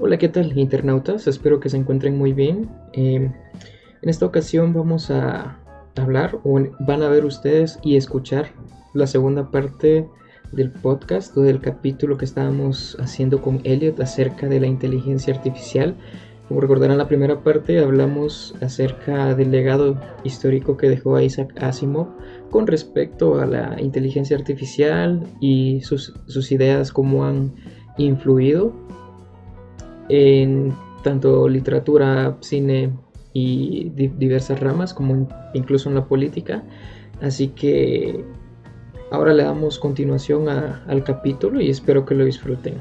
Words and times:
Hola, 0.00 0.16
¿qué 0.16 0.30
tal 0.30 0.56
internautas? 0.58 1.26
Espero 1.26 1.60
que 1.60 1.68
se 1.68 1.76
encuentren 1.76 2.16
muy 2.16 2.32
bien. 2.32 2.70
Eh, 2.94 3.30
en 4.00 4.08
esta 4.08 4.24
ocasión 4.24 4.72
vamos 4.72 5.10
a 5.10 5.58
hablar, 5.96 6.40
o 6.44 6.58
van 6.80 7.02
a 7.02 7.10
ver 7.10 7.26
ustedes 7.26 7.78
y 7.82 7.96
escuchar 7.96 8.52
la 8.94 9.06
segunda 9.06 9.50
parte 9.50 10.08
del 10.50 10.70
podcast 10.70 11.36
o 11.36 11.42
del 11.42 11.60
capítulo 11.60 12.16
que 12.16 12.24
estábamos 12.24 12.96
haciendo 13.00 13.42
con 13.42 13.60
Elliot 13.64 14.00
acerca 14.00 14.48
de 14.48 14.60
la 14.60 14.66
inteligencia 14.66 15.34
artificial. 15.34 15.94
Como 16.48 16.62
recordarán 16.62 16.96
la 16.96 17.06
primera 17.06 17.42
parte, 17.42 17.78
hablamos 17.78 18.54
acerca 18.62 19.34
del 19.34 19.50
legado 19.50 20.00
histórico 20.24 20.78
que 20.78 20.88
dejó 20.88 21.20
Isaac 21.20 21.52
Asimov 21.62 22.08
con 22.50 22.66
respecto 22.66 23.38
a 23.38 23.44
la 23.44 23.78
inteligencia 23.78 24.38
artificial 24.38 25.22
y 25.38 25.82
sus, 25.82 26.14
sus 26.28 26.50
ideas, 26.50 26.92
cómo 26.92 27.26
han 27.26 27.52
influido 27.98 28.72
en 30.08 30.74
tanto 31.02 31.48
literatura, 31.48 32.36
cine 32.40 32.92
y 33.32 33.90
diversas 33.90 34.60
ramas, 34.60 34.94
como 34.94 35.28
incluso 35.54 35.88
en 35.88 35.94
la 35.94 36.04
política. 36.04 36.62
Así 37.20 37.48
que 37.48 38.24
ahora 39.10 39.32
le 39.32 39.44
damos 39.44 39.78
continuación 39.78 40.48
al 40.48 41.04
capítulo 41.04 41.60
y 41.60 41.70
espero 41.70 42.04
que 42.04 42.14
lo 42.14 42.24
disfruten. 42.24 42.74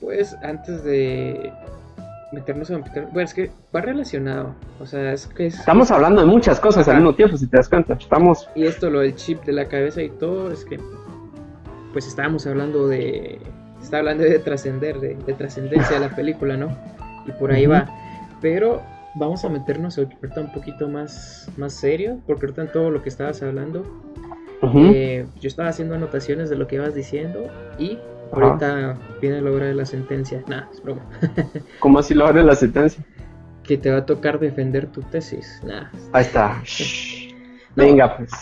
Pues 0.00 0.34
antes 0.42 0.84
de 0.84 1.52
meternos 2.32 2.70
a 2.70 2.78
bueno, 2.78 3.20
es 3.20 3.34
que 3.34 3.50
va 3.74 3.80
relacionado, 3.80 4.54
o 4.80 4.86
sea, 4.86 5.12
es 5.12 5.26
que 5.26 5.46
estamos 5.46 5.90
hablando 5.90 6.20
de 6.20 6.26
muchas 6.26 6.58
cosas 6.58 6.86
al 6.88 6.96
mismo 6.96 7.14
tiempo, 7.14 7.36
si 7.36 7.46
te 7.46 7.56
das 7.56 7.68
cuenta, 7.68 7.94
estamos 7.94 8.48
y 8.54 8.64
esto 8.66 8.90
lo 8.90 9.00
del 9.00 9.14
chip 9.14 9.44
de 9.44 9.52
la 9.52 9.66
cabeza 9.66 10.02
y 10.02 10.10
todo 10.10 10.50
es 10.50 10.64
que 10.64 10.78
pues 11.92 12.06
estábamos 12.06 12.46
hablando 12.46 12.88
de 12.88 13.40
está 13.86 13.98
hablando 13.98 14.24
de 14.24 14.38
trascender, 14.40 14.98
de, 14.98 15.14
trascendencia 15.34 16.00
de 16.00 16.08
la 16.08 16.14
película, 16.14 16.56
¿no? 16.56 16.76
Y 17.24 17.32
por 17.32 17.52
ahí 17.52 17.66
va. 17.66 17.88
Pero 18.40 18.82
vamos 19.14 19.44
a 19.44 19.48
meternos 19.48 19.96
ahorita 19.96 20.40
un 20.40 20.52
poquito 20.52 20.88
más, 20.88 21.48
más 21.56 21.72
serio, 21.72 22.18
porque 22.26 22.46
ahorita 22.46 22.62
en 22.62 22.72
todo 22.72 22.90
lo 22.90 23.02
que 23.02 23.08
estabas 23.08 23.42
hablando, 23.42 23.84
eh, 24.92 25.26
yo 25.40 25.48
estaba 25.48 25.68
haciendo 25.68 25.94
anotaciones 25.94 26.50
de 26.50 26.56
lo 26.56 26.66
que 26.66 26.76
ibas 26.76 26.94
diciendo 26.94 27.48
y 27.78 27.98
ahorita 28.32 28.98
viene 29.20 29.40
la 29.40 29.52
hora 29.52 29.66
de 29.66 29.74
la 29.74 29.86
sentencia. 29.86 30.42
Nada, 30.48 30.68
es 30.72 30.82
broma. 30.82 31.02
¿Cómo 31.78 32.00
así 32.00 32.12
la 32.12 32.24
hora 32.24 32.40
de 32.40 32.46
la 32.46 32.56
sentencia? 32.56 33.04
Que 33.62 33.78
te 33.78 33.90
va 33.90 33.98
a 33.98 34.06
tocar 34.06 34.40
defender 34.40 34.86
tu 34.86 35.00
tesis. 35.02 35.62
Nada. 35.64 35.92
Ahí 36.12 36.24
está. 36.24 36.60
Venga, 37.76 38.16
pues. 38.16 38.32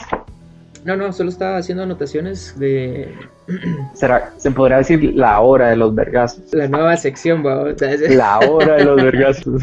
No, 0.84 0.96
no, 0.96 1.12
solo 1.12 1.30
estaba 1.30 1.56
haciendo 1.56 1.82
anotaciones 1.82 2.58
de. 2.58 3.08
¿Será, 3.94 4.32
se 4.36 4.50
podría 4.50 4.78
decir 4.78 5.14
la 5.14 5.41
hora 5.41 5.70
de 5.70 5.76
los 5.76 5.94
vergazos? 5.94 6.52
La 6.52 6.68
nueva 6.68 6.96
sección, 6.96 7.42
vamos. 7.42 7.80
La 8.10 8.38
hora 8.41 8.76
de 8.76 8.84
los 8.84 8.96
vergazos. 9.02 9.62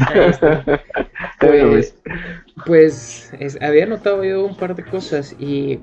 pues, 1.40 1.94
pues 2.66 3.30
había 3.60 3.86
notado 3.86 4.24
yo 4.24 4.44
un 4.44 4.56
par 4.56 4.74
de 4.74 4.84
cosas 4.84 5.36
y 5.38 5.80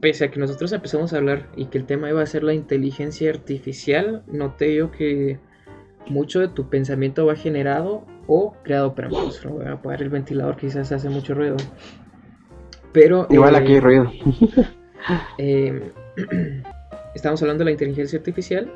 pese 0.00 0.24
a 0.24 0.30
que 0.30 0.40
nosotros 0.40 0.72
empezamos 0.72 1.12
a 1.12 1.18
hablar 1.18 1.48
y 1.56 1.66
que 1.66 1.78
el 1.78 1.84
tema 1.84 2.08
iba 2.08 2.22
a 2.22 2.26
ser 2.26 2.42
la 2.42 2.54
inteligencia 2.54 3.30
artificial, 3.30 4.22
noté 4.26 4.74
yo 4.74 4.90
que 4.90 5.38
mucho 6.06 6.40
de 6.40 6.48
tu 6.48 6.68
pensamiento 6.68 7.26
va 7.26 7.34
generado 7.34 8.04
o 8.26 8.54
creado 8.62 8.94
por 8.94 9.08
Voy 9.08 9.66
a 9.66 9.72
apagar 9.72 10.02
el 10.02 10.08
ventilador, 10.08 10.56
quizás 10.56 10.92
hace 10.92 11.08
mucho 11.08 11.34
ruido. 11.34 11.56
Pero. 12.96 13.26
Igual 13.28 13.54
aquí 13.54 13.72
hay 13.72 13.78
eh, 13.78 13.80
ruido. 13.80 14.12
Eh, 15.38 15.92
estamos 17.14 17.40
hablando 17.40 17.60
de 17.60 17.66
la 17.66 17.70
inteligencia 17.70 18.18
artificial 18.18 18.72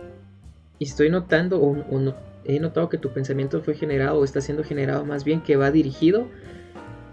y 0.78 0.84
estoy 0.84 1.10
notando, 1.10 1.60
o, 1.60 2.14
he 2.44 2.60
notado 2.60 2.88
que 2.88 2.98
tu 2.98 3.12
pensamiento 3.12 3.60
fue 3.62 3.74
generado, 3.74 4.20
o 4.20 4.22
está 4.22 4.40
siendo 4.40 4.62
generado 4.62 5.04
más 5.04 5.24
bien, 5.24 5.40
que 5.40 5.56
va 5.56 5.72
dirigido 5.72 6.28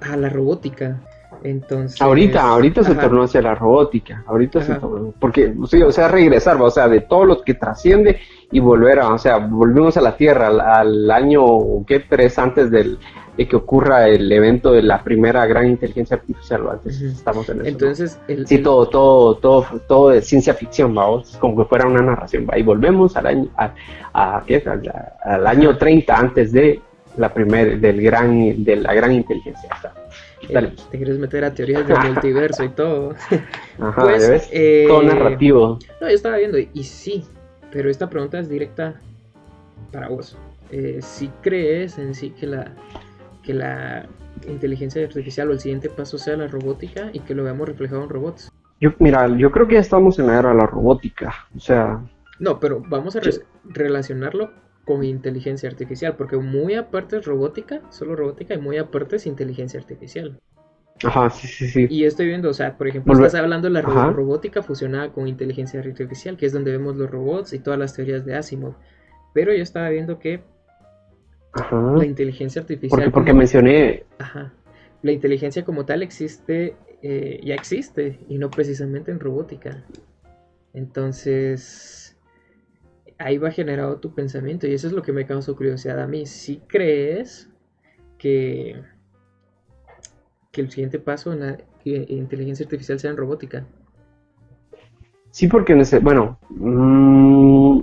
a 0.02 0.18
la 0.18 0.30
robótica. 0.30 1.02
Entonces, 1.44 2.02
ahorita, 2.02 2.42
ahorita 2.42 2.84
se 2.84 2.96
tornó 2.96 3.24
hacia 3.24 3.42
la 3.42 3.56
robótica, 3.56 4.24
ahorita 4.28 4.62
se 4.62 4.76
tornó, 4.76 5.14
porque, 5.20 5.54
sí, 5.70 5.82
o 5.82 5.92
sea, 5.92 6.08
regresar, 6.08 6.62
o 6.62 6.70
sea, 6.70 6.88
de 6.88 7.02
todo 7.02 7.26
lo 7.26 7.42
que 7.42 7.54
trasciende 7.54 8.20
y 8.52 8.60
volver 8.60 9.00
a, 9.00 9.14
o 9.14 9.18
sea, 9.18 9.38
volvimos 9.38 9.98
a 9.98 10.02
la 10.02 10.16
Tierra 10.16 10.48
al, 10.48 11.12
año, 11.12 11.44
¿qué? 11.86 12.00
Tres 12.00 12.38
antes 12.40 12.72
del, 12.72 12.98
de 13.38 13.48
que 13.48 13.56
ocurra 13.56 14.08
el 14.08 14.32
evento 14.32 14.72
de 14.72 14.82
la 14.82 15.04
primera 15.04 15.46
gran 15.46 15.68
inteligencia 15.68 16.18
artificial, 16.18 16.68
antes 16.70 17.02
estamos 17.02 17.48
en 17.50 17.62
eso. 17.62 17.70
Entonces, 17.70 18.20
sí, 18.46 18.58
todo, 18.60 18.88
todo, 18.88 19.36
todo, 19.36 19.66
todo 19.88 20.10
de 20.10 20.22
ciencia 20.22 20.54
ficción, 20.54 20.96
vamos, 20.96 21.38
como 21.38 21.64
que 21.64 21.70
fuera 21.70 21.88
una 21.88 22.02
narración, 22.02 22.48
¿va? 22.50 22.58
y 22.58 22.64
volvemos 22.64 23.16
al 23.16 23.28
año, 23.28 23.50
a, 23.56 23.74
Al, 25.24 25.48
año 25.48 25.78
30 25.78 26.16
antes 26.16 26.52
de 26.52 26.82
la 27.18 27.34
primera, 27.34 27.76
del 27.76 28.02
gran, 28.02 28.64
de 28.64 28.76
la 28.78 28.94
gran 28.94 29.12
inteligencia. 29.12 29.70
Dale. 30.50 30.74
te 30.92 30.98
quieres 30.98 31.18
meter 31.18 31.44
a 31.44 31.54
teorías 31.54 31.88
del 31.88 31.98
multiverso 32.14 32.64
y 32.64 32.70
todo. 32.70 33.16
Ajá, 33.80 34.02
pues, 34.02 34.30
¿ves? 34.30 34.50
Eh, 34.52 34.86
todo 34.88 35.04
narrativo. 35.04 35.80
No, 36.00 36.08
yo 36.08 36.16
estaba 36.16 36.38
viendo, 36.38 36.58
y 36.58 36.84
sí, 36.84 37.24
pero 37.72 37.90
esta 37.90 38.10
pregunta 38.10 38.40
es 38.40 38.50
directa 38.50 38.96
para 39.92 40.10
vos. 40.10 40.38
Eh, 40.72 41.00
si 41.02 41.30
crees 41.42 41.98
en 41.98 42.14
sí 42.14 42.32
que 42.32 42.46
la 42.46 42.74
que 43.44 43.54
la 43.54 44.06
inteligencia 44.48 45.04
artificial 45.04 45.50
o 45.50 45.54
el 45.54 45.60
siguiente 45.60 45.90
paso 45.90 46.18
sea 46.18 46.36
la 46.36 46.48
robótica 46.48 47.10
y 47.14 47.22
que 47.22 47.34
lo 47.34 47.46
veamos 47.46 47.68
reflejado 47.68 48.04
en 48.04 48.10
robots. 48.10 48.52
Yo, 48.80 48.92
mira, 49.00 49.28
yo 49.38 49.52
creo 49.52 49.68
que 49.68 49.76
ya 49.76 49.80
estamos 49.80 50.20
en 50.20 50.28
la 50.28 50.38
era 50.38 50.50
de 50.50 50.56
la 50.56 50.68
robótica, 50.68 51.34
o 51.56 51.60
sea... 51.60 52.02
No, 52.40 52.60
pero 52.60 52.84
vamos 52.88 53.16
a 53.16 53.22
relacionarlo 53.64 54.52
con 54.88 55.04
inteligencia 55.04 55.70
artificial, 55.70 56.16
porque 56.16 56.38
muy 56.38 56.76
aparte 56.76 57.18
es 57.18 57.26
robótica, 57.26 57.82
solo 57.92 58.16
robótica, 58.16 58.54
y 58.54 58.58
muy 58.58 58.78
aparte 58.78 59.18
es 59.18 59.28
inteligencia 59.28 59.80
artificial. 59.80 60.40
Ajá, 61.04 61.30
sí, 61.30 61.46
sí, 61.46 61.68
sí. 61.68 61.88
Y 61.90 62.06
estoy 62.06 62.28
viendo, 62.28 62.50
o 62.50 62.54
sea, 62.54 62.78
por 62.78 62.88
ejemplo, 62.88 63.14
estás 63.14 63.36
hablando 63.36 63.68
de 63.68 63.74
la 63.74 63.82
robótica 63.82 64.64
fusionada 64.64 65.12
con 65.12 65.28
inteligencia 65.28 65.82
artificial, 65.82 66.38
que 66.38 66.46
es 66.46 66.54
donde 66.54 66.72
vemos 66.72 66.96
los 66.96 67.12
robots 67.12 67.52
y 67.52 67.60
todas 67.60 67.78
las 67.78 67.94
teorías 67.94 68.26
de 68.26 68.36
Asimov. 68.36 68.76
Pero 69.34 69.54
yo 69.54 69.62
estaba 69.62 69.90
viendo 69.90 70.20
que 70.20 70.42
la 71.54 72.06
inteligencia 72.06 72.62
artificial. 72.62 73.12
Porque, 73.12 73.34
mencioné. 73.34 74.06
Ajá. 74.20 74.54
La 75.04 75.12
inteligencia 75.12 75.66
como 75.66 75.86
tal 75.86 76.02
existe, 76.02 76.78
eh, 77.02 77.42
ya 77.44 77.56
existe, 77.56 78.22
y 78.30 78.38
no 78.38 78.50
precisamente 78.50 79.12
en 79.12 79.20
robótica. 79.20 79.84
Entonces, 80.74 82.07
ahí 83.18 83.38
va 83.38 83.52
generado 83.52 83.98
tu 83.98 84.14
pensamiento, 84.14 84.68
y 84.68 84.74
eso 84.74 84.88
es 84.88 84.94
lo 84.94 85.02
que 85.02 85.14
me 85.14 85.26
causó 85.26 85.56
curiosidad 85.56 86.00
a 86.00 86.08
mí. 86.08 86.26
Si 86.26 86.58
crees 86.68 87.50
que, 88.18 88.82
que 90.52 90.62
el 90.62 90.72
siguiente 90.72 91.00
paso 91.00 91.34
en 91.34 91.40
la 91.40 91.58
inteligencia 91.84 92.66
artificial 92.66 93.00
sea 93.00 93.12
en 93.12 93.18
robótica. 93.18 93.66
Sí, 95.32 95.48
porque, 95.48 95.76
bueno, 96.02 96.40
mmm, 96.50 97.82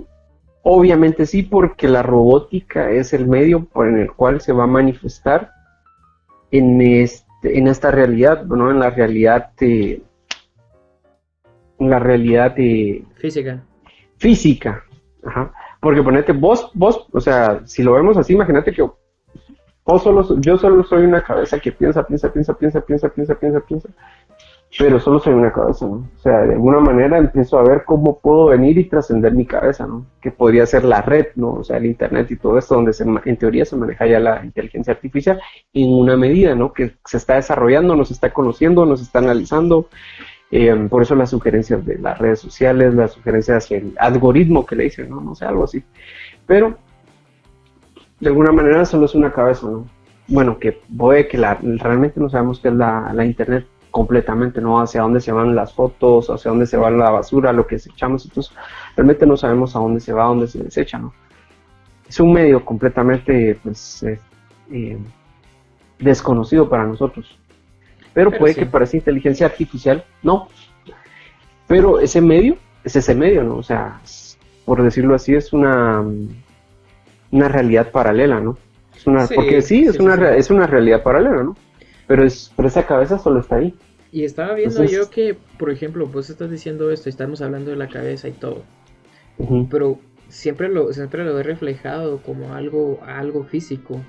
Obviamente 0.67 1.27
sí, 1.27 1.43
porque 1.43 1.87
la 1.87 2.01
robótica 2.01 2.89
es 2.89 3.13
el 3.13 3.27
medio 3.27 3.65
por 3.65 3.87
el 3.87 4.11
cual 4.11 4.41
se 4.41 4.51
va 4.51 4.63
a 4.63 4.67
manifestar 4.67 5.51
en, 6.49 6.81
este, 6.81 7.59
en 7.59 7.67
esta 7.67 7.91
realidad, 7.91 8.43
¿no? 8.45 8.71
En 8.71 8.79
la 8.79 8.89
realidad 8.89 9.51
de... 9.59 10.01
En 11.77 11.89
la 11.91 11.99
realidad 11.99 12.55
de... 12.55 13.05
Física. 13.13 13.63
Física, 14.17 14.83
ajá. 15.25 15.51
Porque 15.79 16.03
ponete, 16.03 16.31
vos, 16.31 16.71
vos, 16.73 17.07
o 17.11 17.19
sea, 17.19 17.61
si 17.65 17.83
lo 17.83 17.93
vemos 17.93 18.17
así, 18.17 18.33
imagínate 18.33 18.71
que 18.71 18.81
vos 18.81 20.03
solo, 20.03 20.39
yo 20.39 20.57
solo 20.57 20.83
soy 20.83 21.05
una 21.05 21.23
cabeza 21.23 21.59
que 21.59 21.71
piensa, 21.71 22.05
piensa, 22.05 22.31
piensa, 22.31 22.53
piensa, 22.53 22.81
piensa, 22.81 23.09
piensa, 23.09 23.35
piensa, 23.35 23.59
piensa 23.61 23.89
pero 24.77 24.99
solo 24.99 25.19
soy 25.19 25.33
una 25.33 25.53
cabeza, 25.53 25.85
¿no? 25.85 26.07
O 26.15 26.19
sea, 26.19 26.41
de 26.41 26.53
alguna 26.53 26.79
manera 26.79 27.17
empiezo 27.17 27.57
a 27.57 27.63
ver 27.63 27.83
cómo 27.85 28.19
puedo 28.19 28.47
venir 28.47 28.77
y 28.77 28.89
trascender 28.89 29.33
mi 29.33 29.45
cabeza, 29.45 29.87
¿no? 29.87 30.05
Que 30.21 30.31
podría 30.31 30.65
ser 30.65 30.83
la 30.83 31.01
red, 31.01 31.27
¿no? 31.35 31.53
O 31.53 31.63
sea, 31.63 31.77
el 31.77 31.85
Internet 31.85 32.29
y 32.31 32.35
todo 32.35 32.57
esto, 32.57 32.75
donde 32.75 32.91
se, 32.91 33.05
en 33.25 33.37
teoría 33.37 33.63
se 33.63 33.77
maneja 33.77 34.05
ya 34.05 34.19
la 34.19 34.43
inteligencia 34.43 34.93
artificial 34.93 35.39
en 35.73 35.93
una 35.93 36.17
medida, 36.17 36.55
¿no? 36.55 36.73
Que 36.73 36.93
se 37.05 37.17
está 37.17 37.35
desarrollando, 37.35 37.95
nos 37.95 38.11
está 38.11 38.33
conociendo, 38.33 38.85
nos 38.85 39.01
está 39.01 39.19
analizando. 39.19 39.87
Eh, 40.51 40.87
por 40.89 41.01
eso 41.01 41.15
las 41.15 41.31
sugerencias 41.31 41.85
de 41.85 41.97
las 41.97 42.17
redes 42.19 42.39
sociales, 42.39 42.93
las 42.93 43.13
sugerencias 43.13 43.69
del 43.69 43.93
algoritmo 43.97 44.65
que 44.65 44.75
le 44.75 44.83
dicen, 44.85 45.09
¿no? 45.09 45.19
No 45.21 45.35
sé, 45.35 45.45
algo 45.45 45.63
así. 45.63 45.83
Pero, 46.45 46.77
de 48.19 48.29
alguna 48.29 48.51
manera 48.51 48.85
solo 48.85 49.05
es 49.05 49.15
una 49.15 49.31
cabeza, 49.31 49.67
¿no? 49.67 49.87
Bueno, 50.27 50.57
que 50.57 50.79
puede 50.97 51.27
que 51.27 51.37
la, 51.37 51.55
realmente 51.61 52.19
no 52.19 52.29
sabemos 52.29 52.59
qué 52.59 52.69
es 52.69 52.73
la, 52.75 53.13
Internet 53.25 53.67
completamente, 53.91 54.61
¿no? 54.61 54.79
Hacia 54.79 55.01
dónde 55.01 55.21
se 55.21 55.31
van 55.31 55.55
las 55.55 55.73
fotos, 55.73 56.29
hacia 56.29 56.51
dónde 56.51 56.67
se 56.67 56.77
va 56.77 56.89
la 56.91 57.11
basura, 57.11 57.53
lo 57.53 57.65
que 57.65 57.75
desechamos, 57.75 58.25
entonces 58.25 58.53
realmente 58.95 59.25
no 59.25 59.37
sabemos 59.37 59.75
a 59.75 59.79
dónde 59.79 59.99
se 59.99 60.13
va, 60.13 60.25
dónde 60.25 60.47
se 60.47 60.63
desecha, 60.63 60.99
¿no? 60.99 61.13
Es 62.07 62.19
un 62.19 62.33
medio 62.33 62.63
completamente, 62.63 63.59
pues, 63.63 64.03
eh, 64.03 64.97
desconocido 65.99 66.69
para 66.69 66.85
nosotros. 66.85 67.39
Pero, 68.15 68.31
puede 68.31 68.55
que 68.55 68.65
parezca 68.65 68.97
inteligencia 68.97 69.45
artificial, 69.45 70.03
no. 70.23 70.47
Pero 71.67 71.99
ese 71.99 72.21
medio, 72.21 72.57
es 72.85 72.95
ese 72.95 73.13
medio, 73.13 73.43
¿no? 73.43 73.57
O 73.57 73.63
sea, 73.63 73.99
por 74.63 74.81
decirlo 74.81 75.15
así, 75.15 75.35
es 75.35 75.51
una, 75.51 76.01
una 77.31 77.47
realidad 77.49 77.91
paralela, 77.91 78.39
¿no? 78.39 78.57
Es 78.95 79.05
una, 79.05 79.27
porque 79.27 79.61
sí, 79.61 79.83
es, 79.83 79.99
una, 79.99 80.33
es 80.33 80.49
una 80.49 80.65
realidad 80.65 81.03
paralela, 81.03 81.43
¿no? 81.43 81.57
Pero, 82.07 82.23
es, 82.23 82.53
pero 82.55 82.69
esa 82.69 82.87
cabeza 82.87 83.19
solo 83.19 83.41
está 83.41 83.57
ahí. 83.57 83.75
Y 84.13 84.23
estaba 84.23 84.53
viendo 84.53 84.85
yo 84.85 85.09
que, 85.09 85.35
por 85.59 85.69
ejemplo, 85.69 86.07
vos 86.07 86.29
estás 86.29 86.49
diciendo 86.49 86.91
esto, 86.91 87.09
estamos 87.09 87.41
hablando 87.41 87.71
de 87.71 87.75
la 87.75 87.89
cabeza 87.89 88.29
y 88.29 88.31
todo, 88.31 88.63
pero 89.69 89.99
siempre 90.29 90.69
lo, 90.69 90.93
siempre 90.93 91.25
lo 91.25 91.37
he 91.37 91.43
reflejado 91.43 92.19
como 92.19 92.53
algo, 92.53 93.01
algo 93.05 93.43
físico. 93.43 94.01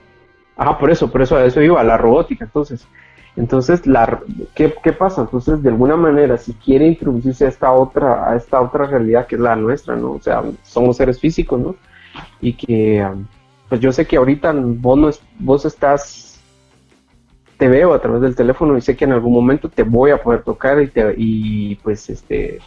Ah, 0.56 0.78
por 0.78 0.92
eso, 0.92 1.10
por 1.10 1.22
eso 1.22 1.36
a 1.36 1.44
eso 1.44 1.60
iba, 1.60 1.82
la 1.82 1.96
robótica, 1.96 2.44
entonces. 2.44 2.86
Entonces, 3.36 3.86
la, 3.86 4.20
¿qué, 4.54 4.72
¿qué, 4.82 4.92
pasa? 4.92 5.20
Entonces, 5.20 5.62
de 5.62 5.68
alguna 5.68 5.96
manera, 5.96 6.38
si 6.38 6.54
quiere 6.54 6.86
introducirse 6.86 7.44
a 7.44 7.48
esta 7.48 7.70
otra, 7.70 8.30
a 8.30 8.36
esta 8.36 8.60
otra 8.60 8.86
realidad 8.86 9.26
que 9.26 9.34
es 9.34 9.40
la 9.40 9.54
nuestra, 9.54 9.94
¿no? 9.94 10.12
O 10.12 10.20
sea, 10.20 10.42
somos 10.62 10.96
seres 10.96 11.20
físicos, 11.20 11.60
¿no? 11.60 11.76
Y 12.40 12.54
que, 12.54 13.06
pues 13.68 13.80
yo 13.80 13.92
sé 13.92 14.06
que 14.06 14.16
ahorita 14.16 14.54
vos, 14.54 14.98
no 14.98 15.10
vos 15.38 15.66
estás, 15.66 16.40
te 17.58 17.68
veo 17.68 17.92
a 17.92 18.00
través 18.00 18.22
del 18.22 18.34
teléfono 18.34 18.76
y 18.78 18.80
sé 18.80 18.96
que 18.96 19.04
en 19.04 19.12
algún 19.12 19.34
momento 19.34 19.68
te 19.68 19.82
voy 19.82 20.12
a 20.12 20.22
poder 20.22 20.42
tocar 20.42 20.80
y, 20.80 20.88
te, 20.88 21.14
y 21.18 21.74
pues, 21.76 22.08
este, 22.08 22.58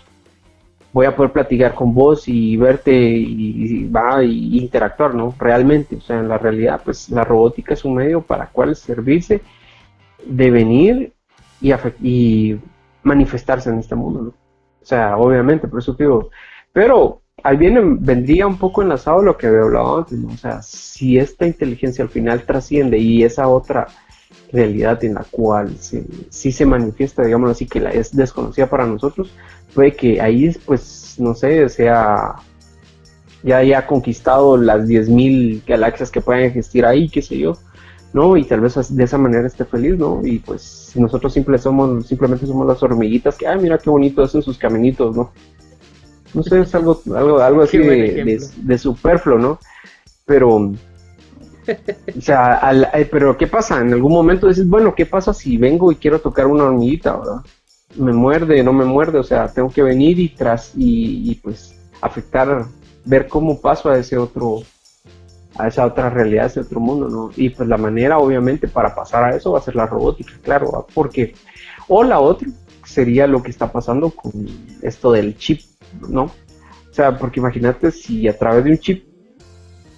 voy 0.93 1.07
a 1.07 1.15
poder 1.15 1.31
platicar 1.31 1.73
con 1.73 1.95
vos 1.95 2.27
y 2.27 2.57
verte 2.57 2.93
y, 2.93 3.87
va 3.87 4.23
y 4.23 4.59
interactuar, 4.59 5.15
¿no? 5.15 5.33
Realmente, 5.39 5.95
o 5.95 6.01
sea, 6.01 6.19
en 6.19 6.29
la 6.29 6.37
realidad, 6.37 6.79
pues 6.85 7.09
la 7.09 7.23
robótica 7.23 7.73
es 7.73 7.83
un 7.83 7.95
medio 7.95 8.21
para 8.21 8.45
cual 8.47 8.75
servirse 8.75 9.41
de 10.25 10.51
venir 10.51 11.13
y, 11.61 11.71
y 12.01 12.59
manifestarse 13.03 13.69
en 13.69 13.79
este 13.79 13.95
mundo. 13.95 14.33
O 14.81 14.85
sea, 14.85 15.17
obviamente, 15.17 15.67
por 15.67 15.79
eso 15.79 15.93
digo, 15.93 16.29
pero 16.71 17.21
ahí 17.43 17.57
viene, 17.57 17.81
vendría 17.83 18.47
un 18.47 18.57
poco 18.57 18.81
enlazado 18.81 19.21
lo 19.21 19.37
que 19.37 19.47
había 19.47 19.61
hablado 19.61 19.99
antes, 19.99 20.17
¿no? 20.17 20.29
O 20.29 20.37
sea, 20.37 20.61
si 20.61 21.17
esta 21.17 21.45
inteligencia 21.45 22.03
al 22.03 22.09
final 22.09 22.43
trasciende 22.43 22.97
y 22.97 23.23
esa 23.23 23.47
otra 23.47 23.87
realidad 24.51 25.03
en 25.03 25.15
la 25.15 25.25
cual 25.29 25.75
sí 25.77 26.51
se 26.51 26.65
manifiesta, 26.65 27.23
digamos 27.23 27.51
así, 27.51 27.67
que 27.67 27.79
la 27.79 27.91
es 27.91 28.15
desconocida 28.15 28.67
para 28.67 28.85
nosotros, 28.85 29.31
puede 29.73 29.95
que 29.95 30.21
ahí, 30.21 30.51
pues, 30.65 31.15
no 31.19 31.33
sé, 31.35 31.67
sea, 31.69 32.35
ya 33.43 33.57
haya 33.57 33.85
conquistado 33.85 34.57
las 34.57 34.87
10.000 34.87 35.63
galaxias 35.65 36.11
que 36.11 36.21
puedan 36.21 36.43
existir 36.43 36.85
ahí, 36.85 37.09
qué 37.09 37.21
sé 37.21 37.37
yo, 37.37 37.57
¿no? 38.13 38.37
Y 38.37 38.43
tal 38.43 38.61
vez 38.61 38.95
de 38.95 39.03
esa 39.03 39.17
manera 39.17 39.47
esté 39.47 39.65
feliz, 39.65 39.97
¿no? 39.97 40.21
Y 40.23 40.39
pues 40.39 40.91
nosotros 40.95 41.33
simple 41.33 41.57
somos, 41.57 42.07
simplemente 42.07 42.45
somos 42.45 42.67
las 42.67 42.81
hormiguitas 42.81 43.37
que, 43.37 43.47
ay, 43.47 43.59
mira 43.59 43.77
qué 43.77 43.89
bonito 43.89 44.23
hacen 44.23 44.41
sus 44.41 44.57
caminitos, 44.57 45.15
¿no? 45.15 45.31
No 46.33 46.43
sé, 46.43 46.61
es 46.61 46.73
algo, 46.75 47.01
algo, 47.15 47.39
algo 47.39 47.61
así 47.63 47.77
de, 47.77 48.77
superfluo, 48.77 49.37
¿no? 49.37 49.59
Pero, 50.25 50.55
o 50.55 52.21
sea, 52.21 52.71
eh, 52.93 53.07
pero 53.11 53.37
¿qué 53.37 53.47
pasa? 53.47 53.81
En 53.81 53.93
algún 53.93 54.13
momento 54.13 54.47
dices, 54.47 54.67
bueno, 54.67 54.93
¿qué 54.95 55.05
pasa 55.05 55.33
si 55.33 55.57
vengo 55.57 55.91
y 55.91 55.95
quiero 55.95 56.19
tocar 56.19 56.47
una 56.47 56.65
hormiguita, 56.65 57.17
verdad? 57.17 57.41
Me 57.95 58.13
muerde, 58.13 58.63
no 58.63 58.73
me 58.73 58.85
muerde, 58.85 59.17
o 59.17 59.23
sea, 59.23 59.47
tengo 59.47 59.71
que 59.71 59.81
venir 59.81 60.19
y 60.19 60.29
tras, 60.29 60.73
y, 60.75 61.31
y 61.31 61.35
pues 61.35 61.75
afectar, 62.01 62.65
ver 63.05 63.27
cómo 63.27 63.59
paso 63.59 63.89
a 63.89 63.97
ese 63.97 64.17
otro, 64.17 64.61
a 65.59 65.67
esa 65.67 65.85
otra 65.85 66.09
realidad, 66.09 66.45
a 66.45 66.47
ese 66.47 66.61
otro 66.61 66.79
mundo, 66.79 67.09
¿no? 67.09 67.31
Y 67.35 67.49
pues 67.49 67.67
la 67.67 67.77
manera, 67.77 68.17
obviamente, 68.17 68.69
para 68.69 68.95
pasar 68.95 69.25
a 69.25 69.35
eso 69.35 69.51
va 69.51 69.59
a 69.59 69.61
ser 69.61 69.75
la 69.75 69.85
robótica, 69.85 70.31
claro, 70.41 70.87
porque, 70.93 71.33
o 71.89 72.01
la 72.01 72.21
otra 72.21 72.47
sería 72.85 73.27
lo 73.27 73.43
que 73.43 73.51
está 73.51 73.69
pasando 73.69 74.09
con 74.09 74.31
esto 74.81 75.11
del 75.11 75.37
chip, 75.37 75.59
¿no? 76.07 76.23
O 76.23 76.93
sea, 76.93 77.17
porque 77.17 77.41
imagínate 77.41 77.91
si 77.91 78.29
a 78.29 78.37
través 78.37 78.63
de 78.63 78.71
un 78.71 78.77
chip 78.77 79.03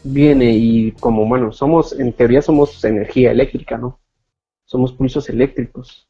viene 0.03 0.51
y 0.51 0.93
como, 0.93 1.27
bueno, 1.27 1.51
somos, 1.51 1.97
en 1.97 2.11
teoría 2.11 2.41
somos 2.41 2.83
energía 2.83 3.29
eléctrica, 3.29 3.77
¿no? 3.77 3.99
Somos 4.65 4.91
pulsos 4.93 5.29
eléctricos 5.29 6.07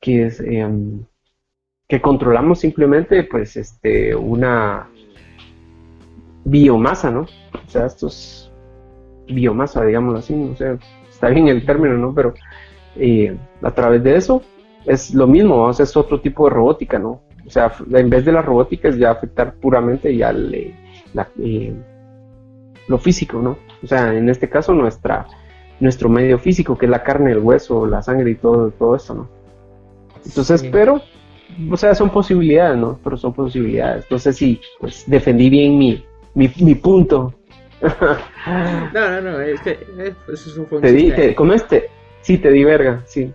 que 0.00 0.26
es, 0.26 0.38
em, 0.38 1.04
que 1.88 2.00
controlamos 2.00 2.60
simplemente, 2.60 3.24
pues, 3.24 3.56
este, 3.56 4.14
una 4.14 4.88
biomasa, 6.44 7.10
¿no? 7.10 7.22
O 7.22 7.68
sea, 7.68 7.86
estos 7.86 8.51
biomasa, 9.28 9.84
digámoslo 9.84 10.18
así, 10.18 10.34
no 10.34 10.56
sé, 10.56 10.78
está 11.08 11.28
bien 11.28 11.48
el 11.48 11.64
término, 11.64 11.96
¿no? 11.96 12.14
Pero 12.14 12.34
eh, 12.96 13.36
a 13.62 13.70
través 13.70 14.02
de 14.02 14.16
eso 14.16 14.42
es 14.86 15.14
lo 15.14 15.26
mismo, 15.26 15.62
o 15.64 15.72
sea, 15.72 15.84
es 15.84 15.96
otro 15.96 16.20
tipo 16.20 16.48
de 16.48 16.54
robótica, 16.54 16.98
¿no? 16.98 17.22
O 17.46 17.50
sea, 17.50 17.72
en 17.92 18.10
vez 18.10 18.24
de 18.24 18.32
la 18.32 18.42
robótica 18.42 18.88
es 18.88 18.98
ya 18.98 19.10
afectar 19.10 19.54
puramente 19.54 20.16
ya 20.16 20.32
eh, 20.32 21.74
lo 22.88 22.98
físico, 22.98 23.40
¿no? 23.40 23.58
O 23.82 23.86
sea, 23.86 24.14
en 24.14 24.28
este 24.28 24.48
caso 24.48 24.72
nuestra, 24.72 25.26
nuestro 25.80 26.08
medio 26.08 26.38
físico, 26.38 26.76
que 26.76 26.86
es 26.86 26.90
la 26.90 27.02
carne, 27.02 27.32
el 27.32 27.38
hueso, 27.38 27.86
la 27.86 28.02
sangre 28.02 28.30
y 28.30 28.34
todo, 28.36 28.70
todo 28.70 28.96
eso, 28.96 29.14
¿no? 29.14 29.28
Entonces, 30.24 30.62
pero, 30.70 31.00
o 31.70 31.76
sea, 31.76 31.94
son 31.94 32.10
posibilidades, 32.10 32.78
¿no? 32.78 32.98
Pero 33.02 33.16
son 33.16 33.32
posibilidades. 33.32 34.06
Sé 34.16 34.32
si, 34.32 34.60
pues, 34.78 35.04
defendí 35.06 35.50
bien 35.50 35.76
mi, 35.78 36.04
mi, 36.34 36.50
mi 36.60 36.74
punto. 36.76 37.34
no, 38.94 39.10
no, 39.10 39.20
no, 39.20 39.40
es 39.40 39.60
que 39.60 39.70
eh, 39.98 40.14
eso 40.32 40.66
fue 40.66 40.78
un 40.78 40.82
te 40.82 40.92
di, 40.92 41.10
te, 41.10 41.34
¿Cómo 41.34 41.52
este? 41.52 41.90
Sí, 42.20 42.38
te 42.38 42.50
di 42.50 42.64
verga, 42.64 43.02
sí. 43.06 43.32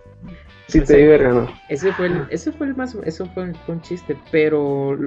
Sí, 0.68 0.80
te 0.80 0.96
di 0.96 1.06
verga, 1.06 1.30
¿no? 1.30 1.48
Ese 1.68 1.92
fue 1.92 2.06
el, 2.06 2.26
ese 2.30 2.52
fue 2.52 2.66
el 2.66 2.76
más, 2.76 2.94
eso 3.04 3.26
fue, 3.34 3.52
un 3.68 3.82
chiste, 3.82 4.16
pero 4.30 4.98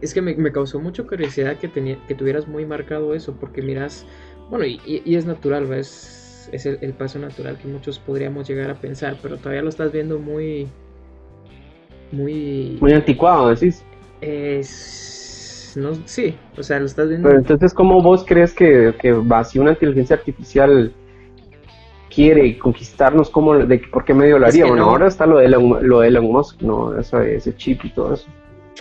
es 0.00 0.14
que 0.14 0.22
me, 0.22 0.34
me, 0.34 0.52
causó 0.52 0.78
mucha 0.80 1.02
curiosidad 1.04 1.56
que, 1.58 1.68
tenía, 1.68 1.98
que 2.06 2.14
tuvieras 2.14 2.46
muy 2.46 2.64
marcado 2.64 3.14
eso, 3.14 3.34
porque 3.38 3.62
miras, 3.62 4.06
bueno, 4.50 4.64
y, 4.64 4.80
y 4.86 5.16
es 5.16 5.26
natural, 5.26 5.72
es, 5.72 6.48
es 6.52 6.66
el, 6.66 6.78
el, 6.80 6.92
paso 6.92 7.18
natural 7.18 7.58
que 7.58 7.68
muchos 7.68 7.98
podríamos 7.98 8.48
llegar 8.48 8.70
a 8.70 8.74
pensar, 8.74 9.16
pero 9.20 9.36
todavía 9.36 9.62
lo 9.62 9.68
estás 9.68 9.92
viendo 9.92 10.18
muy, 10.18 10.68
muy... 12.12 12.78
Muy 12.80 12.92
anticuado, 12.92 13.48
decís. 13.50 13.84
Es 14.20 15.19
no, 15.76 15.94
sí, 16.04 16.36
o 16.56 16.62
sea, 16.62 16.78
lo 16.78 16.86
estás 16.86 17.08
viendo. 17.08 17.28
Pero 17.28 17.40
entonces, 17.40 17.74
¿cómo 17.74 18.02
vos 18.02 18.24
crees 18.26 18.52
que, 18.54 18.94
que 19.00 19.12
va, 19.12 19.44
si 19.44 19.58
una 19.58 19.70
inteligencia 19.72 20.16
artificial 20.16 20.92
quiere 22.12 22.58
conquistarnos, 22.58 23.30
¿cómo, 23.30 23.56
de, 23.56 23.78
¿por 23.78 24.04
qué 24.04 24.14
medio 24.14 24.38
lo 24.38 24.46
haría? 24.46 24.66
bueno, 24.66 24.84
ahora 24.84 25.06
está 25.06 25.26
lo 25.26 25.38
de, 25.38 25.46
Elon, 25.46 25.78
lo 25.88 26.00
de 26.00 26.08
Elon 26.08 26.24
Musk, 26.24 26.60
¿no? 26.62 26.98
ese 26.98 27.54
chip 27.56 27.84
y 27.84 27.90
todo 27.90 28.14
eso. 28.14 28.26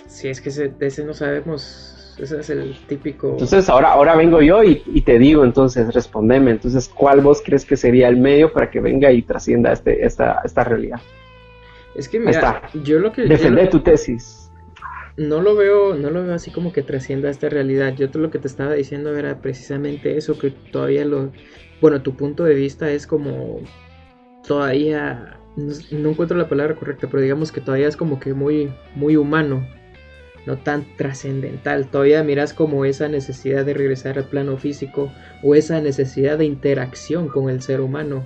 Sí, 0.07 0.27
es 0.27 0.41
que 0.41 0.50
ese, 0.50 0.69
de 0.69 0.88
ese 0.88 1.06
no 1.06 1.13
sabemos, 1.13 2.15
ese 2.19 2.39
es 2.39 2.50
el 2.50 2.75
típico... 2.88 3.30
Entonces, 3.30 3.69
ahora, 3.69 3.91
ahora 3.91 4.15
vengo 4.15 4.41
yo 4.41 4.63
y, 4.63 4.81
y, 4.88 5.01
te 5.01 5.19
digo, 5.19 5.44
entonces, 5.44 5.94
respondeme, 5.94 6.51
entonces, 6.51 6.89
¿cuál 6.89 7.22
vos 7.22 7.41
crees 7.46 7.65
que 7.65 7.77
sería 7.77 8.08
el 8.08 8.17
medio 8.17 8.51
para 8.51 8.69
que 8.69 8.79
venga 8.79 9.12
y 9.12 9.22
trascienda 9.22 9.72
este, 9.72 10.05
esta, 10.05 10.41
esta 10.43 10.63
realidad? 10.63 11.00
Es 11.96 12.08
que 12.10 12.19
mira, 12.19 12.63
yo 12.84 13.00
lo 13.00 13.12
que... 13.12 13.24
Defender 13.24 13.69
tu 13.69 13.79
tesis 13.79 14.38
no 15.19 15.41
lo 15.41 15.53
veo, 15.55 15.95
no 15.95 16.09
lo 16.09 16.23
veo 16.23 16.33
así 16.33 16.49
como 16.49 16.71
que 16.71 16.81
trascienda 16.81 17.29
esta 17.29 17.49
realidad. 17.49 17.93
Yo 17.95 18.07
lo 18.13 18.31
que 18.31 18.39
te 18.39 18.47
estaba 18.47 18.73
diciendo 18.73 19.15
era 19.15 19.41
precisamente 19.41 20.17
eso, 20.17 20.39
que 20.39 20.49
todavía 20.49 21.03
lo, 21.03 21.31
bueno, 21.81 22.01
tu 22.01 22.15
punto 22.15 22.45
de 22.45 22.55
vista 22.55 22.89
es 22.89 23.05
como 23.05 23.59
todavía, 24.47 25.38
no, 25.57 26.09
encuentro 26.09 26.38
la 26.38 26.47
palabra 26.47 26.75
correcta, 26.75 27.07
pero 27.11 27.21
digamos 27.21 27.51
que 27.51 27.59
todavía 27.59 27.89
es 27.89 27.97
como 27.97 28.19
que 28.19 28.33
muy, 28.33 28.71
muy 28.95 29.17
humano, 29.17 29.67
no 30.45 30.57
tan 30.57 30.85
trascendental. 30.95 31.89
Todavía 31.91 32.23
miras 32.23 32.53
como 32.53 32.85
esa 32.85 33.09
necesidad 33.09 33.65
de 33.65 33.73
regresar 33.73 34.17
al 34.17 34.29
plano 34.29 34.57
físico 34.57 35.11
o 35.43 35.53
esa 35.53 35.81
necesidad 35.81 36.38
de 36.38 36.45
interacción 36.45 37.27
con 37.27 37.49
el 37.49 37.61
ser 37.61 37.81
humano. 37.81 38.23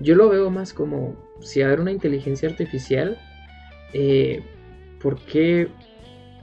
Yo 0.00 0.16
lo 0.16 0.28
veo 0.28 0.50
más 0.50 0.72
como 0.74 1.14
si 1.40 1.62
haber 1.62 1.80
una 1.80 1.92
inteligencia 1.92 2.48
artificial, 2.48 3.16
eh, 3.92 4.42
¿por 5.00 5.20
qué 5.20 5.68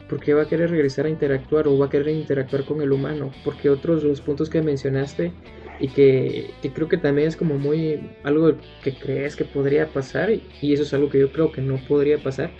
¿por 0.09 0.19
qué 0.19 0.33
va 0.33 0.43
a 0.43 0.47
querer 0.47 0.71
regresar 0.71 1.05
a 1.05 1.09
interactuar 1.09 1.67
o 1.67 1.77
va 1.77 1.85
a 1.85 1.89
querer 1.89 2.09
interactuar 2.09 2.65
con 2.65 2.81
el 2.81 2.91
humano? 2.91 3.31
Porque 3.45 3.69
otros 3.69 4.03
los 4.03 4.19
puntos 4.19 4.49
que 4.49 4.61
mencionaste 4.61 5.31
y 5.79 5.87
que, 5.89 6.51
creo 6.73 6.89
que 6.89 6.97
también 6.97 7.27
es 7.27 7.37
como 7.37 7.57
muy 7.57 8.11
algo 8.23 8.53
que 8.83 8.93
crees 8.95 9.35
que 9.35 9.45
podría 9.45 9.87
pasar 9.87 10.31
y, 10.31 10.73
eso 10.73 10.83
es 10.83 10.93
algo 10.93 11.09
que 11.09 11.19
yo 11.19 11.31
creo 11.31 11.51
que 11.51 11.61
no 11.61 11.77
podría 11.87 12.17
pasar. 12.17 12.51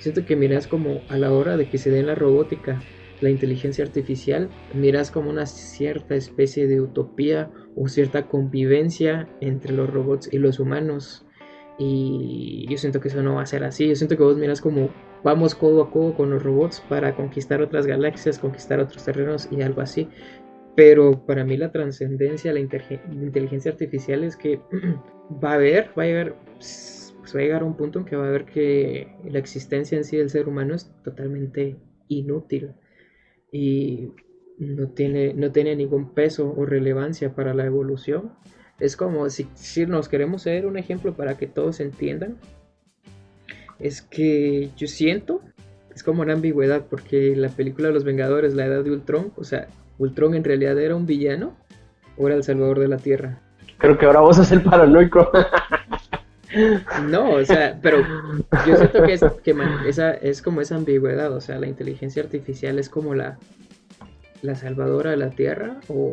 Siento 0.00 0.26
que 0.26 0.36
miras 0.36 0.66
como 0.66 1.00
a 1.08 1.16
la 1.16 1.32
hora 1.32 1.56
de 1.56 1.68
que 1.68 1.78
se 1.78 1.90
den 1.90 2.06
la 2.06 2.14
robótica, 2.14 2.82
la 3.20 3.30
inteligencia 3.30 3.84
artificial, 3.84 4.50
miras 4.74 5.10
como 5.10 5.30
una 5.30 5.46
cierta 5.46 6.14
especie 6.14 6.66
de 6.66 6.80
utopía 6.80 7.50
o 7.76 7.88
cierta 7.88 8.26
convivencia 8.26 9.28
entre 9.40 9.72
los 9.72 9.88
robots 9.88 10.28
y 10.32 10.38
los 10.38 10.58
humanos. 10.58 11.26
Y 11.78 12.66
yo 12.68 12.76
siento 12.76 13.00
que 13.00 13.08
eso 13.08 13.22
no 13.22 13.36
va 13.36 13.42
a 13.42 13.46
ser 13.46 13.64
así. 13.64 13.88
Yo 13.88 13.94
siento 13.94 14.16
que 14.16 14.22
vos 14.22 14.36
miras 14.36 14.60
como 14.60 14.90
vamos 15.22 15.54
codo 15.54 15.82
a 15.82 15.90
codo 15.90 16.14
con 16.14 16.30
los 16.30 16.42
robots 16.42 16.80
para 16.88 17.14
conquistar 17.14 17.60
otras 17.60 17.86
galaxias, 17.86 18.38
conquistar 18.38 18.80
otros 18.80 19.04
terrenos 19.04 19.48
y 19.50 19.62
algo 19.62 19.80
así. 19.80 20.08
Pero 20.76 21.26
para 21.26 21.44
mí 21.44 21.56
la 21.56 21.72
trascendencia, 21.72 22.52
la, 22.52 22.60
inteligencia 22.60 23.70
artificial 23.70 24.24
es 24.24 24.36
que 24.36 24.60
va 25.44 25.52
a 25.52 25.54
haber, 25.54 25.90
va 25.98 26.04
a 26.04 26.06
llegar, 26.06 26.36
pues 26.54 27.14
va 27.34 27.40
a 27.40 27.42
llegar 27.42 27.62
a 27.62 27.66
un 27.66 27.76
punto 27.76 27.98
en 27.98 28.04
que 28.04 28.16
va 28.16 28.28
a 28.28 28.30
ver 28.30 28.44
que 28.44 29.08
la 29.24 29.38
existencia 29.38 29.98
en 29.98 30.04
sí 30.04 30.16
del 30.16 30.30
ser 30.30 30.48
humano 30.48 30.74
es 30.74 30.90
totalmente 31.02 31.76
inútil. 32.08 32.72
Y 33.52 34.12
no 34.58 34.88
tiene, 34.90 35.34
no 35.34 35.50
tiene 35.50 35.74
ningún 35.74 36.14
peso 36.14 36.54
o 36.56 36.64
relevancia 36.66 37.34
para 37.34 37.54
la 37.54 37.66
evolución. 37.66 38.32
Es 38.78 38.96
como 38.96 39.28
si, 39.28 39.48
si 39.54 39.86
nos 39.86 40.08
queremos 40.08 40.42
hacer 40.42 40.66
un 40.66 40.78
ejemplo 40.78 41.14
para 41.16 41.36
que 41.36 41.46
todos 41.46 41.80
entiendan. 41.80 42.38
Es 43.80 44.02
que 44.02 44.70
yo 44.76 44.86
siento, 44.86 45.40
es 45.94 46.02
como 46.02 46.22
una 46.22 46.34
ambigüedad, 46.34 46.84
porque 46.88 47.34
la 47.36 47.48
película 47.48 47.88
de 47.88 47.94
los 47.94 48.04
Vengadores, 48.04 48.54
la 48.54 48.66
edad 48.66 48.84
de 48.84 48.90
Ultron, 48.90 49.32
o 49.36 49.44
sea, 49.44 49.68
Ultron 49.98 50.34
en 50.34 50.44
realidad 50.44 50.78
era 50.78 50.96
un 50.96 51.06
villano 51.06 51.56
o 52.16 52.26
era 52.26 52.36
el 52.36 52.42
salvador 52.42 52.78
de 52.78 52.88
la 52.88 52.98
Tierra. 52.98 53.40
Creo 53.78 53.96
que 53.96 54.06
ahora 54.06 54.20
vos 54.20 54.36
sos 54.36 54.52
el 54.52 54.62
paranoico. 54.62 55.30
No, 57.08 57.30
o 57.34 57.44
sea, 57.44 57.78
pero 57.80 57.98
yo 58.66 58.76
siento 58.76 59.04
que, 59.04 59.12
es, 59.12 59.22
que 59.44 59.54
esa, 59.86 60.10
es 60.14 60.42
como 60.42 60.60
esa 60.60 60.74
ambigüedad, 60.74 61.32
o 61.32 61.40
sea, 61.40 61.60
la 61.60 61.68
inteligencia 61.68 62.22
artificial 62.22 62.78
es 62.80 62.88
como 62.88 63.14
la, 63.14 63.38
la 64.42 64.54
salvadora 64.56 65.12
de 65.12 65.16
la 65.16 65.30
Tierra 65.30 65.76
o, 65.88 66.12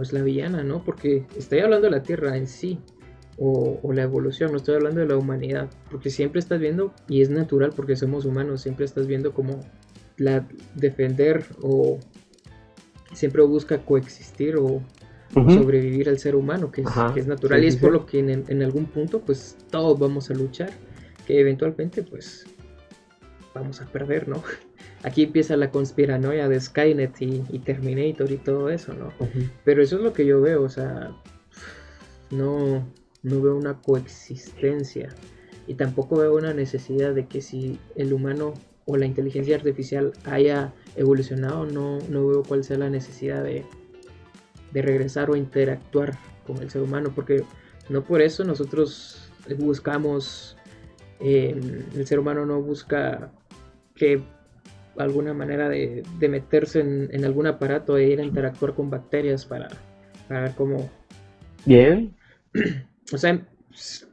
es 0.00 0.12
la 0.12 0.22
villana, 0.22 0.62
¿no? 0.62 0.82
Porque 0.84 1.24
estoy 1.36 1.60
hablando 1.60 1.86
de 1.86 1.90
la 1.90 2.02
Tierra 2.02 2.36
en 2.36 2.46
sí 2.46 2.80
o, 3.40 3.92
la 3.92 4.02
evolución, 4.02 4.50
no 4.50 4.56
estoy 4.56 4.74
hablando 4.74 5.00
de 5.00 5.06
la 5.06 5.16
humanidad, 5.16 5.70
porque 5.90 6.10
siempre 6.10 6.40
estás 6.40 6.58
viendo, 6.58 6.92
y 7.08 7.22
es 7.22 7.30
natural 7.30 7.72
porque 7.74 7.94
somos 7.94 8.24
humanos, 8.24 8.62
siempre 8.62 8.84
estás 8.84 9.06
viendo 9.06 9.32
como 9.32 9.60
la 10.16 10.46
defender 10.74 11.44
o 11.62 11.98
siempre 13.12 13.42
busca 13.42 13.78
coexistir 13.78 14.56
o 14.56 14.82
sobrevivir 15.32 16.08
al 16.08 16.18
ser 16.18 16.34
humano, 16.34 16.72
que 16.72 16.82
es, 17.16 17.26
natural 17.26 17.62
y 17.62 17.68
es 17.68 17.76
por 17.76 17.92
lo 17.92 18.06
que 18.06 18.18
en, 18.18 18.62
algún 18.62 18.86
punto 18.86 19.20
pues 19.20 19.56
todos 19.70 19.98
vamos 19.98 20.30
a 20.30 20.34
luchar, 20.34 20.70
que 21.26 21.38
eventualmente 21.38 22.02
pues 22.02 22.44
vamos 23.54 23.80
a 23.80 23.86
perder, 23.86 24.26
¿no? 24.26 24.42
Aquí 25.04 25.22
empieza 25.22 25.56
la 25.56 25.70
conspiranoia 25.70 26.48
de 26.48 26.60
Skynet 26.60 27.22
y, 27.22 27.58
Terminator 27.60 28.32
y 28.32 28.38
todo 28.38 28.68
eso, 28.68 28.94
¿no? 28.94 29.12
Pero 29.64 29.80
eso 29.80 29.96
es 29.96 30.02
lo 30.02 30.12
que 30.12 30.26
yo 30.26 30.40
veo, 30.40 30.62
o 30.62 30.68
sea, 30.68 31.12
no, 32.30 32.84
no 33.22 33.40
veo 33.40 33.56
una 33.56 33.80
coexistencia 33.80 35.08
y 35.66 35.74
tampoco 35.74 36.16
veo 36.16 36.34
una 36.36 36.54
necesidad 36.54 37.14
de 37.14 37.26
que 37.26 37.42
si 37.42 37.78
el 37.94 38.12
humano 38.12 38.54
o 38.86 38.96
la 38.96 39.06
inteligencia 39.06 39.56
artificial 39.56 40.12
haya 40.24 40.72
evolucionado, 40.96 41.66
no, 41.66 41.98
no 42.08 42.26
veo 42.26 42.42
cuál 42.42 42.64
sea 42.64 42.78
la 42.78 42.88
necesidad 42.88 43.44
de, 43.44 43.64
de 44.72 44.82
regresar 44.82 45.30
o 45.30 45.36
interactuar 45.36 46.18
con 46.46 46.56
el 46.58 46.70
ser 46.70 46.82
humano, 46.82 47.12
porque 47.14 47.44
no 47.88 48.02
por 48.04 48.22
eso 48.22 48.44
nosotros 48.44 49.30
buscamos, 49.58 50.56
em, 51.20 51.82
el 51.94 52.06
ser 52.06 52.18
humano 52.18 52.46
no 52.46 52.60
busca 52.60 53.30
que 53.94 54.22
alguna 54.96 55.32
manera 55.32 55.68
de, 55.68 56.02
meterse 56.28 56.80
en, 56.80 57.24
algún 57.24 57.46
aparato 57.46 57.96
e 57.96 58.08
ir 58.08 58.20
a 58.20 58.24
interactuar 58.24 58.74
con 58.74 58.90
bacterias 58.90 59.44
para, 59.44 59.68
ver 60.28 60.52
cómo... 60.56 60.90
Bien. 61.64 62.14
O 63.12 63.18
sea, 63.18 63.46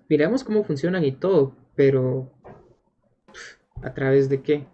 miramos 0.09 0.43
cómo 0.43 0.63
funcionan 0.63 1.03
y 1.03 1.11
todo, 1.11 1.55
pero 1.75 2.31
¿a 3.81 3.93
través 3.93 4.29
de 4.29 4.41
qué? 4.41 4.65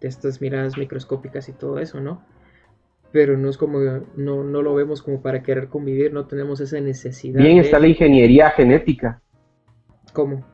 De 0.00 0.08
estas 0.08 0.40
miradas 0.40 0.76
microscópicas 0.76 1.48
y 1.48 1.52
todo 1.52 1.78
eso, 1.78 2.00
¿no? 2.00 2.22
pero 3.12 3.36
no 3.36 3.50
es 3.50 3.58
como, 3.58 3.78
no, 4.16 4.42
no 4.42 4.62
lo 4.62 4.74
vemos 4.74 5.02
como 5.02 5.20
para 5.20 5.42
querer 5.42 5.68
convivir, 5.68 6.12
no 6.12 6.26
tenemos 6.26 6.60
esa 6.60 6.80
necesidad. 6.80 7.40
Bien, 7.40 7.58
está 7.58 7.78
la 7.78 7.86
ingeniería 7.86 8.50
genética. 8.50 9.20
¿Cómo? 10.14 10.44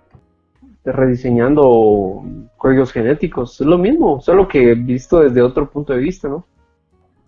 Rediseñando 0.84 2.24
códigos 2.56 2.92
genéticos, 2.92 3.60
es 3.60 3.66
lo 3.66 3.78
mismo, 3.78 4.20
solo 4.20 4.48
que 4.48 4.74
visto 4.74 5.20
desde 5.20 5.40
otro 5.40 5.70
punto 5.70 5.92
de 5.92 6.00
vista, 6.00 6.28
¿no? 6.28 6.46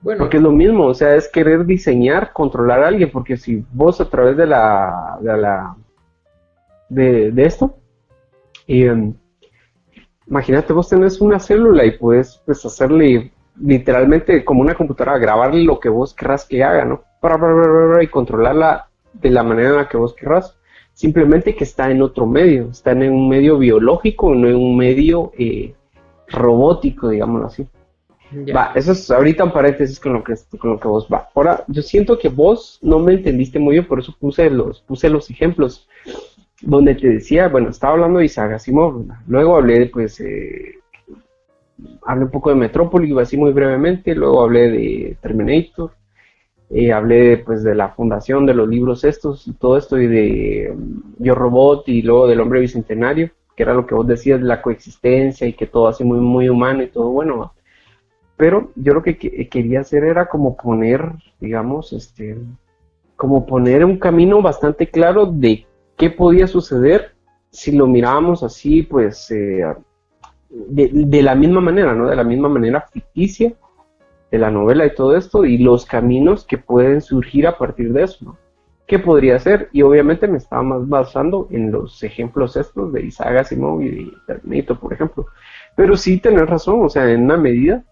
Bueno. 0.03 0.21
Porque 0.21 0.39
es 0.39 0.43
lo 0.43 0.51
mismo, 0.51 0.87
o 0.87 0.95
sea, 0.95 1.15
es 1.15 1.29
querer 1.29 1.67
diseñar, 1.67 2.33
controlar 2.33 2.83
a 2.83 2.89
alguien, 2.89 3.11
porque 3.11 3.37
si 3.37 3.65
vos 3.73 4.01
a 4.01 4.09
través 4.09 4.37
de 4.37 4.47
la, 4.47 5.19
de 5.21 5.37
la, 5.37 5.77
de, 6.89 7.45
esto, 7.45 7.77
em, 8.67 9.13
imagínate, 10.27 10.73
vos 10.73 10.89
tenés 10.89 11.21
una 11.21 11.39
célula 11.39 11.85
y 11.85 11.99
puedes 11.99 12.41
pues, 12.47 12.65
hacerle 12.65 13.31
literalmente 13.61 14.45
como 14.45 14.63
una 14.63 14.75
computadora, 14.75 15.19
grabarle 15.19 15.65
lo 15.65 15.79
que 15.79 15.91
vos 15.91 16.15
querrás 16.15 16.47
que 16.47 16.65
haga, 16.65 16.85
¿no? 16.85 17.03
Y 18.01 18.07
controlarla 18.07 18.89
de 19.13 19.31
la 19.31 19.43
manera 19.43 19.71
en 19.71 19.77
la 19.77 19.89
que 19.89 19.99
vos 19.99 20.15
querrás. 20.15 20.57
Simplemente 20.95 21.55
que 21.55 21.65
está 21.65 21.91
en 21.91 22.03
otro 22.03 22.27
medio, 22.27 22.71
está 22.71 22.93
en 22.93 23.11
un 23.13 23.29
medio 23.29 23.59
biológico, 23.59 24.35
no 24.35 24.49
en 24.49 24.57
un 24.57 24.77
medio 24.77 25.33
eh, 25.39 25.75
robótico, 26.29 27.09
digámoslo 27.09 27.47
así. 27.47 27.69
Va, 28.55 28.73
eso 28.75 28.93
es 28.93 29.11
ahorita 29.11 29.45
un 29.45 29.53
paréntesis 29.53 29.99
con 29.99 30.13
lo 30.13 30.23
que 30.23 30.35
con 30.59 30.71
lo 30.71 30.79
que 30.79 30.89
vos 30.89 31.09
va. 31.13 31.29
Ahora, 31.35 31.65
yo 31.67 31.83
siento 31.83 32.19
que 32.19 32.29
vos 32.29 32.79
no 32.83 32.99
me 32.99 33.15
entendiste 33.15 33.59
muy 33.59 33.75
bien, 33.75 33.87
por 33.87 33.99
eso 33.99 34.15
puse 34.19 34.49
los, 34.49 34.81
puse 34.83 35.09
los 35.09 35.29
ejemplos 35.31 35.89
donde 36.63 36.95
te 36.95 37.09
decía, 37.09 37.49
bueno, 37.49 37.71
estaba 37.71 37.95
hablando 37.95 38.19
de 38.19 38.27
Isaac 38.27 38.53
Asimov, 38.53 39.05
luego 39.27 39.57
hablé 39.57 39.81
de 39.81 39.87
pues 39.87 40.21
eh, 40.21 40.75
hablé 42.07 42.25
un 42.25 42.31
poco 42.31 42.51
de 42.51 42.57
Metrópoli, 42.57 43.19
así 43.19 43.37
muy 43.37 43.53
brevemente, 43.53 44.15
luego 44.15 44.43
hablé 44.43 44.71
de 44.71 45.17
Terminator, 45.21 45.93
eh, 46.71 46.93
hablé 46.93 47.39
pues 47.39 47.65
de 47.65 47.75
la 47.75 47.89
fundación 47.91 48.47
de 48.47 48.55
los 48.55 48.69
libros 48.69 49.05
estos 49.05 49.47
y 49.49 49.55
todo 49.55 49.77
esto 49.77 49.99
y 49.99 50.07
de 50.07 50.71
um, 50.73 51.03
Yo 51.19 51.35
Robot 51.35 51.89
y 51.89 52.03
luego 52.03 52.29
del 52.29 52.41
hombre 52.41 52.61
bicentenario, 52.61 53.31
que 53.57 53.63
era 53.63 53.75
lo 53.75 53.87
que 53.87 53.95
vos 53.95 54.07
decías 54.07 54.41
de 54.41 54.47
la 54.47 54.63
coexistencia 54.63 55.47
y 55.47 55.55
que 55.55 55.67
todo 55.67 55.89
así 55.89 56.05
muy, 56.05 56.21
muy 56.21 56.49
humano 56.49 56.83
y 56.83 56.89
todo 56.89 57.11
bueno. 57.11 57.53
Pero 58.41 58.71
yo 58.75 58.95
lo 58.95 59.03
que, 59.03 59.19
quería 59.19 59.81
hacer 59.81 60.03
era 60.03 60.25
como 60.25 60.57
poner, 60.57 61.13
digamos, 61.41 61.93
este, 61.93 62.39
como 63.15 63.45
poner 63.45 63.85
un 63.85 63.99
camino 63.99 64.41
bastante 64.41 64.89
claro 64.89 65.27
de 65.27 65.67
qué 65.99 66.09
podía 66.09 66.47
suceder 66.47 67.13
si 67.51 67.73
lo 67.73 67.87
mirábamos 67.87 68.43
así, 68.43 68.83
pues, 68.83 69.31
eh, 69.31 69.63
de, 70.49 71.23
la 71.23 71.35
misma 71.35 71.61
manera, 71.61 71.95
¿no? 71.95 72.09
De 72.09 72.17
la 72.17 72.25
misma 72.25 72.49
manera 72.49 72.81
ficticia 72.91 73.53
de 74.31 74.39
la 74.39 74.51
novela 74.51 74.87
y 74.87 74.95
todo 74.95 75.15
esto, 75.19 75.45
y 75.45 75.59
los 75.59 75.85
caminos 75.85 76.47
que 76.47 76.57
pueden 76.57 77.03
surgir 77.03 77.47
a 77.47 77.59
partir 77.59 77.93
de 77.93 78.05
eso, 78.05 78.25
¿no? 78.25 78.39
¿Qué 78.87 78.99
podría 78.99 79.39
ser? 79.39 79.69
Y 79.71 79.83
obviamente 79.83 80.27
me 80.27 80.39
estaba 80.39 80.63
más 80.63 80.89
basando 80.89 81.47
en 81.51 81.71
los 81.71 82.03
ejemplos 82.03 82.57
estos 82.57 82.91
de 82.91 83.03
Isaac 83.03 83.37
Asimov 83.37 83.83
y 83.83 83.91
de 83.91 84.13
Terminator, 84.27 84.81
por 84.81 84.95
ejemplo. 84.95 85.27
Pero 85.77 85.95
sí 85.95 86.17
tener 86.17 86.47
razón, 86.47 86.83
o 86.83 86.89
sea, 86.89 87.07
en 87.11 87.25
una 87.25 87.37
medida 87.37 87.85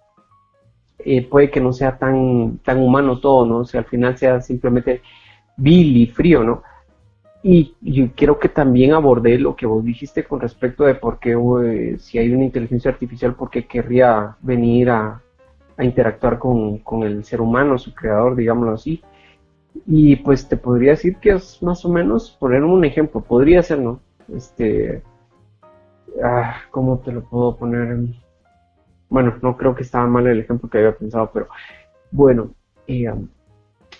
eh, 0.98 1.26
puede 1.26 1.50
que 1.50 1.60
no 1.60 1.72
sea 1.72 1.96
tan, 1.98 2.58
tan 2.64 2.78
humano 2.82 3.20
todo, 3.20 3.46
¿no? 3.46 3.58
O 3.58 3.66
al 3.72 3.84
final 3.84 4.16
sea 4.18 4.40
simplemente 4.40 5.02
vil 5.56 5.96
y 5.96 6.06
frío, 6.06 6.42
¿no? 6.42 6.62
Y 7.42 7.72
creo 8.16 8.38
que 8.38 8.48
también 8.48 8.92
abordé 8.92 9.38
lo 9.38 9.54
que 9.54 9.64
vos 9.66 9.84
dijiste 9.84 10.24
con 10.24 10.40
respecto 10.40 10.84
de 10.84 10.96
por 10.96 11.18
qué, 11.20 11.32
eh, 11.64 11.96
si 11.98 12.18
hay 12.18 12.32
una 12.32 12.44
inteligencia 12.44 12.90
artificial, 12.90 13.34
por 13.34 13.48
qué 13.48 13.66
querría 13.66 14.36
venir 14.40 14.90
a, 14.90 15.22
interactuar 15.80 16.40
con, 16.40 16.82
el 17.04 17.24
ser 17.24 17.40
humano, 17.40 17.78
su 17.78 17.94
creador, 17.94 18.34
digámoslo 18.34 18.74
así. 18.74 19.00
Y 19.86 20.16
pues 20.16 20.48
te 20.48 20.56
podría 20.56 20.92
decir 20.92 21.16
que 21.18 21.30
es 21.30 21.62
más 21.62 21.84
o 21.84 21.88
menos, 21.88 22.36
poner 22.40 22.64
un 22.64 22.84
ejemplo, 22.84 23.20
podría 23.20 23.62
ser, 23.62 23.78
¿no? 23.78 24.00
Este, 24.34 25.02
ah, 26.22 26.56
¿cómo 26.72 26.98
te 26.98 27.12
lo 27.12 27.22
puedo 27.22 27.56
poner? 27.56 27.96
Bueno, 29.08 29.38
no 29.42 29.56
creo 29.56 29.74
que 29.74 29.82
estaba 29.82 30.06
mal 30.06 30.26
el 30.26 30.40
ejemplo 30.40 30.68
que 30.68 30.78
había 30.78 30.96
pensado, 30.96 31.30
pero 31.32 31.48
bueno, 32.10 32.50
eh, 32.86 33.12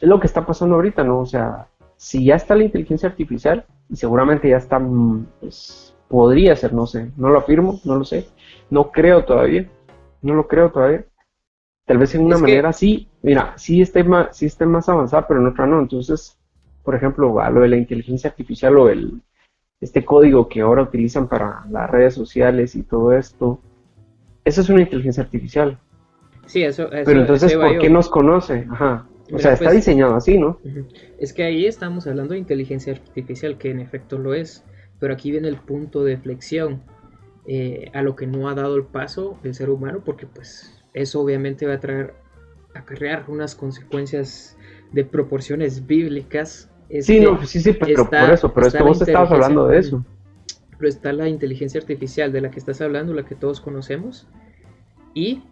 es 0.00 0.09
lo 0.09 0.21
que 0.21 0.27
está 0.27 0.45
pasando 0.45 0.77
ahorita, 0.77 1.05
¿no? 1.05 1.21
O 1.21 1.27
sea, 1.27 1.67
si 1.97 2.25
ya 2.25 2.37
está 2.37 2.55
la 2.55 2.65
inteligencia 2.65 3.09
artificial, 3.09 3.65
y 3.88 3.97
seguramente 3.97 4.49
ya 4.49 4.59
está, 4.59 4.79
mm, 4.79 5.27
pues, 5.41 5.95
podría 6.09 6.57
ser, 6.57 6.73
no 6.73 6.87
sé, 6.87 7.11
no 7.17 7.29
lo 7.29 7.38
afirmo, 7.38 7.81
no 7.85 7.97
lo 7.97 8.05
sé, 8.05 8.29
no 8.71 8.91
creo 8.91 9.25
todavía, 9.25 9.69
no 10.23 10.35
lo 10.35 10.47
creo 10.47 10.71
todavía. 10.71 11.05
Tal 11.87 11.99
vez 11.99 12.15
en 12.15 12.25
una 12.25 12.38
manera 12.38 12.73
sí, 12.73 13.09
mira, 13.23 13.55
sí 13.57 13.81
esté, 13.81 14.05
más, 14.05 14.37
sí 14.37 14.47
esté 14.47 14.67
más 14.67 14.88
avanzada, 14.88 15.27
pero 15.27 15.41
en 15.41 15.47
otra 15.47 15.67
no. 15.67 15.81
Entonces, 15.81 16.38
por 16.83 16.95
ejemplo, 16.95 17.41
a 17.41 17.50
lo 17.50 17.62
de 17.62 17.69
la 17.69 17.77
inteligencia 17.77 18.31
artificial 18.31 18.77
o 18.77 18.88
el, 18.91 19.23
este 19.81 20.05
código 20.05 20.49
que 20.49 20.61
ahora 20.61 20.83
utilizan 20.83 21.29
para 21.29 21.65
las 21.71 21.91
redes 21.91 22.15
sociales 22.15 22.77
y 22.77 22.83
todo 22.83 23.12
esto, 23.12 23.61
eso 24.49 24.62
es 24.62 24.69
una 24.69 24.81
inteligencia 24.81 25.23
artificial. 25.23 25.78
Sí, 26.47 26.62
eso, 26.62 26.88
Pero 26.90 27.21
entonces, 27.21 27.55
¿por 27.55 27.78
qué 27.78 27.90
nos 27.90 28.09
conoce? 28.09 28.67
Ajá. 28.71 29.07
O 29.31 29.38
sea, 29.38 29.52
está 29.52 29.67
pues, 29.67 29.76
diseñado 29.76 30.17
así, 30.17 30.38
¿no? 30.38 30.59
Es 31.19 31.35
que 31.35 31.45
ahí 31.45 31.67
estamos 31.67 32.07
hablando 32.07 32.33
de 32.33 32.38
inteligencia 32.38 32.95
artificial, 32.95 33.59
que 33.59 33.71
en 33.71 33.81
efecto 33.81 34.17
lo 34.17 34.33
es, 34.33 34.64
pero 34.99 35.12
aquí 35.12 35.31
viene 35.31 35.49
el 35.49 35.57
punto 35.57 36.02
de 36.02 36.17
flexión 36.17 36.83
eh, 37.47 37.90
a 37.93 38.00
lo 38.02 38.17
que 38.17 38.26
no 38.26 38.49
ha 38.49 38.55
dado 38.55 38.76
el 38.76 38.85
paso 38.85 39.38
el 39.45 39.55
ser 39.55 39.69
humano, 39.69 40.00
porque 40.02 40.26
pues 40.26 40.83
eso 40.95 41.21
obviamente 41.21 41.67
va 41.67 41.75
a 41.75 41.81
traer, 41.81 42.14
acarrear 42.75 43.26
unas 43.28 43.55
consecuencias 43.55 44.57
de 44.93 45.05
proporciones 45.05 45.87
bíblicas. 45.87 46.71
sí, 47.00 47.21
no, 47.21 47.45
sí, 47.45 47.61
sí, 47.61 47.75
pero 47.75 48.09
por 48.09 48.31
eso, 48.31 48.55
pero 48.55 48.67
es 48.69 48.75
que 48.75 48.83
vos 48.83 49.02
estabas 49.02 49.31
hablando 49.31 49.69
de 49.69 49.78
eso. 49.78 50.05
Pero 50.78 50.88
está 50.88 51.12
la 51.12 51.28
inteligencia 51.28 51.80
artificial 51.80 52.32
de 52.32 52.40
la 52.40 52.50
que 52.50 52.58
estás 52.58 52.80
hablando, 52.80 53.12
la 53.12 53.25
que 53.25 53.35
todos 53.35 53.61
conocemos, 53.61 54.26
y 55.14 55.42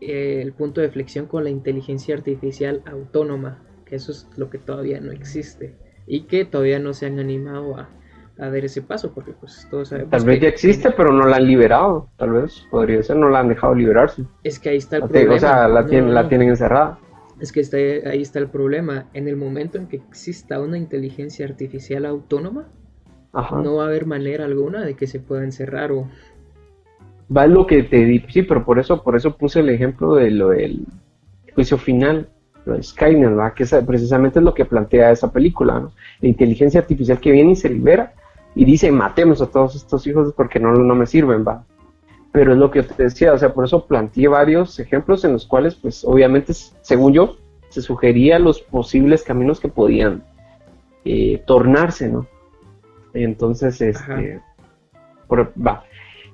eh, 0.00 0.40
el 0.42 0.52
punto 0.52 0.80
de 0.80 0.90
flexión 0.90 1.26
con 1.26 1.44
la 1.44 1.50
inteligencia 1.50 2.14
artificial 2.14 2.82
autónoma, 2.86 3.62
que 3.84 3.96
eso 3.96 4.12
es 4.12 4.28
lo 4.36 4.50
que 4.50 4.58
todavía 4.58 5.00
no 5.00 5.12
existe 5.12 5.74
y 6.06 6.22
que 6.22 6.44
todavía 6.44 6.78
no 6.78 6.92
se 6.92 7.06
han 7.06 7.18
animado 7.18 7.76
a, 7.76 7.88
a 8.38 8.50
dar 8.50 8.64
ese 8.64 8.82
paso, 8.82 9.12
porque 9.12 9.32
pues 9.32 9.66
todos 9.70 9.88
sabemos 9.88 10.10
Tal 10.10 10.24
vez 10.24 10.40
ya 10.40 10.48
existe, 10.48 10.90
pero 10.90 11.12
no 11.12 11.26
la 11.26 11.36
han 11.36 11.46
liberado, 11.46 12.08
tal 12.16 12.32
vez, 12.32 12.66
podría 12.70 13.02
ser, 13.02 13.16
no 13.16 13.28
la 13.28 13.40
han 13.40 13.48
dejado 13.48 13.74
liberarse. 13.74 14.24
Es 14.44 14.58
que 14.58 14.70
ahí 14.70 14.76
está 14.76 14.96
el 14.96 15.04
problema. 15.04 15.34
O 15.34 15.38
sea, 15.38 15.68
la, 15.68 15.86
tienen, 15.86 16.14
la 16.14 16.28
tienen 16.28 16.50
encerrada. 16.50 16.98
Es 17.40 17.52
que 17.52 17.60
está, 17.60 17.76
ahí 17.76 18.22
está 18.22 18.38
el 18.38 18.48
problema. 18.48 19.06
En 19.14 19.28
el 19.28 19.36
momento 19.36 19.78
en 19.78 19.88
que 19.88 19.96
exista 19.96 20.60
una 20.60 20.78
inteligencia 20.78 21.46
artificial 21.46 22.06
autónoma, 22.06 22.68
no 23.62 23.76
va 23.76 23.84
a 23.84 23.86
haber 23.86 24.06
manera 24.06 24.44
alguna 24.44 24.84
de 24.84 24.94
que 24.94 25.06
se 25.06 25.20
pueda 25.20 25.44
encerrar 25.44 25.92
o... 25.92 26.08
Va 27.34 27.46
lo 27.46 27.66
que 27.66 27.82
te 27.82 28.04
di, 28.04 28.20
sí, 28.28 28.42
pero 28.42 28.64
por 28.64 28.78
eso, 28.78 29.02
por 29.02 29.16
eso 29.16 29.36
puse 29.36 29.60
el 29.60 29.68
ejemplo 29.68 30.14
de 30.14 30.30
lo 30.30 30.50
del 30.50 30.86
juicio 31.54 31.76
final, 31.76 32.28
lo 32.64 32.74
de 32.74 32.82
Skynet, 32.82 33.36
¿va? 33.36 33.52
que 33.52 33.64
es, 33.64 33.74
precisamente 33.86 34.38
es 34.38 34.44
lo 34.44 34.54
que 34.54 34.64
plantea 34.64 35.10
esa 35.10 35.32
película, 35.32 35.80
¿no? 35.80 35.92
La 36.20 36.28
inteligencia 36.28 36.80
artificial 36.80 37.18
que 37.18 37.32
viene 37.32 37.52
y 37.52 37.56
se 37.56 37.68
libera 37.68 38.14
y 38.54 38.64
dice, 38.64 38.92
matemos 38.92 39.42
a 39.42 39.46
todos 39.50 39.74
estos 39.74 40.06
hijos 40.06 40.32
porque 40.36 40.60
no, 40.60 40.72
no 40.72 40.94
me 40.94 41.06
sirven, 41.06 41.44
va. 41.46 41.64
Pero 42.32 42.52
es 42.52 42.58
lo 42.58 42.70
que 42.70 42.82
te 42.82 43.04
decía, 43.04 43.32
o 43.32 43.38
sea, 43.38 43.52
por 43.52 43.64
eso 43.64 43.86
planteé 43.86 44.28
varios 44.28 44.78
ejemplos 44.78 45.24
en 45.24 45.32
los 45.32 45.46
cuales, 45.46 45.74
pues, 45.74 46.04
obviamente, 46.04 46.52
según 46.54 47.12
yo, 47.12 47.36
se 47.70 47.82
sugería 47.82 48.38
los 48.38 48.60
posibles 48.60 49.22
caminos 49.22 49.58
que 49.58 49.68
podían 49.68 50.22
eh, 51.04 51.42
tornarse, 51.46 52.08
¿no? 52.08 52.26
Entonces, 53.22 53.80
este, 53.80 54.40
va. 55.30 55.84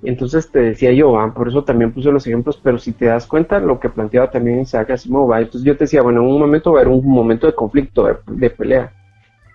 Entonces 0.03 0.51
te 0.51 0.59
decía 0.59 0.93
yo, 0.93 1.17
por 1.35 1.49
eso 1.49 1.63
también 1.63 1.93
puse 1.93 2.11
los 2.11 2.27
ejemplos, 2.27 2.61
pero 2.61 2.77
si 2.79 2.93
te 2.93 3.07
das 3.07 3.27
cuenta, 3.27 3.61
lo 3.61 3.79
que 3.79 3.89
planteaba 3.89 4.31
también 4.31 4.61
Isaac 4.61 4.91
Asimov, 4.91 5.31
¿va? 5.31 5.39
entonces 5.39 5.63
yo 5.63 5.77
te 5.77 5.85
decía, 5.85 6.03
bueno, 6.03 6.23
en 6.23 6.27
un 6.27 6.41
momento 6.41 6.73
va 6.73 6.81
a 6.81 6.83
haber 6.83 6.93
un 6.93 7.07
momento 7.07 7.47
de 7.47 7.55
conflicto, 7.55 8.21
de, 8.27 8.51
pelea, 8.51 8.93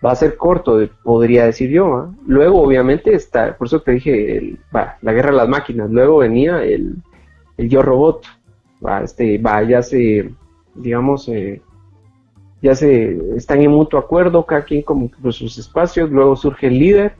va 0.03 0.11
a 0.13 0.15
ser 0.15 0.37
corto, 0.37 0.79
podría 1.03 1.45
decir 1.45 1.69
yo, 1.69 2.13
luego 2.25 2.61
obviamente 2.61 3.13
está, 3.13 3.57
por 3.57 3.67
eso 3.67 3.81
te 3.81 3.91
dije, 3.91 4.57
la 4.71 5.13
guerra 5.13 5.31
de 5.31 5.37
las 5.37 5.49
máquinas, 5.49 5.89
luego 5.89 6.19
venía 6.19 6.63
el, 6.63 6.95
el 7.57 7.67
yo 7.67 7.81
robot, 7.81 8.23
va, 8.85 9.01
este, 9.01 9.37
va, 9.39 9.61
ya 9.63 9.81
se, 9.81 10.29
digamos, 10.75 11.27
eh, 11.27 11.61
ya 12.61 12.75
se 12.75 13.35
están 13.35 13.61
en 13.61 13.71
mutuo 13.71 13.99
acuerdo, 13.99 14.45
cada 14.45 14.63
quien 14.63 14.81
como 14.81 15.09
sus 15.31 15.57
espacios, 15.57 16.09
luego 16.09 16.35
surge 16.35 16.67
el 16.67 16.79
líder, 16.79 17.13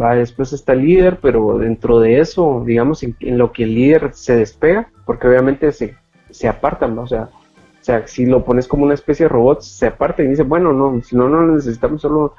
va, 0.00 0.14
después 0.14 0.52
está 0.52 0.72
el 0.72 0.82
líder, 0.82 1.18
pero 1.20 1.58
dentro 1.58 2.00
de 2.00 2.20
eso, 2.20 2.62
digamos, 2.66 3.02
en, 3.02 3.16
lo 3.38 3.52
que 3.52 3.64
el 3.64 3.74
líder 3.74 4.10
se 4.12 4.36
despega, 4.36 4.90
porque 5.06 5.28
obviamente 5.28 5.72
se, 5.72 5.96
se 6.30 6.48
apartan, 6.48 6.98
o 6.98 7.06
sea, 7.06 7.30
o 7.80 7.84
sea, 7.88 8.06
si 8.06 8.26
lo 8.26 8.44
pones 8.44 8.68
como 8.68 8.84
una 8.84 8.94
especie 8.94 9.24
de 9.24 9.30
robot, 9.30 9.62
se 9.62 9.86
aparta 9.86 10.22
y 10.22 10.26
dice, 10.26 10.42
bueno, 10.42 10.72
no, 10.72 11.00
si 11.02 11.16
no, 11.16 11.28
no 11.28 11.40
lo 11.40 11.54
necesitamos 11.54 12.02
solo, 12.02 12.34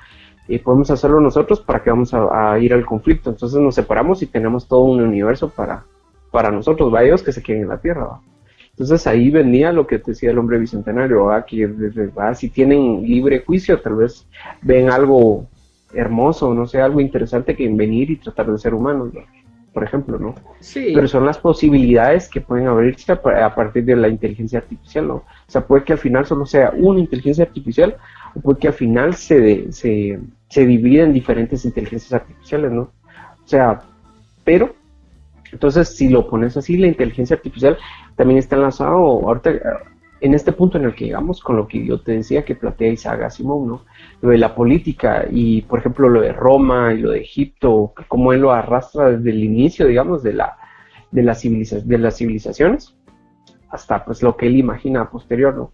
y 0.48 0.56
eh, 0.56 0.60
podemos 0.60 0.92
hacerlo 0.92 1.20
nosotros, 1.20 1.62
¿para 1.62 1.82
que 1.82 1.90
vamos 1.90 2.14
a, 2.14 2.60
ir 2.60 2.74
al 2.74 2.86
conflicto? 2.86 3.32
Entonces 3.32 3.60
nos 3.60 3.76
separamos 3.76 4.22
y 4.22 4.28
tenemos 4.28 4.68
todo 4.68 4.82
un 4.82 5.02
universo 5.02 5.50
para, 5.50 5.84
para 6.32 6.52
nosotros, 6.52 6.94
va, 6.94 7.04
ellos 7.04 7.24
que 7.24 7.32
se 7.32 7.42
queden 7.42 7.64
en 7.64 7.70
la 7.70 7.82
Tierra, 7.82 8.06
¿va? 8.06 8.22
Entonces 8.80 9.06
ahí 9.08 9.30
venía 9.30 9.74
lo 9.74 9.86
que 9.86 10.00
te 10.00 10.12
decía 10.12 10.32
el 10.32 10.38
hombre 10.38 10.58
bicentenario, 10.58 11.28
que 11.46 11.70
si 12.34 12.50
tienen 12.50 13.04
libre 13.04 13.44
juicio, 13.46 13.82
tal 13.82 13.96
vez 13.96 14.26
ven 14.62 14.90
algo 14.90 15.50
hermoso, 15.94 16.54
no 16.54 16.66
sé, 16.66 16.80
algo 16.80 17.02
interesante 17.02 17.58
que 17.58 17.68
venir 17.68 18.10
y 18.10 18.16
tratar 18.16 18.50
de 18.50 18.58
ser 18.58 18.74
humanos, 18.74 19.10
por 19.74 19.84
ejemplo, 19.84 20.18
¿no? 20.18 20.34
Sí. 20.62 20.94
Pero 20.96 21.10
son 21.10 21.26
las 21.26 21.38
posibilidades 21.38 22.30
que 22.30 22.40
pueden 22.40 22.68
abrirse 22.68 23.12
a, 23.12 23.54
partir 23.54 23.84
de 23.84 23.98
la 23.98 24.08
inteligencia 24.08 24.60
artificial, 24.60 25.10
¿no? 25.10 25.16
O 25.16 25.26
sea, 25.48 25.68
puede 25.68 25.84
que 25.84 25.92
al 25.92 26.00
final 26.00 26.26
solo 26.26 26.46
sea 26.46 26.72
una 26.74 27.02
inteligencia 27.02 27.44
artificial 27.44 27.98
o 28.34 28.40
puede 28.40 28.60
que 28.60 28.68
al 28.70 28.74
final 28.76 29.14
se, 29.14 29.74
se, 29.74 30.22
se 30.48 30.66
divida 30.66 31.04
en 31.04 31.12
diferentes 31.12 31.66
inteligencias 31.66 32.14
artificiales, 32.14 32.72
¿no? 32.72 32.84
O 33.44 33.48
sea, 33.48 33.82
pero 34.46 34.74
entonces, 35.52 35.96
si 35.96 36.10
lo 36.10 36.28
pones 36.30 36.56
así, 36.58 36.78
la 36.78 36.88
inteligencia 36.88 37.36
artificial 37.36 37.78
también 38.20 38.40
está 38.40 38.58
enlazado 38.58 38.98
ahorita 38.98 39.50
en 40.20 40.34
este 40.34 40.52
punto 40.52 40.78
en 40.78 40.84
el 40.84 40.94
que 40.94 41.06
llegamos 41.06 41.40
con 41.40 41.56
lo 41.56 41.70
que 41.70 41.86
yo 41.86 42.02
te 42.02 42.12
decía 42.12 42.44
que 42.44 42.54
plantea 42.54 42.92
Isaac 42.92 43.22
Asimov, 43.22 43.66
¿no? 43.66 43.86
Lo 44.20 44.32
de 44.32 44.38
la 44.38 44.56
política 44.56 45.26
y, 45.32 45.62
por 45.62 45.80
ejemplo, 45.80 46.10
lo 46.10 46.20
de 46.20 46.34
Roma 46.34 46.94
y 46.94 46.98
lo 46.98 47.12
de 47.12 47.22
Egipto, 47.22 47.94
cómo 48.10 48.34
él 48.34 48.42
lo 48.42 48.52
arrastra 48.52 49.12
desde 49.12 49.30
el 49.30 49.42
inicio, 49.42 49.88
digamos, 49.88 50.22
de, 50.22 50.34
la, 50.34 50.58
de, 51.12 51.24
la 51.24 51.34
de 51.34 51.98
las 51.98 52.18
civilizaciones 52.18 52.94
hasta 53.70 54.04
pues 54.04 54.22
lo 54.22 54.36
que 54.36 54.48
él 54.48 54.58
imagina 54.58 55.10
posterior, 55.10 55.56
¿no? 55.56 55.72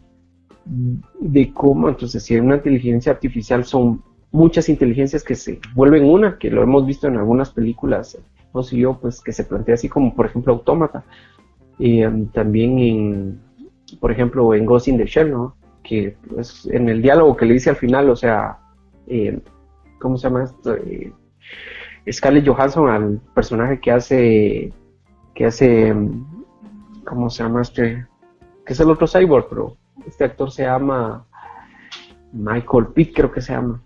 De 1.20 1.52
cómo, 1.52 1.90
entonces, 1.90 2.22
si 2.22 2.36
hay 2.36 2.42
una 2.42 2.58
inteligencia 2.58 3.12
artificial 3.12 3.66
son 3.66 4.04
muchas 4.32 4.70
inteligencias 4.70 5.24
que 5.24 5.34
se 5.34 5.60
vuelven 5.74 6.08
una, 6.08 6.38
que 6.38 6.52
lo 6.52 6.62
hemos 6.62 6.86
visto 6.86 7.08
en 7.08 7.18
algunas 7.18 7.50
películas, 7.50 8.20
y 8.72 8.78
yo, 8.78 8.98
pues 9.00 9.22
que 9.22 9.34
se 9.34 9.44
plantea 9.44 9.76
así 9.76 9.90
como, 9.90 10.16
por 10.16 10.28
ejemplo, 10.28 10.54
Autómata, 10.54 11.04
y 11.78 12.02
em, 12.02 12.28
también 12.28 12.80
en, 12.80 13.42
por 14.00 14.12
ejemplo, 14.12 14.54
en 14.54 14.66
Ghost 14.66 14.88
in 14.88 14.98
the 14.98 15.06
Shell, 15.06 15.32
¿no? 15.32 15.56
Que 15.84 16.16
pues, 16.30 16.68
en 16.72 16.90
el 16.90 17.02
diálogo 17.02 17.36
que 17.36 17.46
le 17.46 17.54
dice 17.54 17.70
al 17.70 17.76
final, 17.76 18.10
o 18.10 18.16
sea, 18.16 18.58
eh, 19.08 19.40
¿cómo 20.00 20.18
se 20.18 20.28
llama 20.28 20.44
esto? 20.44 20.76
Eh, 20.76 21.12
Scarlett 22.12 22.48
Johansson 22.48 22.90
al 22.90 23.20
personaje 23.34 23.80
que 23.80 23.92
hace, 23.92 24.74
que 25.34 25.46
hace, 25.46 25.88
em, 25.88 26.24
¿cómo 27.06 27.30
se 27.30 27.44
llama 27.44 27.62
este? 27.62 28.06
Que 28.66 28.74
es 28.74 28.80
el 28.80 28.90
otro 28.90 29.08
cyborg, 29.08 29.48
pero 29.50 29.78
este 30.08 30.24
actor 30.24 30.52
se 30.52 30.64
llama 30.64 31.26
Michael 32.32 32.88
Pitt, 32.94 33.16
creo 33.16 33.32
que 33.32 33.42
se 33.42 33.54
llama. 33.54 33.82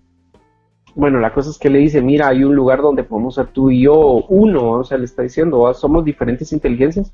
Bueno, 0.96 1.20
la 1.20 1.34
cosa 1.34 1.50
es 1.50 1.58
que 1.58 1.70
le 1.70 1.80
dice, 1.80 2.02
mira, 2.02 2.28
hay 2.28 2.44
un 2.44 2.56
lugar 2.56 2.82
donde 2.82 3.04
podemos 3.04 3.36
ser 3.36 3.48
tú 3.48 3.70
y 3.70 3.84
yo 3.84 4.26
uno, 4.28 4.72
o 4.72 4.84
sea, 4.84 4.98
le 4.98 5.06
está 5.06 5.22
diciendo, 5.22 5.72
somos 5.74 6.04
diferentes 6.04 6.52
inteligencias, 6.52 7.14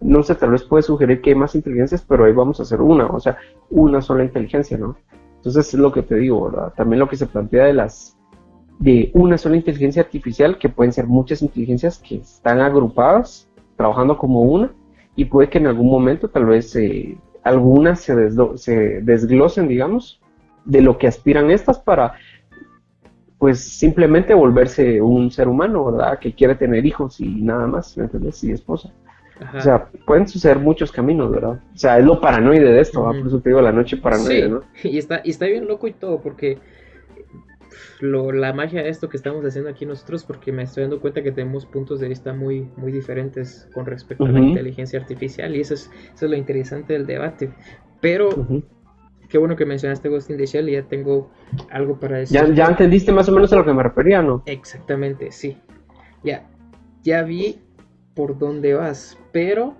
no 0.00 0.22
sé, 0.22 0.34
tal 0.34 0.50
vez 0.50 0.62
puede 0.64 0.82
sugerir 0.82 1.20
que 1.20 1.30
hay 1.30 1.36
más 1.36 1.54
inteligencias, 1.54 2.04
pero 2.06 2.24
ahí 2.24 2.32
vamos 2.32 2.60
a 2.60 2.62
hacer 2.62 2.80
una, 2.80 3.06
o 3.06 3.20
sea, 3.20 3.36
una 3.70 4.00
sola 4.00 4.24
inteligencia, 4.24 4.76
¿no? 4.78 4.96
Entonces 5.36 5.72
es 5.72 5.80
lo 5.80 5.92
que 5.92 6.02
te 6.02 6.16
digo, 6.16 6.50
¿verdad? 6.50 6.72
También 6.76 6.98
lo 7.00 7.08
que 7.08 7.16
se 7.16 7.26
plantea 7.26 7.66
de 7.66 7.74
las 7.74 8.16
de 8.78 9.10
una 9.14 9.38
sola 9.38 9.56
inteligencia 9.56 10.02
artificial, 10.02 10.58
que 10.58 10.68
pueden 10.68 10.92
ser 10.92 11.06
muchas 11.06 11.42
inteligencias 11.42 11.98
que 11.98 12.16
están 12.16 12.60
agrupadas, 12.60 13.48
trabajando 13.76 14.16
como 14.16 14.42
una, 14.42 14.70
y 15.16 15.24
puede 15.24 15.48
que 15.48 15.58
en 15.58 15.66
algún 15.66 15.90
momento 15.90 16.28
tal 16.28 16.46
vez 16.46 16.74
eh, 16.76 17.18
algunas 17.42 18.00
se, 18.00 18.30
se 18.56 19.00
desglosen, 19.02 19.66
digamos, 19.66 20.20
de 20.64 20.80
lo 20.80 20.96
que 20.96 21.08
aspiran 21.08 21.50
estas 21.50 21.78
para, 21.78 22.14
pues 23.38 23.60
simplemente 23.60 24.34
volverse 24.34 25.00
un 25.00 25.30
ser 25.30 25.48
humano, 25.48 25.86
¿verdad? 25.86 26.18
Que 26.18 26.34
quiere 26.34 26.54
tener 26.54 26.84
hijos 26.86 27.20
y 27.20 27.42
nada 27.42 27.66
más, 27.66 27.96
¿me 27.96 28.04
entiendes? 28.04 28.42
Y 28.44 28.52
esposa. 28.52 28.92
O 29.54 29.60
sea, 29.60 29.88
pueden 30.06 30.26
suceder 30.26 30.58
muchos 30.58 30.90
caminos, 30.90 31.30
¿verdad? 31.30 31.60
O 31.74 31.78
sea, 31.78 31.98
es 31.98 32.04
lo 32.04 32.20
paranoide 32.20 32.72
de 32.72 32.80
esto, 32.80 33.02
por 33.02 33.16
eso 33.16 33.40
te 33.40 33.50
digo 33.50 33.60
la 33.60 33.72
noche 33.72 33.96
paranoide, 33.96 34.48
¿no? 34.48 34.62
Y 34.82 34.98
está, 34.98 35.20
y 35.24 35.30
está 35.30 35.46
bien 35.46 35.66
loco 35.66 35.86
y 35.86 35.92
todo, 35.92 36.20
porque 36.20 36.58
lo, 38.00 38.32
la 38.32 38.52
magia 38.52 38.82
de 38.82 38.88
esto 38.88 39.08
que 39.08 39.16
estamos 39.16 39.44
haciendo 39.44 39.70
aquí 39.70 39.86
nosotros, 39.86 40.24
porque 40.24 40.52
me 40.52 40.62
estoy 40.62 40.82
dando 40.82 41.00
cuenta 41.00 41.22
que 41.22 41.32
tenemos 41.32 41.66
puntos 41.66 42.00
de 42.00 42.08
vista 42.08 42.32
muy, 42.32 42.68
muy 42.76 42.92
diferentes 42.92 43.68
con 43.74 43.86
respecto 43.86 44.24
a 44.24 44.28
la 44.28 44.40
inteligencia 44.40 44.98
artificial, 44.98 45.54
y 45.54 45.60
eso 45.60 45.74
es, 45.74 45.90
eso 46.14 46.24
es 46.24 46.30
lo 46.30 46.36
interesante 46.36 46.92
del 46.92 47.06
debate. 47.06 47.50
Pero, 48.00 48.28
qué 49.28 49.38
bueno 49.38 49.56
que 49.56 49.66
mencionaste 49.66 50.08
Ghost 50.08 50.30
in 50.30 50.36
the 50.36 50.46
Shell, 50.46 50.68
y 50.68 50.72
ya 50.72 50.82
tengo 50.82 51.30
algo 51.70 51.98
para 51.98 52.18
decir. 52.18 52.40
Ya, 52.40 52.52
ya 52.52 52.66
entendiste 52.66 53.12
más 53.12 53.28
o 53.28 53.32
menos 53.32 53.52
a 53.52 53.56
lo 53.56 53.64
que 53.64 53.72
me 53.72 53.82
refería, 53.82 54.22
¿no? 54.22 54.42
Exactamente, 54.46 55.30
sí. 55.32 55.56
Ya, 56.24 56.48
ya 57.02 57.22
vi 57.22 57.60
por 58.18 58.36
dónde 58.36 58.74
vas, 58.74 59.16
pero 59.30 59.76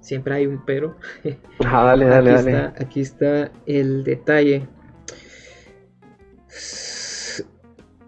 siempre 0.00 0.34
hay 0.34 0.46
un 0.46 0.62
pero. 0.66 0.96
Ah, 1.64 1.82
dale, 1.84 2.04
dale, 2.04 2.32
aquí 2.32 2.44
dale. 2.44 2.50
Está, 2.50 2.82
aquí 2.84 3.00
está 3.00 3.52
el 3.64 4.04
detalle. 4.04 4.68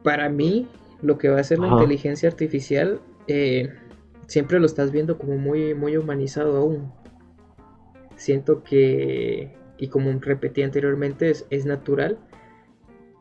Para 0.03 0.29
mí, 0.29 0.69
lo 1.01 1.17
que 1.17 1.31
va 1.31 1.41
a 1.41 1.45
ser 1.45 1.59
la 1.59 1.69
inteligencia 1.69 2.29
artificial, 2.29 3.01
eh, 3.29 3.73
siempre 4.27 4.61
lo 4.61 4.67
estás 4.67 4.91
viendo 4.93 5.17
como 5.17 5.39
muy, 5.39 5.73
muy 5.73 5.97
humanizado 5.97 6.59
aún. 6.59 6.93
Siento 8.17 8.63
que, 8.63 9.57
y 9.79 9.89
como 9.89 10.13
repetí 10.21 10.63
anteriormente, 10.65 11.31
es, 11.31 11.47
es 11.49 11.65
natural, 11.65 12.19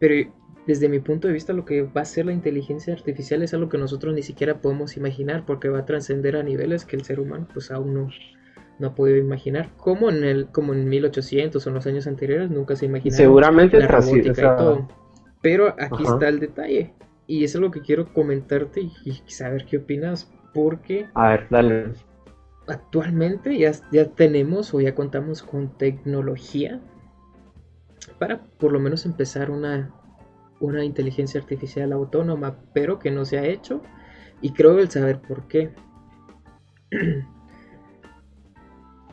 pero 0.02 0.30
desde 0.67 0.89
mi 0.89 0.99
punto 0.99 1.28
de 1.28 1.34
vista, 1.34 1.54
lo 1.54 1.63
que 1.63 1.84
va 1.84 2.01
a 2.01 2.06
ser 2.06 2.25
la 2.25 2.34
inteligencia 2.34 2.93
artificial 2.93 3.43
es 3.43 3.54
algo 3.54 3.69
que 3.69 3.78
nosotros 3.78 4.13
ni 4.13 4.23
siquiera 4.23 4.62
podemos 4.62 4.97
imaginar 4.97 5.45
porque 5.45 5.69
va 5.69 5.80
a 5.80 5.86
trascender 5.86 6.36
a 6.36 6.43
niveles 6.43 6.86
que 6.86 6.95
el 6.95 7.04
ser 7.04 7.19
humano 7.19 7.47
pues 7.54 7.69
aún 7.69 7.93
no, 7.93 8.10
no 8.80 8.88
ha 8.88 8.95
podido 8.95 9.17
imaginar. 9.17 9.69
Como 9.78 10.10
en 10.10 10.23
el 10.23 10.47
como 10.47 10.73
en 10.73 10.89
1800 10.89 11.65
o 11.65 11.69
en 11.69 11.75
los 11.75 11.86
años 11.86 12.08
anteriores 12.08 12.49
nunca 12.49 12.75
se 12.75 12.88
imaginaba 12.88 13.17
Seguramente 13.17 13.78
la 13.78 13.88
robótica 13.88 14.32
y 14.32 14.58
todo. 14.58 14.88
Pero 15.41 15.75
aquí 15.78 16.04
está 16.04 16.28
el 16.28 16.39
detalle 16.39 16.93
y 17.28 17.43
es 17.43 17.56
algo 17.56 17.69
que 17.69 17.82
quiero 17.82 18.12
comentarte 18.12 18.82
y, 18.82 19.21
saber 19.28 19.65
qué 19.65 19.78
opinas 19.78 20.32
porque 20.54 21.08
A 21.13 21.30
ver, 21.30 21.47
dale. 21.51 21.93
actualmente 22.67 23.56
ya, 23.58 23.71
ya 23.91 24.06
tenemos 24.06 24.73
o 24.73 24.82
ya 24.82 24.95
contamos 24.95 25.43
con 25.43 25.78
tecnología 25.78 26.80
para 28.17 28.41
por 28.43 28.71
lo 28.71 28.80
menos 28.80 29.06
empezar 29.06 29.51
una, 29.51 29.91
una 30.65 30.84
inteligencia 30.84 31.39
artificial 31.39 31.93
autónoma, 31.93 32.58
pero 32.73 32.99
que 32.99 33.12
no 33.12 33.25
se 33.25 33.38
ha 33.38 33.45
hecho 33.45 33.82
y 34.41 34.51
creo 34.51 34.80
el 34.80 34.89
saber 34.89 35.21
por 35.21 35.47
qué. 35.47 35.73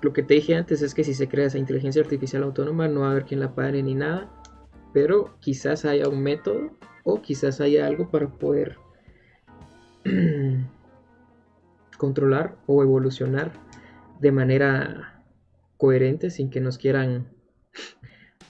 Lo 0.02 0.12
que 0.12 0.22
te 0.22 0.34
dije 0.34 0.56
antes 0.56 0.82
es 0.82 0.94
que 0.94 1.04
si 1.04 1.14
se 1.14 1.28
crea 1.28 1.46
esa 1.46 1.58
inteligencia 1.58 2.02
artificial 2.02 2.42
autónoma 2.42 2.88
no 2.88 3.00
va 3.00 3.08
a 3.08 3.10
haber 3.12 3.24
quien 3.24 3.40
la 3.40 3.54
pare 3.54 3.82
ni 3.82 3.94
nada, 3.94 4.30
pero 4.92 5.36
quizás 5.40 5.84
haya 5.84 6.08
un 6.08 6.22
método 6.22 6.72
o 7.04 7.22
quizás 7.22 7.60
haya 7.60 7.86
algo 7.86 8.10
para 8.10 8.28
poder 8.28 8.76
controlar 11.98 12.56
o 12.66 12.82
evolucionar 12.82 13.52
de 14.20 14.32
manera 14.32 15.24
coherente 15.76 16.30
sin 16.30 16.50
que 16.50 16.60
nos 16.60 16.78
quieran 16.78 17.28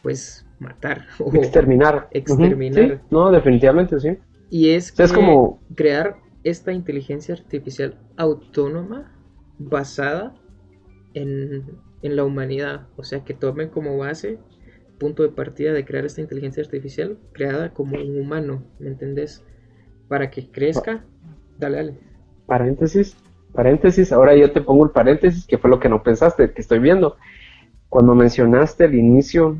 pues 0.03 0.47
matar 0.62 1.07
o 1.18 1.35
exterminar. 1.35 2.09
Exterminar. 2.12 3.03
No, 3.11 3.31
definitivamente 3.31 4.01
sí. 4.01 4.16
Y 4.51 4.70
es, 4.70 4.98
es 4.98 5.12
como 5.12 5.61
crear 5.75 6.16
esta 6.44 6.72
inteligencia 6.72 7.35
artificial 7.35 7.98
autónoma 8.16 9.12
basada 9.59 10.35
en, 11.14 11.64
en, 12.03 12.16
la 12.16 12.25
humanidad. 12.25 12.87
O 12.96 13.05
sea, 13.05 13.25
que 13.25 13.33
tomen 13.35 13.68
como 13.68 13.96
base, 13.96 14.38
punto 14.98 15.22
de 15.22 15.31
partida 15.31 15.72
de 15.72 15.85
crear 15.85 16.05
esta 16.05 16.20
inteligencia 16.20 16.62
artificial 16.62 17.18
creada 17.33 17.72
como 17.72 17.96
un 17.96 18.20
humano, 18.20 18.62
¿me 18.79 18.88
entendés? 18.88 19.44
Para 20.09 20.31
que 20.31 20.51
crezca. 20.51 21.05
Dale, 21.59 21.77
dale. 21.77 21.98
Paréntesis, 22.46 23.16
paréntesis, 23.53 24.12
ahora 24.12 24.37
yo 24.37 24.53
te 24.53 24.61
pongo 24.61 24.85
el 24.85 24.90
paréntesis, 24.90 25.46
que 25.46 25.59
fue 25.59 25.70
lo 25.70 25.81
que 25.81 25.88
no 25.88 26.03
pensaste, 26.03 26.53
que 26.53 26.61
estoy 26.61 26.79
viendo. 26.79 27.16
Cuando 27.88 28.14
mencionaste 28.14 28.85
al 28.85 28.94
inicio 28.94 29.59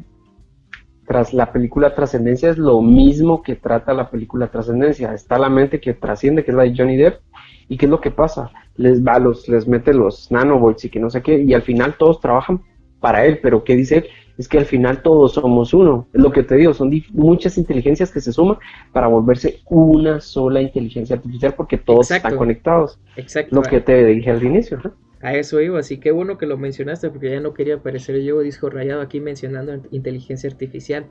tras 1.12 1.35
la 1.35 1.53
película 1.53 1.94
Trascendencia 1.94 2.48
es 2.48 2.57
lo 2.57 2.81
mismo 2.81 3.42
que 3.42 3.55
trata 3.55 3.92
la 3.92 4.09
película 4.09 4.51
Trascendencia. 4.51 5.12
Está 5.12 5.38
la 5.38 5.51
mente 5.51 5.79
que 5.79 5.92
trasciende, 5.92 6.42
que 6.42 6.53
es 6.53 6.57
la 6.57 6.62
de 6.62 6.75
Johnny 6.75 6.96
Depp. 6.96 7.20
¿Y 7.68 7.77
qué 7.77 7.85
es 7.85 7.90
lo 7.90 8.01
que 8.01 8.11
pasa? 8.11 8.51
Les 8.77 9.05
va, 9.05 9.18
los, 9.18 9.46
les 9.46 9.68
mete 9.68 9.92
los 9.92 10.33
nanobots 10.33 10.87
y 10.87 10.88
que 10.88 11.01
no 11.01 11.11
sé 11.11 11.20
qué, 11.20 11.38
y 11.42 11.53
al 11.53 11.61
final 11.61 11.96
todos 11.98 12.18
trabajan 12.18 12.62
para 12.98 13.27
él, 13.27 13.40
pero 13.42 13.62
¿qué 13.62 13.77
dice 13.77 13.98
él? 13.98 14.07
Es 14.38 14.48
que 14.48 14.57
al 14.57 14.64
final 14.64 15.03
todos 15.03 15.35
somos 15.35 15.75
uno. 15.75 16.07
Es 16.14 16.22
lo 16.22 16.33
que 16.33 16.44
te 16.44 16.55
digo, 16.55 16.72
son 16.72 16.90
muchas 17.11 17.59
inteligencias 17.59 18.11
que 18.11 18.22
se 18.22 18.33
suman 18.33 18.57
para 18.90 19.07
volverse 19.07 19.61
una 19.68 20.18
sola 20.18 20.62
inteligencia 20.62 21.16
artificial 21.16 21.53
porque 21.55 21.77
todos 21.77 22.11
están 22.11 22.38
conectados. 22.38 22.98
Exacto. 23.16 23.55
Lo 23.55 23.61
que 23.61 23.83
te 23.83 24.03
dije 24.07 24.31
al 24.31 24.42
inicio. 24.42 24.81
¿no? 24.83 24.92
A 25.22 25.35
eso 25.35 25.61
iba, 25.61 25.78
así 25.78 25.98
que 25.98 26.11
bueno 26.11 26.37
que 26.37 26.46
lo 26.46 26.58
mencionaste 26.58 27.08
porque 27.08 27.30
ya 27.30 27.40
no 27.40 27.54
quería 27.54 27.76
aparecer 27.76 28.20
yo 28.22 28.40
disco 28.40 28.68
rayado 28.68 29.00
aquí 29.00 29.20
mencionando 29.20 29.80
inteligencia 29.92 30.50
artificial, 30.50 31.06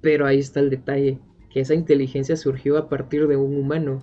pero 0.00 0.26
ahí 0.26 0.38
está 0.38 0.60
el 0.60 0.70
detalle, 0.70 1.18
que 1.50 1.60
esa 1.60 1.74
inteligencia 1.74 2.36
surgió 2.36 2.78
a 2.78 2.88
partir 2.88 3.28
de 3.28 3.36
un 3.36 3.54
humano. 3.56 4.02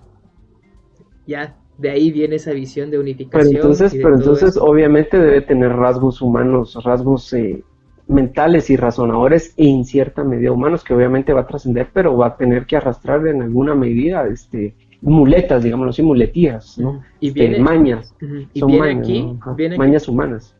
Ya 1.26 1.56
de 1.76 1.90
ahí 1.90 2.12
viene 2.12 2.36
esa 2.36 2.52
visión 2.52 2.90
de 2.90 3.00
unificación. 3.00 3.52
Pero 3.52 3.62
entonces, 3.62 3.94
pero 4.00 4.14
entonces 4.14 4.56
obviamente 4.56 5.18
debe 5.18 5.40
tener 5.40 5.72
rasgos 5.72 6.22
humanos, 6.22 6.78
rasgos 6.84 7.32
eh, 7.32 7.62
mentales 8.06 8.70
y 8.70 8.76
razonadores 8.76 9.54
e 9.56 9.68
en 9.68 9.84
cierta 9.84 10.24
medida 10.24 10.52
humanos 10.52 10.84
que 10.84 10.94
obviamente 10.94 11.32
va 11.32 11.42
a 11.42 11.46
trascender, 11.46 11.88
pero 11.92 12.16
va 12.16 12.28
a 12.28 12.36
tener 12.36 12.64
que 12.66 12.76
arrastrar 12.76 13.26
en 13.26 13.42
alguna 13.42 13.74
medida 13.74 14.26
este 14.28 14.74
muletas, 15.00 15.62
digámoslo 15.62 15.90
así, 15.90 16.02
muletías, 16.02 16.78
¿no? 16.78 17.02
Y 17.20 17.28
este, 17.28 17.40
viene, 17.40 17.58
mañas. 17.60 18.14
Y 18.52 18.60
Son 18.60 18.70
viene 18.70 18.90
aquí, 18.92 19.38
viene 19.56 19.78
mañas 19.78 20.08
humanas. 20.08 20.54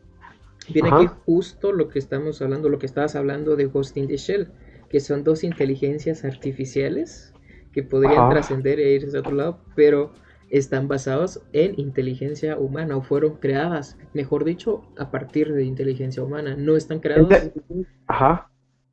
Viene 0.73 0.89
aquí 0.91 1.07
justo 1.25 1.71
lo 1.71 1.89
que 1.89 1.99
estamos 1.99 2.41
hablando, 2.41 2.69
lo 2.69 2.79
que 2.79 2.85
estabas 2.85 3.15
hablando 3.15 3.55
de 3.55 3.65
Ghost 3.65 3.97
in 3.97 4.07
the 4.07 4.17
Shell, 4.17 4.49
que 4.89 4.99
son 4.99 5.23
dos 5.23 5.43
inteligencias 5.43 6.23
artificiales 6.23 7.33
que 7.71 7.83
podrían 7.83 8.29
trascender 8.29 8.79
e 8.79 8.93
irse 8.93 9.17
a 9.17 9.19
otro 9.19 9.35
lado, 9.35 9.59
pero 9.75 10.11
están 10.49 10.87
basados 10.87 11.41
en 11.53 11.79
inteligencia 11.79 12.57
humana 12.57 12.97
o 12.97 13.01
fueron 13.01 13.35
creadas, 13.35 13.97
mejor 14.13 14.43
dicho, 14.45 14.83
a 14.97 15.11
partir 15.11 15.53
de 15.53 15.63
inteligencia 15.63 16.23
humana. 16.23 16.55
No 16.57 16.75
están 16.75 16.99
creadas. 16.99 17.51
Ajá. 18.07 18.48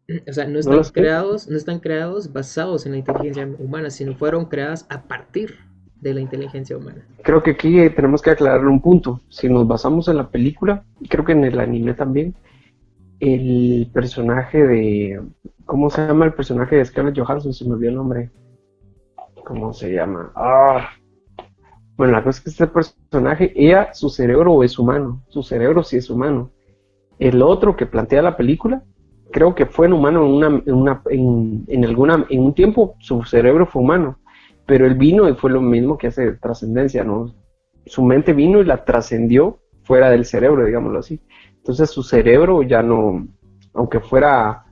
O 0.28 0.32
sea, 0.32 0.46
no 0.46 0.58
están, 0.58 0.82
creados, 0.92 1.48
no 1.48 1.56
están 1.56 1.80
creados 1.80 2.32
basados 2.32 2.86
en 2.86 2.92
la 2.92 2.98
inteligencia 2.98 3.48
humana, 3.58 3.90
sino 3.90 4.14
fueron 4.14 4.46
creadas 4.46 4.86
a 4.88 5.02
partir 5.02 5.56
de 6.00 6.14
la 6.14 6.20
inteligencia 6.20 6.76
humana. 6.76 7.06
Creo 7.22 7.42
que 7.42 7.52
aquí 7.52 7.88
tenemos 7.90 8.22
que 8.22 8.30
aclarar 8.30 8.66
un 8.66 8.80
punto. 8.80 9.20
Si 9.28 9.48
nos 9.48 9.66
basamos 9.66 10.08
en 10.08 10.16
la 10.18 10.30
película, 10.30 10.84
y 11.00 11.08
creo 11.08 11.24
que 11.24 11.32
en 11.32 11.44
el 11.44 11.58
anime 11.58 11.94
también, 11.94 12.34
el 13.20 13.90
personaje 13.92 14.64
de... 14.64 15.22
¿Cómo 15.64 15.90
se 15.90 16.06
llama 16.06 16.26
el 16.26 16.34
personaje 16.34 16.76
de 16.76 16.84
Scarlett 16.84 17.18
Johansson? 17.18 17.52
Se 17.52 17.64
me 17.64 17.72
olvidó 17.72 17.90
el 17.90 17.96
nombre. 17.96 18.30
¿Cómo 19.44 19.72
se 19.72 19.92
llama? 19.92 20.30
Ah. 20.36 20.90
Bueno, 21.96 22.12
la 22.12 22.22
cosa 22.22 22.38
es 22.38 22.44
que 22.44 22.50
este 22.50 22.66
personaje, 22.66 23.52
ella, 23.56 23.92
su 23.94 24.10
cerebro 24.10 24.62
es 24.62 24.78
humano. 24.78 25.24
Su 25.28 25.42
cerebro 25.42 25.82
sí 25.82 25.96
es 25.96 26.10
humano. 26.10 26.52
El 27.18 27.42
otro 27.42 27.74
que 27.74 27.86
plantea 27.86 28.22
la 28.22 28.36
película 28.36 28.84
creo 29.30 29.54
que 29.54 29.66
fue 29.66 29.86
en 29.86 29.92
humano 29.92 30.24
en, 30.24 30.32
una, 30.32 30.62
en, 30.66 30.74
una, 30.74 31.02
en, 31.08 31.84
alguna, 31.84 32.26
en 32.28 32.40
un 32.40 32.54
tiempo, 32.54 32.96
su 32.98 33.22
cerebro 33.24 33.66
fue 33.66 33.82
humano, 33.82 34.18
pero 34.66 34.86
él 34.86 34.94
vino 34.94 35.28
y 35.28 35.34
fue 35.34 35.50
lo 35.50 35.60
mismo 35.60 35.98
que 35.98 36.08
hace 36.08 36.32
trascendencia, 36.32 37.04
¿no? 37.04 37.34
Su 37.86 38.02
mente 38.02 38.32
vino 38.32 38.60
y 38.60 38.64
la 38.64 38.84
trascendió 38.84 39.58
fuera 39.82 40.10
del 40.10 40.24
cerebro, 40.24 40.64
digámoslo 40.64 40.98
así. 40.98 41.20
Entonces 41.56 41.90
su 41.90 42.02
cerebro 42.02 42.62
ya 42.62 42.82
no, 42.82 43.26
aunque 43.74 44.00
fuera 44.00 44.64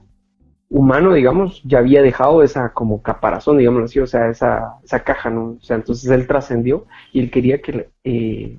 humano, 0.69 1.13
digamos, 1.13 1.63
ya 1.63 1.79
había 1.79 2.03
dejado 2.03 2.43
esa 2.43 2.73
como 2.73 3.03
caparazón, 3.03 3.59
digámoslo 3.59 3.85
así, 3.85 4.01
o 4.01 4.07
sea, 4.07 4.29
esa, 4.29 4.79
esa 4.83 5.01
caja, 5.05 5.31
¿no? 5.31 5.51
O 5.53 5.61
sea, 5.61 5.77
entonces 5.77 6.11
él 6.11 6.27
trascendió 6.27 6.87
y 7.13 7.21
él 7.21 7.31
quería 7.31 7.61
que 7.61 7.91
eh, 8.03 8.59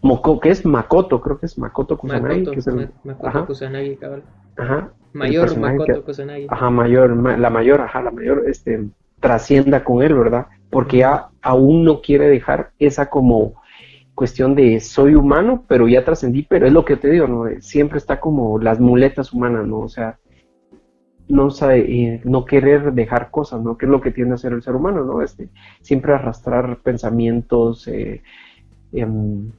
Moko, 0.00 0.40
que 0.40 0.48
es 0.48 0.64
Makoto, 0.64 1.20
creo 1.20 1.38
que 1.38 1.46
es 1.46 1.58
Makoto 1.58 1.98
Kusanagi. 1.98 2.46
que 2.46 2.58
es 2.58 2.66
el, 2.66 2.90
Makoto 3.04 3.46
Kusanagi, 3.46 3.96
cabrón. 3.96 4.22
Ajá. 4.56 4.92
Mayor 5.12 5.58
Makoto 5.58 6.04
Kusanagi. 6.04 6.46
Ajá, 6.48 6.70
mayor, 6.70 7.38
la 7.38 7.50
mayor, 7.50 7.80
ajá, 7.80 8.02
la 8.02 8.10
mayor, 8.10 8.44
este, 8.48 8.86
trascienda 9.20 9.84
con 9.84 10.02
él, 10.02 10.14
¿verdad? 10.14 10.46
Porque 10.70 10.98
ya 10.98 11.28
aún 11.40 11.84
no 11.84 12.00
quiere 12.00 12.28
dejar 12.28 12.70
esa 12.78 13.08
como 13.08 13.54
cuestión 14.14 14.54
de 14.54 14.80
soy 14.80 15.14
humano, 15.14 15.64
pero 15.66 15.88
ya 15.88 16.04
trascendí, 16.04 16.42
pero 16.42 16.66
es 16.66 16.72
lo 16.72 16.84
que 16.84 16.96
te 16.96 17.10
digo, 17.10 17.26
¿no? 17.26 17.44
Siempre 17.60 17.98
está 17.98 18.20
como 18.20 18.58
las 18.58 18.80
muletas 18.80 19.32
humanas, 19.32 19.66
¿no? 19.66 19.80
O 19.80 19.88
sea, 19.88 20.18
no 21.28 21.50
sabe, 21.50 21.80
eh, 21.80 22.20
no 22.24 22.44
querer 22.44 22.92
dejar 22.92 23.30
cosas, 23.30 23.62
¿no? 23.62 23.78
Que 23.78 23.86
es 23.86 23.90
lo 23.90 24.00
que 24.00 24.10
tiende 24.10 24.32
a 24.32 24.34
hacer 24.34 24.52
el 24.52 24.62
ser 24.62 24.74
humano, 24.74 25.04
¿no? 25.04 25.22
Este, 25.22 25.48
siempre 25.80 26.12
arrastrar 26.12 26.78
pensamientos, 26.82 27.88
eh, 27.88 28.22
em, 28.92 29.50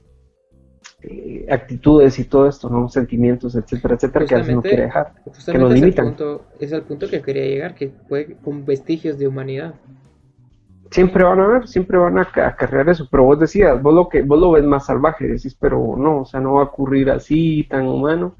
eh, 1.05 1.45
actitudes 1.49 2.17
y 2.17 2.23
todo 2.23 2.47
esto, 2.47 2.69
¿no? 2.69 2.87
Sentimientos, 2.87 3.55
etcétera, 3.55 3.95
etcétera, 3.95 4.25
que 4.25 4.35
a 4.35 4.37
veces 4.37 4.55
no 4.55 4.61
quiere 4.61 4.83
dejar, 4.83 5.11
que 5.45 5.57
nos 5.57 5.73
limitan. 5.73 6.05
Es 6.05 6.11
el, 6.11 6.17
punto, 6.17 6.45
es 6.59 6.71
el 6.71 6.81
punto 6.83 7.09
que 7.09 7.21
quería 7.21 7.45
llegar, 7.45 7.75
que 7.75 7.91
fue 8.07 8.37
con 8.41 8.65
vestigios 8.65 9.17
de 9.17 9.27
humanidad. 9.27 9.75
Siempre 10.91 11.23
van 11.25 11.41
a 11.41 11.47
ver, 11.47 11.67
siempre 11.67 11.97
van 11.97 12.19
a 12.19 12.21
acarrear 12.21 12.87
eso, 12.87 13.07
pero 13.11 13.25
vos 13.25 13.37
decías, 13.37 13.81
vos 13.81 13.93
lo 13.93 14.07
que 14.07 14.21
vos 14.21 14.39
lo 14.39 14.51
ves 14.51 14.63
más 14.63 14.85
salvaje, 14.85 15.27
decís, 15.27 15.57
pero 15.59 15.95
no, 15.97 16.21
o 16.21 16.25
sea, 16.25 16.39
no 16.39 16.53
va 16.53 16.61
a 16.61 16.65
ocurrir 16.65 17.09
así, 17.09 17.65
tan 17.69 17.85
humano. 17.85 18.37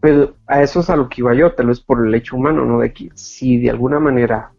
Pero 0.00 0.34
a 0.46 0.62
eso 0.62 0.80
es 0.80 0.90
a 0.90 0.96
lo 0.96 1.08
que 1.08 1.20
iba 1.20 1.32
yo, 1.34 1.52
tal 1.52 1.68
vez 1.68 1.80
por 1.80 2.04
el 2.04 2.14
hecho 2.14 2.36
humano, 2.36 2.64
¿no? 2.64 2.80
De 2.80 2.92
que 2.92 3.10
si 3.14 3.58
de 3.58 3.70
alguna 3.70 4.00
manera, 4.00 4.50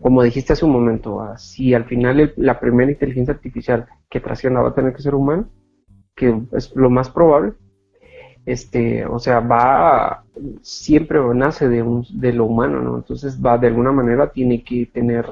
como 0.00 0.22
dijiste 0.22 0.52
hace 0.52 0.64
un 0.64 0.72
momento, 0.72 1.20
si 1.36 1.74
al 1.74 1.84
final 1.84 2.32
la 2.36 2.60
primera 2.60 2.92
inteligencia 2.92 3.34
artificial 3.34 3.86
que 4.08 4.20
tracciona 4.20 4.60
va 4.60 4.68
a 4.68 4.74
tener 4.74 4.94
que 4.94 5.02
ser 5.02 5.16
humano, 5.16 5.48
que 6.16 6.42
es 6.52 6.74
lo 6.74 6.90
más 6.90 7.10
probable, 7.10 7.52
este, 8.46 9.04
o 9.04 9.18
sea, 9.18 9.40
va, 9.40 10.24
siempre 10.62 11.20
nace 11.34 11.68
de, 11.68 11.82
un, 11.82 12.06
de 12.10 12.32
lo 12.32 12.46
humano, 12.46 12.80
¿no? 12.80 12.96
Entonces 12.96 13.40
va, 13.44 13.58
de 13.58 13.66
alguna 13.66 13.92
manera, 13.92 14.30
tiene 14.30 14.62
que 14.62 14.86
tener 14.86 15.26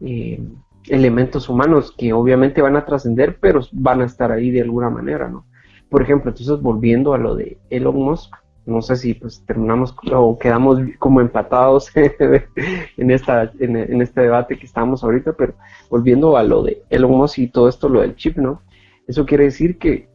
eh, 0.00 0.40
elementos 0.88 1.48
humanos 1.48 1.92
que 1.96 2.12
obviamente 2.12 2.62
van 2.62 2.76
a 2.76 2.84
trascender, 2.84 3.38
pero 3.40 3.60
van 3.72 4.00
a 4.02 4.06
estar 4.06 4.30
ahí 4.32 4.50
de 4.50 4.62
alguna 4.62 4.88
manera, 4.88 5.28
¿no? 5.28 5.46
Por 5.90 6.02
ejemplo, 6.02 6.30
entonces 6.30 6.60
volviendo 6.62 7.12
a 7.12 7.18
lo 7.18 7.34
de 7.34 7.58
Elon 7.70 7.96
Musk, 7.96 8.32
no 8.64 8.80
sé 8.80 8.94
si 8.94 9.14
pues 9.14 9.44
terminamos 9.44 9.94
o 10.12 10.38
quedamos 10.38 10.78
como 11.00 11.20
empatados 11.20 11.90
en, 12.96 13.10
esta, 13.10 13.50
en, 13.58 13.76
en, 13.76 14.00
este 14.00 14.22
debate 14.22 14.56
que 14.56 14.66
estamos 14.66 15.02
ahorita, 15.02 15.32
pero 15.32 15.54
volviendo 15.90 16.36
a 16.36 16.44
lo 16.44 16.62
de 16.62 16.82
Elon 16.88 17.10
Musk 17.10 17.38
y 17.40 17.48
todo 17.48 17.68
esto, 17.68 17.88
lo 17.88 18.00
del 18.00 18.14
chip, 18.14 18.36
¿no? 18.36 18.62
Eso 19.06 19.26
quiere 19.26 19.44
decir 19.44 19.78
que 19.78 20.08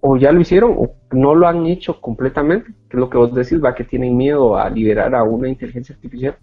o 0.00 0.16
ya 0.16 0.32
lo 0.32 0.40
hicieron 0.40 0.74
o 0.78 0.94
no 1.12 1.34
lo 1.34 1.48
han 1.48 1.66
hecho 1.66 2.00
completamente, 2.00 2.72
que 2.88 2.96
lo 2.96 3.10
que 3.10 3.18
vos 3.18 3.34
decís, 3.34 3.62
va 3.62 3.74
que 3.74 3.84
tienen 3.84 4.16
miedo 4.16 4.56
a 4.56 4.70
liberar 4.70 5.14
a 5.14 5.22
una 5.22 5.48
inteligencia 5.48 5.94
artificial. 5.94 6.38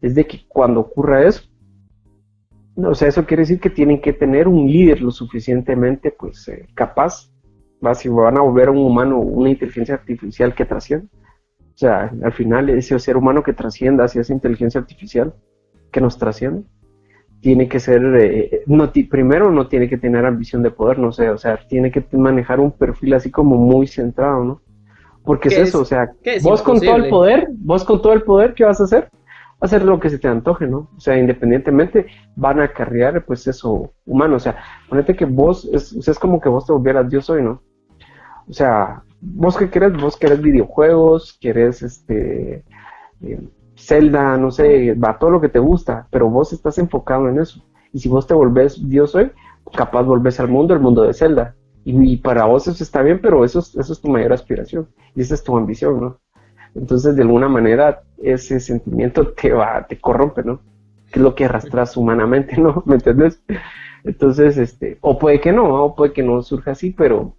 Es 0.00 0.14
de 0.14 0.26
que 0.26 0.40
cuando 0.48 0.80
ocurra 0.80 1.24
eso, 1.24 1.42
o 2.76 2.94
sea, 2.94 3.08
eso 3.08 3.26
quiere 3.26 3.42
decir 3.42 3.60
que 3.60 3.70
tienen 3.70 4.00
que 4.00 4.12
tener 4.12 4.46
un 4.46 4.70
líder 4.70 5.02
lo 5.02 5.10
suficientemente 5.10 6.14
pues 6.16 6.46
eh, 6.48 6.66
capaz 6.74 7.30
va, 7.84 7.94
si 7.94 8.08
van 8.08 8.38
a 8.38 8.42
volver 8.42 8.68
a 8.68 8.70
un 8.70 8.78
humano 8.78 9.18
una 9.18 9.50
inteligencia 9.50 9.94
artificial 9.94 10.54
que 10.54 10.64
trascienda. 10.64 11.08
O 11.74 11.78
sea, 11.78 12.12
al 12.22 12.32
final 12.32 12.70
ese 12.70 12.98
ser 12.98 13.16
humano 13.16 13.42
que 13.42 13.52
trascienda 13.52 14.04
hacia 14.04 14.20
esa 14.20 14.32
inteligencia 14.32 14.80
artificial 14.80 15.34
que 15.90 16.00
nos 16.00 16.18
trasciende, 16.18 16.64
tiene 17.40 17.68
que 17.68 17.78
ser, 17.80 18.02
eh, 18.16 18.62
no 18.66 18.90
primero 19.08 19.50
no 19.50 19.68
tiene 19.68 19.88
que 19.88 19.98
tener 19.98 20.24
ambición 20.26 20.62
de 20.62 20.70
poder, 20.70 20.98
no 20.98 21.12
sé, 21.12 21.30
o 21.30 21.38
sea, 21.38 21.58
tiene 21.68 21.90
que 21.90 22.04
manejar 22.12 22.60
un 22.60 22.72
perfil 22.72 23.14
así 23.14 23.30
como 23.30 23.56
muy 23.56 23.86
centrado, 23.86 24.44
¿no? 24.44 24.62
Porque 25.24 25.48
es 25.48 25.58
eso, 25.58 25.82
o 25.82 25.84
sea, 25.84 26.10
vos 26.42 26.62
con 26.62 26.80
todo 26.80 26.96
el 26.96 27.08
poder, 27.08 27.48
vos 27.52 27.84
con 27.84 28.00
todo 28.00 28.12
el 28.12 28.22
poder, 28.22 28.54
¿qué 28.54 28.64
vas 28.64 28.80
a 28.80 28.84
hacer? 28.84 29.08
hacer 29.60 29.82
lo 29.82 29.98
que 29.98 30.10
se 30.10 30.18
te 30.18 30.28
antoje, 30.28 30.66
¿no? 30.66 30.88
O 30.96 31.00
sea, 31.00 31.18
independientemente 31.18 32.06
van 32.36 32.60
a 32.60 32.64
acarrear, 32.64 33.24
pues, 33.24 33.46
eso 33.46 33.92
humano. 34.06 34.36
O 34.36 34.40
sea, 34.40 34.56
ponete 34.88 35.16
que 35.16 35.24
vos, 35.24 35.68
es, 35.72 35.92
es 36.06 36.18
como 36.18 36.40
que 36.40 36.48
vos 36.48 36.66
te 36.66 36.72
volvieras 36.72 37.10
Dios 37.10 37.28
hoy, 37.30 37.42
¿no? 37.42 37.62
O 38.48 38.52
sea, 38.52 39.02
vos 39.20 39.56
qué 39.56 39.68
querés, 39.68 39.92
vos 40.00 40.16
querés 40.16 40.40
videojuegos, 40.40 41.36
querés, 41.40 41.82
este, 41.82 42.64
eh, 43.22 43.40
Zelda, 43.78 44.36
no 44.36 44.50
sé, 44.50 44.94
va 44.94 45.18
todo 45.18 45.30
lo 45.30 45.40
que 45.40 45.48
te 45.48 45.60
gusta, 45.60 46.08
pero 46.10 46.28
vos 46.28 46.52
estás 46.52 46.78
enfocado 46.78 47.28
en 47.28 47.38
eso. 47.38 47.64
Y 47.92 48.00
si 48.00 48.08
vos 48.08 48.26
te 48.26 48.34
volvés 48.34 48.88
Dios 48.88 49.14
hoy, 49.14 49.30
capaz 49.76 50.02
volvés 50.02 50.40
al 50.40 50.48
mundo, 50.48 50.74
el 50.74 50.80
mundo 50.80 51.02
de 51.02 51.14
Zelda. 51.14 51.54
Y, 51.84 52.18
para 52.18 52.44
vos 52.44 52.68
eso 52.68 52.82
está 52.82 53.00
bien, 53.00 53.18
pero 53.22 53.44
eso 53.44 53.60
es, 53.60 53.74
eso 53.74 53.92
es 53.94 54.00
tu 54.00 54.08
mayor 54.08 54.32
aspiración. 54.32 54.88
Y 55.14 55.22
esa 55.22 55.34
es 55.34 55.42
tu 55.42 55.56
ambición, 55.56 56.00
¿no? 56.00 56.18
Entonces, 56.74 57.16
de 57.16 57.22
alguna 57.22 57.48
manera, 57.48 58.02
ese 58.18 58.60
sentimiento 58.60 59.32
te 59.40 59.52
va, 59.52 59.86
te 59.86 59.98
corrompe, 59.98 60.42
¿no? 60.42 60.60
Que 61.10 61.20
es 61.20 61.22
lo 61.22 61.34
que 61.34 61.46
arrastras 61.46 61.96
humanamente, 61.96 62.60
¿no? 62.60 62.82
¿Me 62.86 62.96
entiendes? 62.96 63.42
Entonces, 64.04 64.58
este, 64.58 64.98
o 65.00 65.18
puede 65.18 65.40
que 65.40 65.52
no, 65.52 65.84
o 65.84 65.94
puede 65.94 66.12
que 66.12 66.22
no 66.22 66.42
surja 66.42 66.72
así, 66.72 66.90
pero 66.90 67.36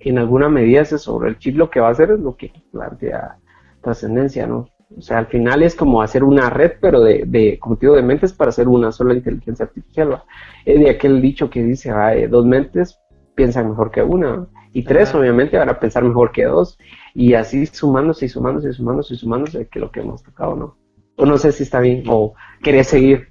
en 0.00 0.18
alguna 0.18 0.48
medida 0.48 0.80
ese 0.80 0.98
sobre 0.98 1.28
el 1.28 1.38
chip 1.38 1.56
lo 1.56 1.70
que 1.70 1.80
va 1.80 1.88
a 1.88 1.92
hacer 1.92 2.10
es 2.10 2.20
lo 2.20 2.36
que 2.36 2.52
plantea 2.72 3.36
trascendencia, 3.82 4.46
¿no? 4.46 4.68
O 4.96 5.00
sea, 5.02 5.18
al 5.18 5.26
final 5.26 5.62
es 5.62 5.76
como 5.76 6.02
hacer 6.02 6.24
una 6.24 6.50
red, 6.50 6.72
pero 6.80 7.00
de, 7.00 7.24
de 7.26 7.58
como 7.58 7.76
digo, 7.76 7.94
de 7.94 8.02
mentes 8.02 8.32
para 8.32 8.48
hacer 8.48 8.68
una 8.68 8.90
sola 8.90 9.14
inteligencia 9.14 9.66
artificial. 9.66 10.12
¿va? 10.12 10.24
Es 10.64 10.80
de 10.80 10.90
aquel 10.90 11.22
dicho 11.22 11.48
que 11.48 11.62
dice, 11.62 11.90
ah, 11.90 12.12
dos 12.28 12.44
mentes 12.44 12.98
piensan 13.34 13.70
mejor 13.70 13.90
que 13.90 14.02
una, 14.02 14.48
y 14.72 14.84
tres 14.84 15.14
obviamente 15.14 15.56
van 15.56 15.68
a 15.68 15.80
pensar 15.80 16.04
mejor 16.04 16.32
que 16.32 16.44
dos, 16.44 16.78
y 17.14 17.34
así 17.34 17.66
sumándose 17.66 18.26
y 18.26 18.28
sumándose 18.28 18.68
y 18.68 18.72
sumándose 18.72 19.14
y 19.14 19.16
sumándose, 19.16 19.68
que 19.68 19.80
lo 19.80 19.90
que 19.90 20.00
hemos 20.00 20.22
tocado, 20.22 20.56
¿no? 20.56 20.76
O 21.16 21.26
no 21.26 21.38
sé 21.38 21.52
si 21.52 21.62
está 21.62 21.80
bien, 21.80 22.04
o 22.08 22.34
querés 22.62 22.88
seguir. 22.88 23.28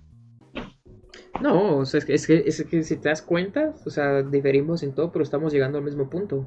No, 1.41 1.77
o 1.77 1.85
sea, 1.85 1.99
es 1.99 2.05
que, 2.05 2.13
es 2.13 2.27
que, 2.27 2.43
es 2.45 2.63
que 2.63 2.83
si 2.83 2.97
te 2.97 3.09
das 3.09 3.21
cuenta, 3.21 3.73
o 3.85 3.89
sea, 3.89 4.23
diferimos 4.23 4.83
en 4.83 4.93
todo, 4.93 5.11
pero 5.11 5.23
estamos 5.23 5.53
llegando 5.53 5.77
al 5.77 5.83
mismo 5.83 6.09
punto. 6.09 6.45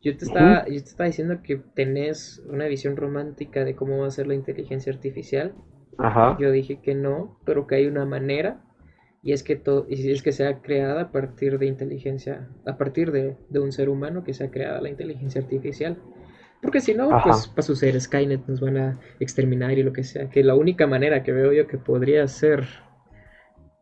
Yo 0.00 0.16
te, 0.16 0.24
estaba, 0.24 0.64
yo 0.66 0.80
te 0.80 0.88
estaba 0.88 1.06
diciendo 1.06 1.40
que 1.42 1.56
tenés 1.56 2.42
una 2.48 2.66
visión 2.66 2.96
romántica 2.96 3.64
de 3.64 3.74
cómo 3.74 3.98
va 3.98 4.06
a 4.06 4.10
ser 4.12 4.28
la 4.28 4.34
inteligencia 4.34 4.92
artificial. 4.92 5.54
Ajá. 5.98 6.36
Yo 6.40 6.52
dije 6.52 6.80
que 6.80 6.94
no, 6.94 7.40
pero 7.44 7.66
que 7.66 7.74
hay 7.74 7.86
una 7.86 8.04
manera 8.04 8.62
y 9.22 9.32
es 9.32 9.42
que 9.42 9.56
todo 9.56 9.86
y 9.88 10.10
es 10.10 10.22
que 10.22 10.32
sea 10.32 10.60
creada 10.60 11.02
a 11.02 11.12
partir 11.12 11.58
de 11.58 11.66
inteligencia, 11.66 12.48
a 12.64 12.78
partir 12.78 13.10
de, 13.10 13.36
un 13.58 13.72
ser 13.72 13.88
humano 13.88 14.22
que 14.22 14.32
sea 14.32 14.50
creada 14.50 14.80
la 14.80 14.88
inteligencia 14.88 15.40
artificial. 15.40 15.98
Porque 16.62 16.80
si 16.80 16.94
no, 16.94 17.08
pues 17.22 17.48
para 17.48 17.62
suceder 17.62 18.00
Skynet 18.00 18.46
nos 18.46 18.60
van 18.60 18.76
a 18.76 19.00
exterminar 19.20 19.78
y 19.78 19.82
lo 19.82 19.92
que 19.92 20.02
sea. 20.02 20.28
Que 20.28 20.42
la 20.42 20.54
única 20.54 20.86
manera 20.86 21.22
que 21.22 21.32
veo 21.32 21.52
yo 21.52 21.66
que 21.66 21.78
podría 21.78 22.26
ser 22.26 22.66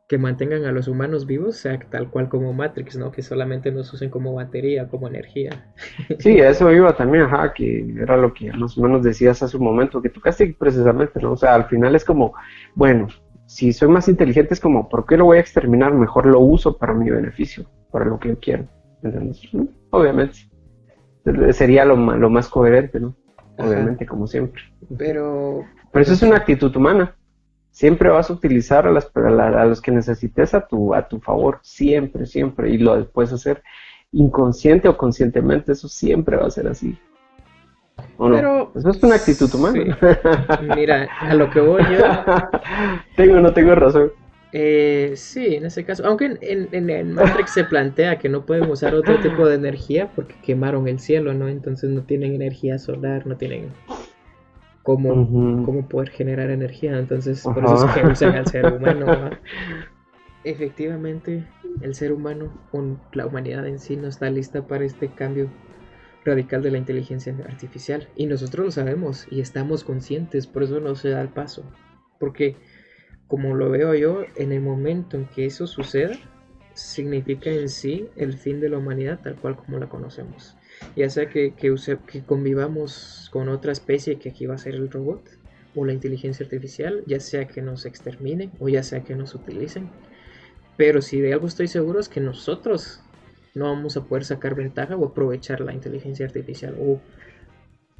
que 0.08 0.18
mantengan 0.18 0.64
a 0.64 0.72
los 0.72 0.86
humanos 0.86 1.26
vivos 1.26 1.56
sea 1.56 1.80
tal 1.90 2.10
cual 2.10 2.28
como 2.28 2.52
Matrix, 2.52 2.96
¿no? 2.96 3.10
Que 3.10 3.22
solamente 3.22 3.72
nos 3.72 3.92
usen 3.92 4.08
como 4.08 4.34
batería, 4.34 4.88
como 4.88 5.08
energía. 5.08 5.72
Sí, 6.20 6.40
a 6.40 6.50
eso 6.50 6.70
iba 6.70 6.96
también, 6.96 7.24
ajá, 7.24 7.52
que 7.52 7.94
era 8.00 8.16
lo 8.16 8.32
que 8.32 8.52
más 8.52 8.78
o 8.78 8.82
menos 8.82 9.02
decías 9.02 9.42
hace 9.42 9.56
un 9.56 9.64
momento, 9.64 10.00
que 10.00 10.10
tocaste 10.10 10.54
precisamente, 10.58 11.20
¿no? 11.20 11.32
O 11.32 11.36
sea, 11.36 11.54
al 11.54 11.64
final 11.64 11.96
es 11.96 12.04
como, 12.04 12.34
bueno, 12.74 13.08
si 13.46 13.72
soy 13.72 13.88
más 13.88 14.08
inteligente 14.08 14.54
es 14.54 14.60
como, 14.60 14.88
¿por 14.88 15.06
qué 15.06 15.16
lo 15.16 15.24
voy 15.24 15.38
a 15.38 15.40
exterminar? 15.40 15.92
Mejor 15.92 16.26
lo 16.26 16.40
uso 16.40 16.78
para 16.78 16.94
mi 16.94 17.10
beneficio, 17.10 17.66
para 17.90 18.04
lo 18.04 18.18
que 18.18 18.28
yo 18.28 18.38
quiero, 18.38 18.66
¿entendés? 19.02 19.40
Obviamente. 19.90 20.38
Sería 21.50 21.84
lo, 21.84 21.96
lo 21.96 22.30
más 22.30 22.48
coherente, 22.48 23.00
¿no? 23.00 23.16
Obviamente, 23.58 24.06
como 24.06 24.28
siempre. 24.28 24.62
Pero... 24.96 25.64
Pero 25.90 26.02
eso 26.02 26.12
es 26.12 26.22
una 26.22 26.36
actitud 26.36 26.74
humana 26.76 27.16
siempre 27.76 28.08
vas 28.08 28.30
a 28.30 28.32
utilizar 28.32 28.86
a, 28.86 28.90
las, 28.90 29.10
a, 29.14 29.64
los 29.66 29.82
que 29.82 29.90
necesites 29.90 30.54
a 30.54 30.66
tu, 30.66 30.94
a 30.94 31.06
tu 31.06 31.20
favor, 31.20 31.58
siempre, 31.60 32.24
siempre, 32.24 32.70
y 32.70 32.78
lo 32.78 33.06
puedes 33.10 33.34
hacer 33.34 33.62
inconsciente 34.12 34.88
o 34.88 34.96
conscientemente, 34.96 35.72
eso 35.72 35.86
siempre 35.86 36.38
va 36.38 36.46
a 36.46 36.50
ser 36.50 36.68
así. 36.68 36.98
Pero, 38.16 38.72
Eso 38.74 38.88
es 38.88 39.02
una 39.02 39.16
actitud 39.16 39.54
humana. 39.54 39.98
Mira, 40.74 41.06
a 41.20 41.34
lo 41.34 41.50
que 41.50 41.60
voy 41.60 41.82
yo. 41.82 41.98
tengo, 43.16 43.40
no 43.40 43.52
tengo 43.52 43.74
razón. 43.74 44.10
Eh, 44.52 45.12
sí, 45.16 45.56
en 45.56 45.66
ese 45.66 45.84
caso. 45.84 46.06
Aunque 46.06 46.38
en, 46.40 46.68
en, 46.72 46.88
en, 46.88 47.12
Matrix 47.12 47.50
se 47.50 47.64
plantea 47.64 48.18
que 48.18 48.30
no 48.30 48.46
pueden 48.46 48.70
usar 48.70 48.94
otro 48.94 49.20
tipo 49.20 49.46
de 49.46 49.56
energía 49.56 50.10
porque 50.16 50.34
quemaron 50.42 50.88
el 50.88 50.98
cielo, 50.98 51.34
¿no? 51.34 51.46
Entonces 51.46 51.90
no 51.90 52.04
tienen 52.04 52.34
energía 52.34 52.78
solar, 52.78 53.26
no 53.26 53.36
tienen 53.36 53.70
cómo, 54.86 55.88
poder 55.88 56.10
generar 56.10 56.50
energía. 56.50 56.96
Entonces, 56.96 57.42
por 57.42 57.64
eso 57.64 57.86
es 57.86 57.92
que 57.92 58.06
usan 58.06 58.36
al 58.36 58.46
ser 58.46 58.72
humano. 58.72 59.30
Efectivamente, 60.44 61.44
el 61.80 61.94
ser 61.94 62.12
humano, 62.12 62.52
con 62.70 63.00
la 63.12 63.26
humanidad 63.26 63.66
en 63.66 63.80
sí, 63.80 63.96
no 63.96 64.06
está 64.06 64.30
lista 64.30 64.66
para 64.68 64.84
este 64.84 65.08
cambio 65.08 65.50
radical 66.24 66.62
de 66.62 66.70
la 66.70 66.78
inteligencia 66.78 67.34
artificial. 67.48 68.08
Y 68.14 68.26
nosotros 68.26 68.66
lo 68.66 68.70
sabemos 68.70 69.26
y 69.28 69.40
estamos 69.40 69.82
conscientes, 69.82 70.46
por 70.46 70.62
eso 70.62 70.78
no 70.78 70.94
se 70.94 71.10
da 71.10 71.20
el 71.20 71.30
paso. 71.30 71.64
Porque, 72.20 72.56
como 73.26 73.56
lo 73.56 73.70
veo 73.70 73.92
yo, 73.94 74.22
en 74.36 74.52
el 74.52 74.60
momento 74.60 75.16
en 75.16 75.26
que 75.26 75.46
eso 75.46 75.66
suceda, 75.66 76.14
significa 76.74 77.50
en 77.50 77.68
sí 77.68 78.08
el 78.14 78.34
fin 78.34 78.60
de 78.60 78.68
la 78.68 78.78
humanidad 78.78 79.18
tal 79.22 79.34
cual 79.36 79.56
como 79.56 79.78
la 79.78 79.88
conocemos 79.88 80.55
ya 80.94 81.10
sea 81.10 81.28
que, 81.28 81.54
que, 81.54 81.74
que 82.06 82.22
convivamos 82.22 83.28
con 83.32 83.48
otra 83.48 83.72
especie 83.72 84.18
que 84.18 84.30
aquí 84.30 84.46
va 84.46 84.54
a 84.54 84.58
ser 84.58 84.74
el 84.74 84.90
robot 84.90 85.22
o 85.74 85.84
la 85.84 85.92
inteligencia 85.92 86.44
artificial, 86.44 87.02
ya 87.06 87.20
sea 87.20 87.46
que 87.46 87.62
nos 87.62 87.84
exterminen 87.84 88.50
o 88.58 88.68
ya 88.68 88.82
sea 88.82 89.04
que 89.04 89.14
nos 89.14 89.34
utilicen. 89.34 89.90
Pero 90.76 91.02
si 91.02 91.20
de 91.20 91.32
algo 91.32 91.46
estoy 91.46 91.68
seguro 91.68 92.00
es 92.00 92.08
que 92.08 92.20
nosotros 92.20 93.00
no 93.54 93.66
vamos 93.66 93.96
a 93.96 94.04
poder 94.04 94.24
sacar 94.24 94.54
ventaja 94.54 94.96
o 94.96 95.06
aprovechar 95.06 95.60
la 95.60 95.72
inteligencia 95.72 96.26
artificial. 96.26 96.76
O 96.80 97.00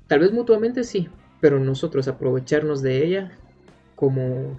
tal 0.07 0.21
vez 0.21 0.33
mutuamente 0.33 0.85
sí, 0.85 1.09
pero 1.41 1.59
nosotros 1.59 2.09
aprovecharnos 2.09 2.83
de 2.83 3.05
ella 3.05 3.33
como 3.95 4.59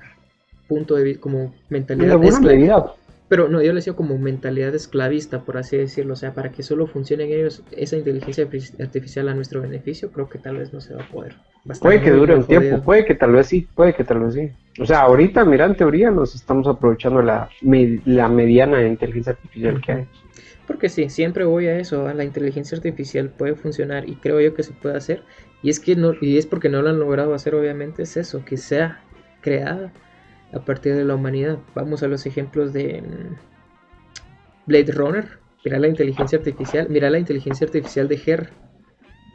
punto 0.68 0.96
de 0.96 1.04
vista, 1.04 1.22
como 1.22 1.54
mentalidad. 1.70 2.20
De 2.20 2.88
pero 3.30 3.50
no, 3.50 3.62
yo 3.62 3.74
le 3.74 3.80
decía 3.80 3.94
como 3.94 4.18
mentalidad 4.18 4.74
esclavista, 4.74 5.42
por 5.42 5.58
así 5.58 5.76
decirlo. 5.76 6.14
O 6.14 6.16
sea, 6.16 6.34
para 6.34 6.52
que 6.52 6.64
solo 6.64 6.88
funcionen 6.88 7.30
ellos 7.30 7.62
esa 7.72 7.98
inteligencia 7.98 8.48
artificial 8.80 9.28
a 9.28 9.34
nuestro 9.34 9.62
beneficio, 9.62 10.12
creo 10.12 10.30
que 10.30 10.38
tal 10.38 10.58
vez 10.58 10.72
no 10.72 10.80
se 10.80 10.94
va 10.94 11.04
a 11.04 11.10
poder. 11.10 11.36
puede 11.82 12.02
que 12.02 12.12
dure 12.12 12.36
un 12.36 12.46
tiempo, 12.46 12.82
puede 12.82 13.06
que 13.06 13.16
tal 13.16 13.34
vez 13.34 13.48
sí, 13.48 13.68
puede 13.76 13.94
que 13.94 14.06
tal 14.06 14.20
vez 14.22 14.34
sí. 14.34 14.50
O 14.80 14.86
sea, 14.86 15.02
ahorita, 15.02 15.44
mira, 15.44 15.66
en 15.66 15.76
teoría 15.76 16.10
nos 16.10 16.36
estamos 16.36 16.68
aprovechando 16.68 17.22
la, 17.22 17.50
la 18.06 18.30
mediana 18.30 18.82
inteligencia 18.84 19.34
artificial 19.34 19.82
que 19.82 19.92
hay. 19.92 20.08
Porque 20.66 20.88
sí, 20.88 21.10
siempre 21.10 21.44
voy 21.44 21.68
a 21.68 21.80
eso, 21.80 22.08
a 22.08 22.14
la 22.14 22.24
inteligencia 22.24 22.78
artificial 22.78 23.30
puede 23.30 23.56
funcionar 23.56 24.08
y 24.08 24.16
creo 24.16 24.40
yo 24.40 24.54
que 24.54 24.64
se 24.64 24.74
puede 24.74 24.96
hacer. 24.96 25.24
Y 25.64 25.70
es 25.70 25.80
que 25.80 25.96
no, 25.96 26.14
y 26.22 26.38
es 26.38 26.46
porque 26.46 26.70
no 26.70 26.82
lo 26.82 26.90
han 26.90 27.00
logrado 27.00 27.34
hacer, 27.34 27.56
obviamente, 27.56 28.04
es 28.04 28.16
eso, 28.16 28.46
que 28.46 28.56
sea 28.56 29.02
creada 29.42 29.92
a 30.54 30.60
partir 30.60 30.96
de 30.96 31.06
la 31.06 31.16
humanidad. 31.16 31.60
Vamos 31.76 32.04
a 32.04 32.08
los 32.08 32.26
ejemplos 32.26 32.74
de 32.74 33.02
mm, 33.02 33.36
Blade 34.68 34.92
Runner. 34.92 35.40
Mira 35.66 35.80
la 35.80 35.88
inteligencia 35.88 36.38
artificial. 36.38 36.88
Mira 36.90 37.10
la 37.10 37.20
inteligencia 37.20 37.66
artificial 37.66 38.08
de 38.08 38.22
Her. 38.26 38.50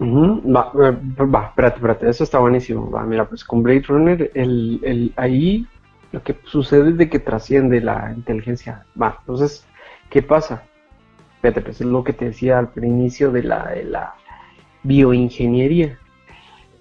va, 0.01 0.73
va, 0.73 1.47
espérate, 1.49 1.77
espérate, 1.77 2.09
eso 2.09 2.25
está 2.25 2.39
buenísimo. 2.39 2.91
Va, 2.91 3.05
mira, 3.05 3.29
pues 3.29 3.45
con 3.45 3.63
Blade 3.63 3.85
Runner, 3.89 4.31
el, 4.35 4.81
el, 4.83 5.13
ahí 5.17 5.67
lo 6.13 6.23
que 6.23 6.37
sucede 6.45 6.91
es 6.91 6.97
de 6.97 7.09
que 7.09 7.19
trasciende 7.19 7.81
la 7.81 8.13
inteligencia. 8.15 8.85
Va, 9.01 9.17
entonces, 9.21 9.67
¿qué 10.11 10.23
pasa? 10.23 10.65
Espérate, 11.37 11.61
pues 11.63 11.81
es 11.81 11.87
lo 11.87 12.05
que 12.05 12.13
te 12.13 12.27
decía 12.27 12.59
al 12.59 12.71
inicio 12.77 13.31
de 13.33 13.43
la, 13.43 13.71
de 13.71 13.85
la 13.85 14.15
bioingeniería. 14.83 15.99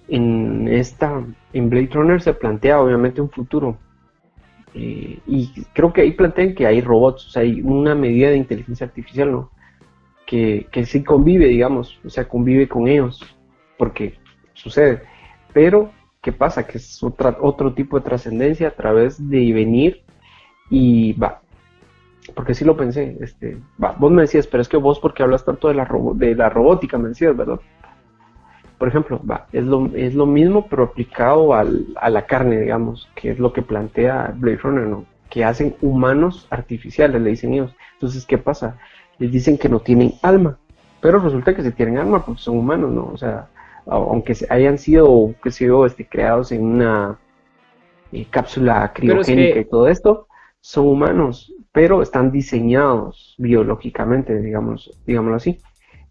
En 0.08 0.68
esta, 0.68 1.22
en 1.52 1.70
Blade 1.70 1.90
Runner 1.92 2.20
se 2.20 2.34
plantea 2.34 2.80
obviamente 2.80 3.20
un 3.20 3.30
futuro 3.30 3.78
eh, 4.74 5.18
y 5.26 5.64
creo 5.72 5.92
que 5.92 6.02
ahí 6.02 6.12
plantean 6.12 6.54
que 6.54 6.66
hay 6.66 6.80
robots, 6.80 7.26
o 7.26 7.30
sea, 7.30 7.42
hay 7.42 7.60
una 7.60 7.94
medida 7.94 8.30
de 8.30 8.36
inteligencia 8.36 8.86
artificial, 8.86 9.30
¿no? 9.30 9.50
Que, 10.26 10.66
que 10.72 10.86
sí 10.86 11.04
convive, 11.04 11.46
digamos, 11.46 11.98
o 12.04 12.10
sea, 12.10 12.28
convive 12.28 12.68
con 12.68 12.88
ellos, 12.88 13.22
porque 13.76 14.18
sucede. 14.54 15.02
Pero, 15.52 15.92
¿qué 16.22 16.32
pasa? 16.32 16.66
Que 16.66 16.78
es 16.78 17.02
otra, 17.02 17.36
otro 17.40 17.74
tipo 17.74 17.98
de 17.98 18.04
trascendencia 18.04 18.68
a 18.68 18.74
través 18.74 19.28
de 19.28 19.52
venir 19.52 20.02
y 20.70 21.12
va. 21.14 21.42
porque 22.34 22.54
sí 22.54 22.64
lo 22.64 22.76
pensé, 22.76 23.18
este, 23.20 23.58
vos 23.76 24.10
me 24.10 24.22
decías, 24.22 24.46
pero 24.46 24.62
es 24.62 24.68
que 24.68 24.78
vos 24.78 24.98
porque 25.00 25.22
hablas 25.22 25.44
tanto 25.44 25.68
de 25.68 25.74
la, 25.74 25.88
de 26.14 26.34
la 26.34 26.48
robótica, 26.48 26.96
me 26.96 27.08
decías, 27.08 27.36
¿verdad? 27.36 27.60
Por 28.82 28.88
ejemplo, 28.88 29.20
va, 29.24 29.46
es, 29.52 29.62
lo, 29.62 29.88
es 29.94 30.16
lo 30.16 30.26
mismo 30.26 30.66
pero 30.66 30.82
aplicado 30.82 31.54
al, 31.54 31.86
a 31.94 32.10
la 32.10 32.26
carne, 32.26 32.60
digamos, 32.60 33.08
que 33.14 33.30
es 33.30 33.38
lo 33.38 33.52
que 33.52 33.62
plantea 33.62 34.34
Blade 34.36 34.56
Runner, 34.56 34.88
¿no? 34.88 35.04
Que 35.30 35.44
hacen 35.44 35.76
humanos 35.80 36.48
artificiales, 36.50 37.22
le 37.22 37.30
dicen 37.30 37.52
ellos. 37.54 37.72
Entonces, 37.92 38.26
¿qué 38.26 38.38
pasa? 38.38 38.80
Les 39.20 39.30
dicen 39.30 39.56
que 39.56 39.68
no 39.68 39.78
tienen 39.78 40.14
alma, 40.20 40.58
pero 41.00 41.20
resulta 41.20 41.54
que 41.54 41.62
sí 41.62 41.70
tienen 41.70 41.98
alma 41.98 42.26
porque 42.26 42.40
son 42.40 42.58
humanos, 42.58 42.90
¿no? 42.90 43.04
O 43.04 43.16
sea, 43.16 43.46
aunque 43.86 44.34
hayan 44.50 44.78
sido, 44.78 45.32
que 45.40 45.52
sé 45.52 45.68
este, 45.86 46.08
creados 46.08 46.50
en 46.50 46.64
una 46.64 47.20
eh, 48.10 48.26
cápsula 48.28 48.92
criogénica 48.92 49.60
y 49.60 49.64
todo 49.64 49.86
esto, 49.86 50.26
son 50.60 50.88
humanos, 50.88 51.54
pero 51.70 52.02
están 52.02 52.32
diseñados 52.32 53.36
biológicamente, 53.38 54.40
digamos, 54.40 54.90
digámoslo 55.06 55.36
así. 55.36 55.60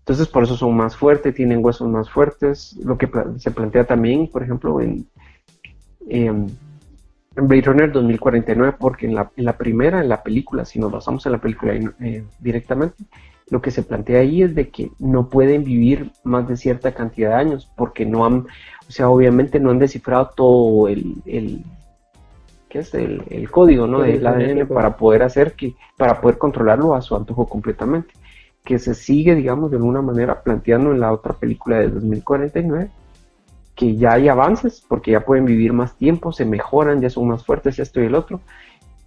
Entonces, 0.01 0.27
por 0.27 0.43
eso 0.43 0.57
son 0.57 0.75
más 0.75 0.95
fuertes, 0.95 1.35
tienen 1.35 1.63
huesos 1.63 1.87
más 1.87 2.09
fuertes. 2.09 2.75
Lo 2.83 2.97
que 2.97 3.09
se 3.37 3.51
plantea 3.51 3.85
también, 3.85 4.27
por 4.27 4.43
ejemplo, 4.43 4.81
en, 4.81 5.07
en 6.09 6.47
Blade 7.35 7.61
Runner 7.61 7.91
2049, 7.91 8.75
porque 8.79 9.05
en 9.05 9.15
la, 9.15 9.57
primera, 9.57 10.01
en 10.01 10.09
la 10.09 10.23
película, 10.23 10.65
si 10.65 10.79
nos 10.79 10.91
basamos 10.91 11.25
en 11.25 11.31
la 11.33 11.37
película 11.37 11.73
eh, 11.99 12.25
directamente, 12.39 13.03
lo 13.49 13.61
que 13.61 13.69
se 13.69 13.83
plantea 13.83 14.21
ahí 14.21 14.41
es 14.41 14.55
de 14.55 14.69
que 14.69 14.91
no 14.97 15.29
pueden 15.29 15.63
vivir 15.63 16.11
más 16.23 16.47
de 16.47 16.57
cierta 16.57 16.93
cantidad 16.93 17.29
de 17.29 17.35
años, 17.35 17.71
porque 17.77 18.05
no 18.05 18.25
han, 18.25 18.47
o 18.87 18.91
sea, 18.91 19.09
obviamente 19.09 19.59
no 19.59 19.69
han 19.69 19.79
descifrado 19.79 20.31
todo 20.35 20.87
el, 20.87 21.15
el 21.25 21.63
que 22.69 22.79
es 22.79 22.93
el, 22.93 23.49
código 23.51 23.85
¿no? 23.85 23.99
del 23.99 24.25
ADN 24.25 24.67
para 24.67 24.95
poder 24.95 25.23
hacer 25.23 25.53
que, 25.53 25.75
para 25.97 26.21
poder 26.21 26.37
controlarlo 26.37 26.95
a 26.95 27.01
su 27.01 27.15
antojo 27.15 27.47
completamente. 27.47 28.13
Que 28.63 28.79
se 28.79 28.93
sigue, 28.93 29.35
digamos, 29.35 29.71
de 29.71 29.77
alguna 29.77 30.01
manera 30.01 30.41
planteando 30.43 30.91
en 30.91 30.99
la 30.99 31.11
otra 31.11 31.33
película 31.33 31.79
de 31.79 31.89
2049, 31.89 32.89
que 33.75 33.95
ya 33.95 34.13
hay 34.13 34.27
avances, 34.27 34.83
porque 34.87 35.11
ya 35.11 35.25
pueden 35.25 35.45
vivir 35.45 35.73
más 35.73 35.95
tiempo, 35.97 36.31
se 36.31 36.45
mejoran, 36.45 37.01
ya 37.01 37.09
son 37.09 37.27
más 37.27 37.45
fuertes, 37.45 37.79
esto 37.79 38.01
y 38.01 38.05
el 38.05 38.15
otro, 38.15 38.41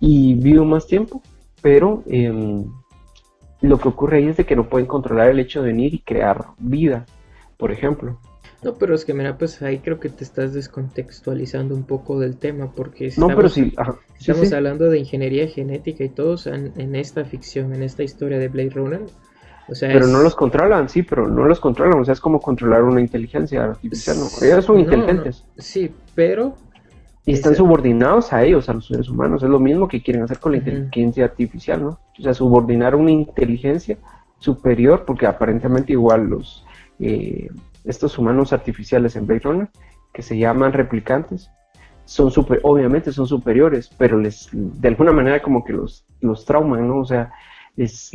y 0.01 0.35
viven 0.35 0.69
más 0.69 0.87
tiempo, 0.87 1.23
pero 1.63 2.03
em, 2.07 2.65
lo 3.61 3.79
que 3.79 3.89
ocurre 3.89 4.19
ahí 4.19 4.29
es 4.29 4.37
de 4.37 4.45
que 4.45 4.57
no 4.57 4.69
pueden 4.69 4.87
controlar 4.87 5.31
el 5.31 5.39
hecho 5.39 5.63
de 5.63 5.69
venir 5.69 5.95
y 5.95 6.01
crear 6.01 6.45
vida, 6.59 7.07
por 7.57 7.73
ejemplo. 7.73 8.19
No, 8.65 8.75
pero 8.75 8.95
es 8.95 9.05
que 9.05 9.13
mira, 9.13 9.37
pues 9.37 9.61
ahí 9.61 9.79
creo 9.79 10.01
que 10.01 10.09
te 10.09 10.25
estás 10.25 10.55
descontextualizando 10.55 11.75
un 11.75 11.85
poco 11.85 12.19
del 12.19 12.39
tema, 12.39 12.73
porque 12.73 13.09
estamos, 13.09 13.31
no, 13.31 13.37
pero 13.37 13.49
sí, 13.51 13.75
estamos 14.19 14.53
hablando 14.55 14.89
de 14.89 14.99
ingeniería 14.99 15.47
genética 15.49 16.03
y 16.03 16.09
todos 16.09 16.47
en, 16.47 16.95
esta 16.95 17.27
ficción, 17.27 17.75
en 17.75 17.83
esta 17.83 18.03
historia 18.03 18.39
de 18.39 18.49
Blade 18.49 18.71
Runner. 18.71 19.03
O 19.69 19.75
sea, 19.75 19.91
pero 19.93 20.07
no 20.07 20.21
los 20.21 20.35
controlan, 20.35 20.89
sí, 20.89 21.03
pero 21.03 21.29
no 21.29 21.45
los 21.45 21.61
controlan, 21.61 22.01
o 22.01 22.05
sea, 22.05 22.13
es 22.13 22.21
como 22.21 22.41
controlar 22.41 22.83
una 22.83 23.01
inteligencia 23.01 23.65
artificial, 23.65 24.17
¿no? 24.19 24.47
Ellos 24.47 24.65
son 24.65 24.81
inteligentes. 24.81 25.45
sí, 25.59 25.95
pero... 26.15 26.55
Y 27.27 27.33
están 27.33 27.55
subordinados 27.55 28.35
a 28.35 28.45
ellos, 28.45 28.69
a 28.69 28.75
los 28.75 28.87
seres 28.87 29.09
humanos, 29.09 29.43
es 29.43 29.49
lo 29.49 29.59
mismo 29.59 29.89
que 29.89 30.03
quieren 30.03 30.25
hacer 30.25 30.39
con 30.39 30.53
la 30.53 30.59
inteligencia 30.59 31.25
artificial, 31.25 31.83
¿no? 31.83 31.99
O 32.19 32.23
sea, 32.23 32.35
subordinar 32.35 32.95
una 32.95 33.11
inteligencia 33.11 33.97
superior, 34.39 35.05
porque 35.07 35.27
aparentemente 35.27 35.93
igual 35.93 36.25
los... 36.27 36.67
Eh, 37.01 37.49
estos 37.85 38.19
humanos 38.19 38.53
artificiales 38.53 39.17
en 39.17 39.27
Blade 39.27 39.41
Runner, 39.45 39.69
que 40.13 40.23
se 40.23 40.37
llaman 40.37 40.73
replicantes, 40.73 41.51
son 42.05 42.31
super, 42.31 42.61
obviamente 42.63 43.13
son 43.13 43.27
superiores, 43.27 43.91
pero 43.97 44.19
les, 44.19 44.49
de 44.53 44.89
alguna 44.89 45.13
manera 45.13 45.41
como 45.41 45.65
que 45.65 45.73
los, 45.73 46.07
los 46.21 46.45
trauman, 46.45 46.87
¿no? 46.87 46.99
O 46.99 47.05
sea, 47.05 47.33
les, 47.77 48.11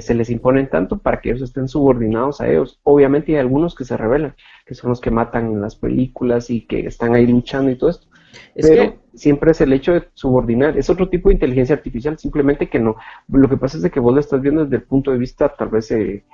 se 0.00 0.14
les 0.14 0.30
imponen 0.30 0.68
tanto 0.68 0.98
para 0.98 1.20
que 1.20 1.30
ellos 1.30 1.42
estén 1.42 1.68
subordinados 1.68 2.40
a 2.40 2.48
ellos. 2.48 2.80
Obviamente 2.82 3.32
hay 3.32 3.38
algunos 3.38 3.74
que 3.74 3.84
se 3.84 3.96
rebelan, 3.96 4.34
que 4.64 4.74
son 4.74 4.90
los 4.90 5.00
que 5.00 5.10
matan 5.10 5.46
en 5.46 5.60
las 5.60 5.76
películas 5.76 6.50
y 6.50 6.66
que 6.66 6.86
están 6.86 7.14
ahí 7.14 7.26
luchando 7.26 7.70
y 7.70 7.76
todo 7.76 7.90
esto. 7.90 8.06
pero 8.54 8.96
siempre 9.14 9.52
es 9.52 9.60
el 9.60 9.72
hecho 9.72 9.92
de 9.92 10.08
subordinar. 10.14 10.76
Es 10.76 10.90
otro 10.90 11.08
tipo 11.08 11.28
de 11.28 11.34
inteligencia 11.34 11.76
artificial, 11.76 12.18
simplemente 12.18 12.68
que 12.68 12.80
no. 12.80 12.96
Lo 13.28 13.48
que 13.48 13.56
pasa 13.56 13.76
es 13.76 13.82
de 13.82 13.90
que 13.90 14.00
vos 14.00 14.12
lo 14.12 14.20
estás 14.20 14.40
viendo 14.40 14.64
desde 14.64 14.76
el 14.76 14.82
punto 14.82 15.12
de 15.12 15.18
vista 15.18 15.54
tal 15.56 15.68
vez 15.68 15.90
eh, 15.92 16.24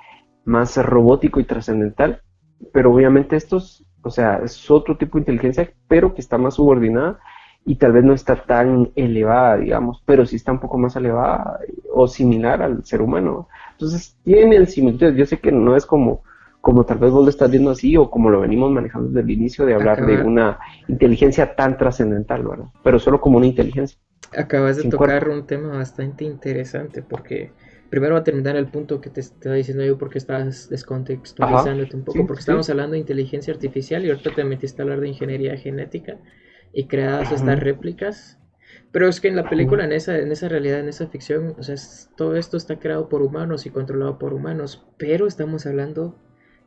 más 0.45 0.75
robótico 0.77 1.39
y 1.39 1.45
trascendental, 1.45 2.21
pero 2.73 2.91
obviamente 2.91 3.35
estos, 3.35 3.85
o 4.01 4.09
sea, 4.09 4.41
es 4.43 4.69
otro 4.69 4.97
tipo 4.97 5.17
de 5.17 5.21
inteligencia, 5.21 5.71
pero 5.87 6.13
que 6.13 6.21
está 6.21 6.37
más 6.37 6.55
subordinada 6.55 7.19
y 7.65 7.75
tal 7.75 7.93
vez 7.93 8.03
no 8.03 8.13
está 8.13 8.35
tan 8.43 8.91
elevada, 8.95 9.57
digamos, 9.57 10.01
pero 10.05 10.25
sí 10.25 10.35
está 10.35 10.51
un 10.51 10.59
poco 10.59 10.77
más 10.77 10.95
elevada 10.95 11.59
o 11.91 12.07
similar 12.07 12.61
al 12.61 12.83
ser 12.83 13.01
humano. 13.01 13.47
Entonces, 13.71 14.17
tienen 14.23 14.67
similitudes. 14.67 15.15
Yo 15.15 15.25
sé 15.25 15.39
que 15.39 15.51
no 15.51 15.75
es 15.75 15.85
como, 15.85 16.23
como 16.59 16.85
tal 16.85 16.97
vez 16.97 17.11
vos 17.11 17.23
lo 17.23 17.29
estás 17.29 17.49
viendo 17.49 17.71
así 17.71 17.95
o 17.95 18.09
como 18.09 18.29
lo 18.29 18.41
venimos 18.41 18.71
manejando 18.71 19.09
desde 19.09 19.21
el 19.21 19.31
inicio 19.31 19.65
de 19.65 19.75
hablar 19.75 20.05
de 20.05 20.21
una 20.21 20.59
inteligencia 20.87 21.55
tan 21.55 21.77
trascendental, 21.77 22.43
¿verdad? 22.43 22.65
Pero 22.83 22.99
solo 22.99 23.21
como 23.21 23.37
una 23.37 23.47
inteligencia. 23.47 23.97
Acabas 24.35 24.77
de 24.77 24.89
tocar 24.89 25.29
un 25.29 25.45
tema 25.45 25.77
bastante 25.77 26.25
interesante 26.25 27.01
porque 27.01 27.51
primero 27.89 28.15
va 28.15 28.21
a 28.21 28.23
terminar 28.23 28.55
el 28.55 28.67
punto 28.67 28.99
que 28.99 29.09
te 29.09 29.21
estaba 29.21 29.55
diciendo 29.55 29.85
yo 29.85 29.97
porque 29.97 30.17
estabas 30.17 30.67
descontextualizándote 30.69 31.95
un 31.95 32.03
poco, 32.03 32.25
porque 32.25 32.39
estamos 32.39 32.69
hablando 32.69 32.93
de 32.93 32.99
inteligencia 32.99 33.53
artificial 33.53 34.03
y 34.03 34.09
ahorita 34.09 34.31
te 34.31 34.43
metiste 34.43 34.81
a 34.81 34.83
hablar 34.83 34.99
de 34.99 35.09
ingeniería 35.09 35.55
genética 35.55 36.17
y 36.73 36.85
creadas 36.87 37.31
estas 37.31 37.59
réplicas. 37.59 38.39
Pero 38.91 39.07
es 39.07 39.21
que 39.21 39.27
en 39.27 39.35
la 39.35 39.49
película, 39.49 39.85
en 39.85 39.91
esa, 39.91 40.17
en 40.17 40.31
esa 40.31 40.49
realidad, 40.49 40.79
en 40.79 40.89
esa 40.89 41.07
ficción, 41.07 41.55
o 41.57 41.63
sea, 41.63 41.75
todo 42.15 42.35
esto 42.35 42.57
está 42.57 42.79
creado 42.79 43.09
por 43.09 43.21
humanos 43.21 43.65
y 43.65 43.69
controlado 43.69 44.19
por 44.19 44.33
humanos, 44.33 44.85
pero 44.97 45.27
estamos 45.27 45.65
hablando 45.65 46.15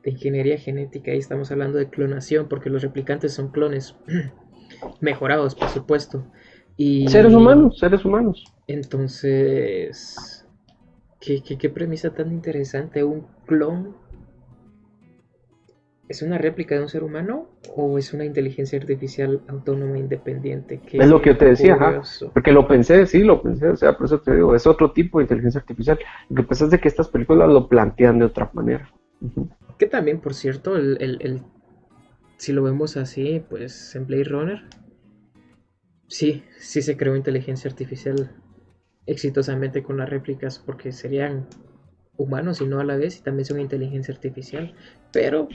de 0.02 0.12
ingeniería 0.12 0.58
genética 0.58 1.14
y 1.14 1.18
estamos 1.18 1.50
hablando 1.50 1.78
de 1.78 1.88
clonación, 1.88 2.48
porque 2.48 2.70
los 2.70 2.82
replicantes 2.82 3.32
son 3.32 3.50
clones 3.50 3.96
mejorados, 5.00 5.54
por 5.54 5.68
supuesto. 5.68 6.24
Y... 6.76 7.08
Seres 7.08 7.34
humanos, 7.34 7.78
seres 7.78 8.04
humanos. 8.04 8.44
Entonces, 8.66 10.36
¿Qué, 11.26 11.70
premisa 11.70 12.10
tan 12.10 12.30
interesante. 12.30 13.02
¿Un 13.02 13.26
clon 13.46 13.96
es 16.08 16.22
una 16.22 16.38
réplica 16.38 16.76
de 16.76 16.82
un 16.82 16.88
ser 16.88 17.02
humano 17.02 17.48
o 17.74 17.98
es 17.98 18.12
una 18.12 18.24
inteligencia 18.24 18.78
artificial 18.78 19.42
autónoma 19.48 19.98
independiente? 19.98 20.80
es 20.92 21.08
lo 21.08 21.20
que 21.20 21.30
yo 21.30 21.36
te 21.36 21.46
decía, 21.46 22.00
porque 22.32 22.52
lo 22.52 22.68
pensé, 22.68 23.06
sí, 23.06 23.24
lo 23.24 23.42
pensé, 23.42 23.68
o 23.68 23.76
sea, 23.76 23.96
por 23.96 24.06
eso 24.06 24.20
te 24.20 24.34
digo, 24.34 24.54
es 24.54 24.66
otro 24.66 24.92
tipo 24.92 25.18
de 25.18 25.24
inteligencia 25.24 25.60
artificial. 25.60 25.98
Lo 26.28 26.42
que 26.42 26.48
pasa 26.48 26.66
es 26.66 26.70
de 26.70 26.78
que 26.78 26.88
estas 26.88 27.08
películas 27.08 27.48
lo 27.48 27.68
plantean 27.68 28.18
de 28.18 28.26
otra 28.26 28.50
manera. 28.52 28.88
Que 29.78 29.86
también, 29.86 30.20
por 30.20 30.34
cierto, 30.34 30.76
el, 30.76 31.42
si 32.36 32.52
lo 32.52 32.62
vemos 32.62 32.96
así, 32.96 33.42
pues 33.48 33.94
en 33.96 34.06
Blade 34.06 34.24
Runner, 34.24 34.62
sí, 36.06 36.44
sí 36.58 36.82
se 36.82 36.96
creó 36.96 37.16
inteligencia 37.16 37.68
artificial 37.68 38.30
exitosamente 39.06 39.82
con 39.82 39.96
las 39.96 40.08
réplicas 40.08 40.58
porque 40.58 40.92
serían 40.92 41.46
humanos 42.16 42.60
y 42.60 42.66
no 42.66 42.80
a 42.80 42.84
la 42.84 42.96
vez 42.96 43.18
y 43.18 43.22
también 43.22 43.44
son 43.44 43.60
inteligencia 43.60 44.14
artificial, 44.14 44.74
pero 45.12 45.48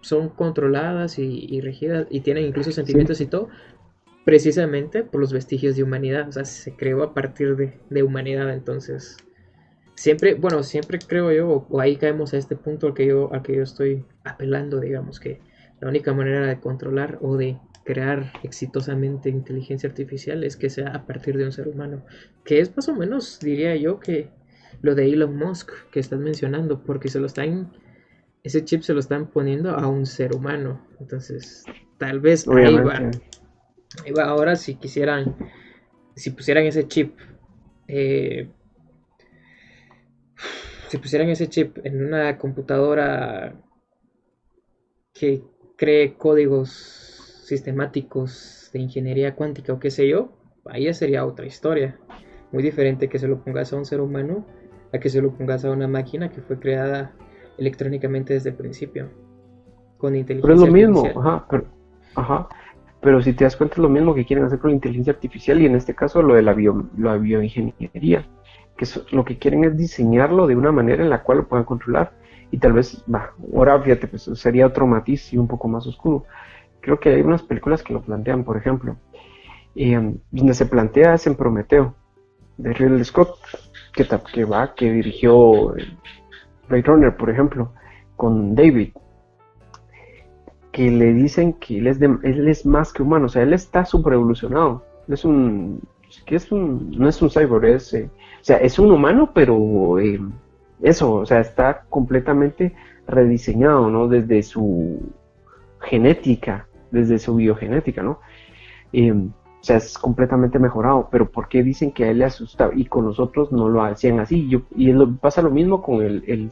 son 0.00 0.28
controladas 0.28 1.18
y, 1.18 1.60
regidas 1.60 2.06
y 2.10 2.20
tienen 2.20 2.44
incluso 2.44 2.72
sentimientos 2.72 3.20
y 3.20 3.26
todo, 3.26 3.48
precisamente 4.24 5.02
por 5.04 5.20
los 5.20 5.32
vestigios 5.32 5.76
de 5.76 5.82
humanidad, 5.82 6.28
o 6.28 6.32
sea, 6.32 6.44
se 6.44 6.74
creó 6.74 7.02
a 7.02 7.14
partir 7.14 7.56
de, 7.56 8.02
humanidad, 8.02 8.52
entonces 8.52 9.16
siempre, 9.94 10.34
bueno, 10.34 10.62
siempre 10.62 10.98
creo 10.98 11.32
yo, 11.32 11.66
o 11.68 11.80
ahí 11.80 11.96
caemos 11.96 12.34
a 12.34 12.36
este 12.36 12.54
punto 12.54 12.88
al 12.88 12.94
que 12.94 13.06
yo, 13.06 13.32
al 13.32 13.42
que 13.42 13.56
yo 13.56 13.62
estoy 13.62 14.04
apelando, 14.24 14.80
digamos, 14.80 15.18
que 15.18 15.40
la 15.80 15.88
única 15.88 16.12
manera 16.12 16.46
de 16.46 16.60
controlar 16.60 17.18
o 17.20 17.36
de 17.36 17.58
crear 17.84 18.32
exitosamente 18.42 19.30
inteligencia 19.30 19.88
artificial 19.88 20.44
es 20.44 20.56
que 20.56 20.68
sea 20.68 20.88
a 20.88 21.06
partir 21.06 21.38
de 21.38 21.46
un 21.46 21.52
ser 21.52 21.68
humano. 21.68 22.02
Que 22.44 22.60
es 22.60 22.76
más 22.76 22.86
o 22.88 22.94
menos, 22.94 23.40
diría 23.40 23.74
yo, 23.76 23.98
que 23.98 24.28
lo 24.82 24.94
de 24.94 25.10
Elon 25.10 25.34
Musk 25.36 25.70
que 25.90 26.00
estás 26.00 26.18
mencionando, 26.18 26.82
porque 26.82 27.08
se 27.08 27.18
lo 27.18 27.26
están, 27.26 27.72
ese 28.42 28.64
chip 28.64 28.82
se 28.82 28.94
lo 28.94 29.00
están 29.00 29.30
poniendo 29.30 29.70
a 29.70 29.86
un 29.86 30.06
ser 30.06 30.34
humano. 30.34 30.86
Entonces, 31.00 31.64
tal 31.98 32.20
vez 32.20 32.46
ahí 32.48 32.76
va. 32.76 34.24
Ahora, 34.24 34.56
si 34.56 34.76
quisieran, 34.76 35.36
si 36.14 36.30
pusieran 36.30 36.64
ese 36.64 36.86
chip, 36.86 37.18
eh, 37.86 38.48
si 40.88 40.98
pusieran 40.98 41.28
ese 41.28 41.48
chip 41.48 41.78
en 41.84 42.04
una 42.04 42.38
computadora 42.38 43.60
que 45.12 45.42
cree 45.76 46.14
códigos 46.14 47.42
sistemáticos 47.44 48.70
de 48.72 48.80
ingeniería 48.80 49.34
cuántica 49.34 49.72
o 49.72 49.78
qué 49.78 49.90
sé 49.90 50.08
yo, 50.08 50.32
ahí 50.66 50.84
ya 50.84 50.94
sería 50.94 51.26
otra 51.26 51.46
historia. 51.46 51.98
Muy 52.52 52.62
diferente 52.62 53.08
que 53.08 53.18
se 53.18 53.28
lo 53.28 53.42
pongas 53.42 53.72
a 53.72 53.76
un 53.76 53.84
ser 53.84 54.00
humano 54.00 54.46
a 54.92 54.98
que 54.98 55.10
se 55.10 55.20
lo 55.20 55.32
pongas 55.36 55.64
a 55.64 55.70
una 55.70 55.88
máquina 55.88 56.30
que 56.30 56.40
fue 56.40 56.58
creada 56.58 57.14
electrónicamente 57.58 58.34
desde 58.34 58.50
el 58.50 58.56
principio. 58.56 59.08
Con 59.98 60.14
inteligencia 60.14 60.42
Pero 60.42 60.54
es 60.54 60.66
lo 60.66 60.72
mismo, 60.72 61.20
ajá, 61.20 61.46
pero, 61.50 61.64
ajá. 62.14 62.48
Pero 63.00 63.22
si 63.22 63.32
te 63.32 63.44
das 63.44 63.56
cuenta 63.56 63.74
es 63.74 63.78
lo 63.78 63.88
mismo 63.88 64.14
que 64.14 64.24
quieren 64.24 64.44
hacer 64.44 64.58
con 64.58 64.70
la 64.70 64.76
inteligencia 64.76 65.12
artificial 65.12 65.60
y 65.60 65.66
en 65.66 65.76
este 65.76 65.94
caso 65.94 66.22
lo 66.22 66.34
de 66.34 66.42
la, 66.42 66.52
bio, 66.52 66.88
la 66.96 67.16
bioingeniería. 67.16 68.26
que 68.76 68.86
lo 69.10 69.24
que 69.24 69.38
quieren 69.38 69.64
es 69.64 69.76
diseñarlo 69.76 70.46
de 70.46 70.56
una 70.56 70.72
manera 70.72 71.02
en 71.02 71.10
la 71.10 71.22
cual 71.22 71.38
lo 71.38 71.48
puedan 71.48 71.64
controlar. 71.64 72.12
Y 72.50 72.58
tal 72.58 72.72
vez, 72.72 73.04
va, 73.12 73.34
ahora 73.54 73.80
fíjate, 73.80 74.06
pues 74.06 74.22
sería 74.34 74.66
otro 74.66 74.86
matiz 74.86 75.32
y 75.32 75.38
un 75.38 75.46
poco 75.46 75.68
más 75.68 75.86
oscuro. 75.86 76.24
Creo 76.80 76.98
que 76.98 77.10
hay 77.10 77.20
unas 77.20 77.42
películas 77.42 77.82
que 77.82 77.92
lo 77.92 78.00
plantean, 78.00 78.44
por 78.44 78.56
ejemplo, 78.56 78.96
eh, 79.74 80.14
donde 80.30 80.54
se 80.54 80.66
plantea 80.66 81.14
es 81.14 81.26
en 81.26 81.34
Prometeo, 81.34 81.94
de 82.56 82.72
Ridley 82.72 83.04
Scott, 83.04 83.36
que, 83.92 84.06
que 84.32 84.44
va, 84.44 84.74
que 84.74 84.90
dirigió 84.90 85.74
Blade 86.68 86.82
Runner, 86.82 87.16
por 87.16 87.30
ejemplo, 87.30 87.72
con 88.16 88.54
David, 88.54 88.90
que 90.72 90.90
le 90.90 91.12
dicen 91.12 91.54
que 91.54 91.78
él 91.78 91.86
es, 92.48 92.66
más 92.66 92.92
que 92.92 93.02
humano, 93.02 93.26
o 93.26 93.28
sea, 93.28 93.42
él 93.42 93.52
está 93.52 93.84
super 93.84 94.12
evolucionado, 94.12 94.84
es 95.08 95.24
un, 95.24 95.80
es 96.26 96.52
un, 96.52 96.90
no 96.96 97.08
es 97.08 97.20
un 97.22 97.30
cyborg, 97.30 97.64
es, 97.64 97.94
eh, 97.94 98.10
o 98.40 98.44
sea, 98.44 98.58
es 98.58 98.78
un 98.78 98.92
humano, 98.92 99.30
pero 99.34 99.98
eh, 99.98 100.20
eso, 100.82 101.14
o 101.14 101.26
sea, 101.26 101.40
está 101.40 101.84
completamente 101.88 102.74
rediseñado, 103.06 103.90
¿no? 103.90 104.08
Desde 104.08 104.42
su 104.42 105.00
genética, 105.80 106.68
desde 106.90 107.18
su 107.18 107.36
biogenética, 107.36 108.02
¿no? 108.02 108.20
Eh, 108.92 109.14
o 109.60 109.64
sea, 109.64 109.76
es 109.76 109.98
completamente 109.98 110.58
mejorado, 110.58 111.08
pero 111.10 111.30
¿por 111.30 111.48
qué 111.48 111.62
dicen 111.62 111.90
que 111.90 112.04
a 112.04 112.10
él 112.10 112.18
le 112.18 112.26
asusta 112.26 112.70
y 112.74 112.84
con 112.84 113.04
nosotros 113.04 113.50
no 113.50 113.68
lo 113.68 113.82
hacían 113.82 114.20
así? 114.20 114.48
Yo, 114.48 114.62
y 114.76 114.92
pasa 115.20 115.42
lo 115.42 115.50
mismo 115.50 115.82
con 115.82 116.02
el, 116.02 116.22
el, 116.28 116.50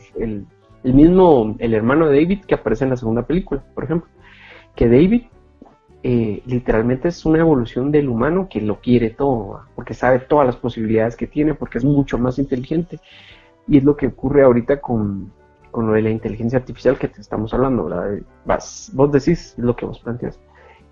el, 0.82 0.94
mismo, 0.94 1.54
el 1.58 1.74
hermano 1.74 2.08
de 2.08 2.20
David 2.20 2.44
que 2.46 2.56
aparece 2.56 2.84
en 2.84 2.90
la 2.90 2.96
segunda 2.96 3.22
película, 3.22 3.62
por 3.74 3.84
ejemplo, 3.84 4.10
que 4.74 4.88
David 4.88 5.22
eh, 6.02 6.42
literalmente 6.46 7.08
es 7.08 7.24
una 7.24 7.38
evolución 7.38 7.92
del 7.92 8.08
humano 8.08 8.48
que 8.50 8.60
lo 8.60 8.80
quiere 8.80 9.10
todo, 9.10 9.62
porque 9.76 9.94
sabe 9.94 10.18
todas 10.18 10.46
las 10.46 10.56
posibilidades 10.56 11.16
que 11.16 11.28
tiene, 11.28 11.54
porque 11.54 11.78
es 11.78 11.84
mucho 11.84 12.18
más 12.18 12.38
inteligente. 12.38 12.98
Y 13.68 13.78
es 13.78 13.84
lo 13.84 13.96
que 13.96 14.08
ocurre 14.08 14.42
ahorita 14.42 14.80
con, 14.80 15.32
lo 15.72 15.92
de 15.92 16.02
la 16.02 16.10
inteligencia 16.10 16.58
artificial 16.58 16.98
que 16.98 17.08
te 17.08 17.20
estamos 17.20 17.52
hablando, 17.54 17.84
¿verdad? 17.84 18.20
Vos 18.92 19.12
decís 19.12 19.54
lo 19.58 19.74
que 19.76 19.86
vos 19.86 19.98
planteas 20.00 20.38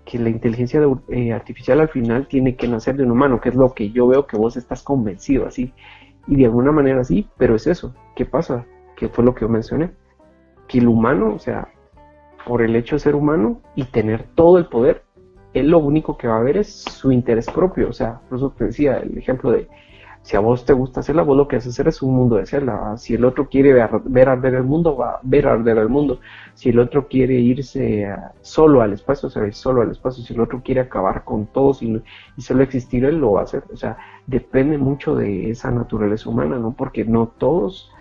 que 0.05 0.19
la 0.19 0.29
inteligencia 0.29 0.79
eh, 1.09 1.33
artificial 1.33 1.81
al 1.81 1.89
final 1.89 2.27
tiene 2.27 2.55
que 2.55 2.67
nacer 2.67 2.95
de 2.95 3.03
un 3.03 3.11
humano, 3.11 3.41
que 3.41 3.49
es 3.49 3.55
lo 3.55 3.73
que 3.73 3.89
yo 3.89 4.07
veo 4.07 4.27
que 4.27 4.37
vos 4.37 4.55
estás 4.55 4.83
convencido 4.83 5.47
así. 5.47 5.73
Y 6.27 6.37
de 6.37 6.45
alguna 6.45 6.71
manera 6.71 7.03
sí, 7.03 7.27
pero 7.37 7.55
es 7.55 7.67
eso. 7.67 7.93
¿Qué 8.15 8.25
pasa? 8.25 8.65
Que 8.95 9.09
fue 9.09 9.23
lo 9.23 9.33
que 9.33 9.41
yo 9.41 9.49
mencioné. 9.49 9.91
Que 10.67 10.77
el 10.79 10.87
humano, 10.87 11.33
o 11.33 11.39
sea, 11.39 11.67
por 12.45 12.61
el 12.61 12.75
hecho 12.75 12.95
de 12.95 12.99
ser 12.99 13.15
humano 13.15 13.61
y 13.75 13.85
tener 13.85 14.23
todo 14.35 14.57
el 14.57 14.67
poder, 14.67 15.03
él 15.53 15.69
lo 15.69 15.79
único 15.79 16.17
que 16.17 16.27
va 16.27 16.37
a 16.37 16.43
ver 16.43 16.57
es 16.57 16.67
su 16.69 17.11
interés 17.11 17.49
propio. 17.49 17.89
O 17.89 17.93
sea, 17.93 18.21
por 18.29 18.37
eso 18.37 18.53
te 18.55 18.65
decía 18.65 18.97
el 18.97 19.17
ejemplo 19.17 19.51
de 19.51 19.67
si 20.25 20.35
a 20.35 20.39
vos 20.39 20.65
te 20.65 20.73
gusta 20.73 21.01
hacerla, 21.01 21.21
vos 21.21 21.37
lo 21.37 21.47
que 21.47 21.57
haces 21.57 21.73
hacer 21.73 21.87
es 21.87 22.01
un 22.01 22.15
mundo 22.15 22.37
de 22.37 22.41
hacerla. 22.41 22.97
Si 22.97 23.13
el 23.13 23.23
otro 23.25 23.47
quiere 23.47 23.73
ver, 23.73 24.27
arder 24.27 24.55
el 24.55 24.63
mundo, 24.63 24.97
va 24.97 25.11
a 25.11 25.19
ver 25.21 25.45
arder 25.45 25.77
el 25.77 25.87
mundo. 25.87 26.19
Si 26.55 26.69
el 26.69 26.79
otro 26.79 27.07
quiere 27.07 27.35
irse 27.35 28.11
solo 28.41 28.81
al 28.81 28.93
espacio, 28.93 29.29
se 29.29 29.39
va 29.39 29.45
a 29.45 29.49
ir 29.49 29.53
solo 29.53 29.83
al 29.83 29.91
espacio. 29.91 30.23
Si 30.23 30.33
el 30.33 30.39
otro 30.39 30.63
quiere 30.63 30.81
acabar 30.81 31.23
con 31.25 31.45
todos 31.45 31.83
y, 31.83 32.01
solo 32.39 32.63
existir, 32.63 33.05
él 33.05 33.19
lo 33.19 33.33
va 33.33 33.41
a 33.41 33.43
hacer. 33.43 33.65
O 33.71 33.77
sea, 33.77 33.97
depende 34.25 34.79
mucho 34.79 35.15
de 35.15 35.51
esa 35.51 35.69
naturaleza 35.69 36.27
humana, 36.27 36.57
¿no? 36.57 36.71
Porque 36.71 37.05
no 37.05 37.27
todos 37.27 37.91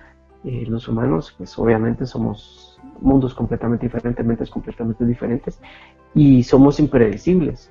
eh, 0.45 0.65
los 0.67 0.89
humanos, 0.89 1.35
pues 1.37 1.59
obviamente 1.59 2.07
somos 2.07 2.81
mundos 3.03 3.35
completamente 3.35 3.85
diferentes, 3.85 4.25
mentes 4.25 4.49
completamente 4.49 5.05
diferentes 5.05 5.61
y 6.15 6.43
somos 6.43 6.81
impredecibles. 6.81 7.71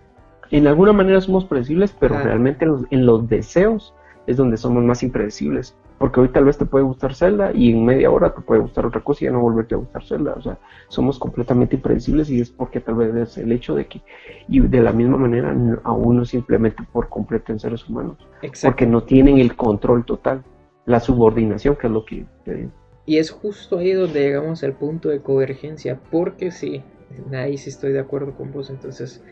En 0.51 0.67
alguna 0.67 0.93
manera 0.93 1.19
somos 1.21 1.43
predecibles, 1.45 1.91
pero 1.99 2.19
realmente 2.19 2.67
en 2.91 3.05
los 3.07 3.27
deseos 3.27 3.95
es 4.28 4.38
donde 4.38 4.57
somos 4.57 4.84
más 4.84 5.03
impredecibles. 5.03 5.76
Porque 5.97 6.19
hoy 6.19 6.30
tal 6.30 6.45
vez 6.45 6.57
te 6.57 6.65
puede 6.65 6.84
gustar 6.84 7.15
Zelda 7.15 7.51
y 7.53 7.71
en 7.71 7.86
media 7.86 8.11
hora 8.11 8.34
te 8.34 8.41
puede 8.41 8.61
gustar 8.61 8.86
otra 8.86 9.01
cosa 9.01 9.24
y 9.24 9.26
ya 9.26 9.32
no 9.32 9.39
volverte 9.39 9.76
a 9.76 9.78
gustar 9.78 10.03
Zelda. 10.05 10.34
O 10.34 10.41
sea, 10.41 10.57
somos 10.89 11.17
completamente 11.17 11.76
impredecibles 11.76 12.30
y 12.30 12.41
es 12.41 12.49
porque 12.49 12.80
tal 12.80 12.95
vez 12.95 13.15
es 13.15 13.38
el 13.38 13.51
hecho 13.51 13.76
de 13.76 13.88
que, 13.88 14.01
y 14.47 14.59
de 14.59 14.82
la 14.82 14.91
misma 14.91 15.17
manera, 15.17 15.55
a 15.84 15.91
uno 15.93 16.26
simplemente 16.26 16.84
por 16.91 17.09
completo 17.09 17.51
en 17.51 17.59
seres 17.59 17.88
humanos. 17.88 18.17
Porque 18.63 18.86
no 18.86 19.03
tienen 19.03 19.38
el 19.38 19.55
control 19.55 20.03
total, 20.03 20.43
la 20.86 20.99
subordinación, 20.99 21.76
que 21.78 21.88
es 21.88 21.93
lo 21.93 22.03
que 22.03 22.26
Y 23.05 23.17
es 23.17 23.32
justo 23.32 23.78
ahí 23.78 23.93
donde 23.93 24.19
llegamos 24.19 24.63
al 24.63 24.74
punto 24.74 25.09
de 25.09 25.21
convergencia, 25.21 25.99
porque 26.11 26.51
sí, 26.51 26.84
ahí 27.32 27.57
sí 27.57 27.69
estoy 27.69 27.93
de 27.93 27.99
acuerdo 27.99 28.36
con 28.36 28.51
vos. 28.51 28.69
Entonces, 28.69 29.24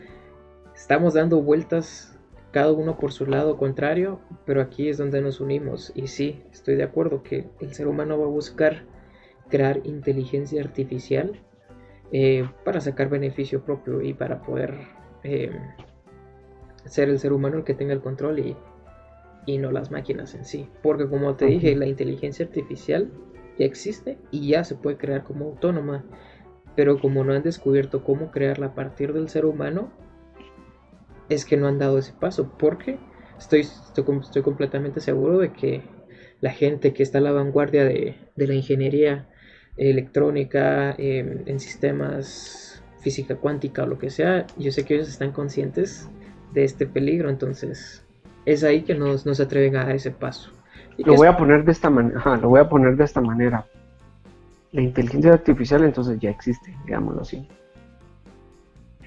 estamos 0.74 1.14
dando 1.14 1.42
vueltas 1.42 2.11
cada 2.52 2.70
uno 2.70 2.98
por 2.98 3.12
su 3.12 3.26
lado 3.26 3.56
contrario, 3.56 4.20
pero 4.44 4.60
aquí 4.60 4.88
es 4.88 4.98
donde 4.98 5.20
nos 5.22 5.40
unimos. 5.40 5.90
Y 5.94 6.06
sí, 6.06 6.42
estoy 6.52 6.76
de 6.76 6.84
acuerdo 6.84 7.22
que 7.22 7.48
el 7.60 7.74
ser 7.74 7.88
humano 7.88 8.18
va 8.18 8.26
a 8.26 8.28
buscar 8.28 8.84
crear 9.48 9.80
inteligencia 9.84 10.62
artificial 10.62 11.40
eh, 12.12 12.48
para 12.64 12.80
sacar 12.80 13.08
beneficio 13.08 13.64
propio 13.64 14.02
y 14.02 14.12
para 14.12 14.42
poder 14.42 14.78
eh, 15.24 15.50
ser 16.84 17.08
el 17.08 17.18
ser 17.18 17.32
humano 17.32 17.56
el 17.56 17.64
que 17.64 17.74
tenga 17.74 17.94
el 17.94 18.02
control 18.02 18.38
y, 18.38 18.56
y 19.46 19.56
no 19.56 19.72
las 19.72 19.90
máquinas 19.90 20.34
en 20.34 20.44
sí. 20.44 20.68
Porque 20.82 21.08
como 21.08 21.34
te 21.36 21.46
dije, 21.46 21.74
la 21.74 21.86
inteligencia 21.86 22.44
artificial 22.44 23.10
ya 23.58 23.64
existe 23.64 24.18
y 24.30 24.48
ya 24.48 24.62
se 24.64 24.74
puede 24.74 24.98
crear 24.98 25.24
como 25.24 25.46
autónoma. 25.46 26.04
Pero 26.76 26.98
como 26.98 27.24
no 27.24 27.32
han 27.32 27.42
descubierto 27.42 28.04
cómo 28.04 28.30
crearla 28.30 28.66
a 28.66 28.74
partir 28.74 29.14
del 29.14 29.30
ser 29.30 29.46
humano, 29.46 29.90
es 31.28 31.44
que 31.44 31.56
no 31.56 31.68
han 31.68 31.78
dado 31.78 31.98
ese 31.98 32.12
paso, 32.12 32.50
porque 32.58 32.98
estoy, 33.38 33.60
estoy, 33.60 34.42
completamente 34.42 35.00
seguro 35.00 35.38
de 35.38 35.52
que 35.52 35.82
la 36.40 36.50
gente 36.50 36.92
que 36.92 37.02
está 37.02 37.18
a 37.18 37.20
la 37.22 37.32
vanguardia 37.32 37.84
de, 37.84 38.16
la 38.36 38.54
ingeniería 38.54 39.28
electrónica, 39.76 40.94
em, 40.98 41.42
en 41.46 41.60
sistemas 41.60 42.82
física 43.00 43.36
cuántica 43.36 43.82
o 43.82 43.86
lo 43.86 43.98
que 43.98 44.10
sea, 44.10 44.46
yo 44.56 44.70
sé 44.70 44.84
que 44.84 44.94
ellos 44.94 45.08
están 45.08 45.32
conscientes 45.32 46.08
de 46.52 46.64
este 46.64 46.86
peligro, 46.86 47.30
entonces 47.30 48.04
es 48.44 48.64
ahí 48.64 48.82
que 48.82 48.94
nos, 48.94 49.26
nos 49.26 49.40
atreven 49.40 49.76
a 49.76 49.84
dar 49.84 49.96
ese 49.96 50.10
paso. 50.10 50.50
lo 50.98 51.14
voy 51.14 51.26
a 51.26 51.36
poner 51.36 51.64
de 51.64 51.72
esta 51.72 51.90
manera, 51.90 52.36
lo 52.36 52.48
voy 52.48 52.60
a 52.60 52.68
poner 52.68 52.96
de 52.96 53.04
esta 53.04 53.20
manera. 53.20 53.66
La 54.72 54.80
inteligencia 54.80 55.32
artificial 55.32 55.84
entonces 55.84 56.18
ya 56.18 56.30
existe, 56.30 56.74
digámoslo 56.86 57.22
así 57.22 57.46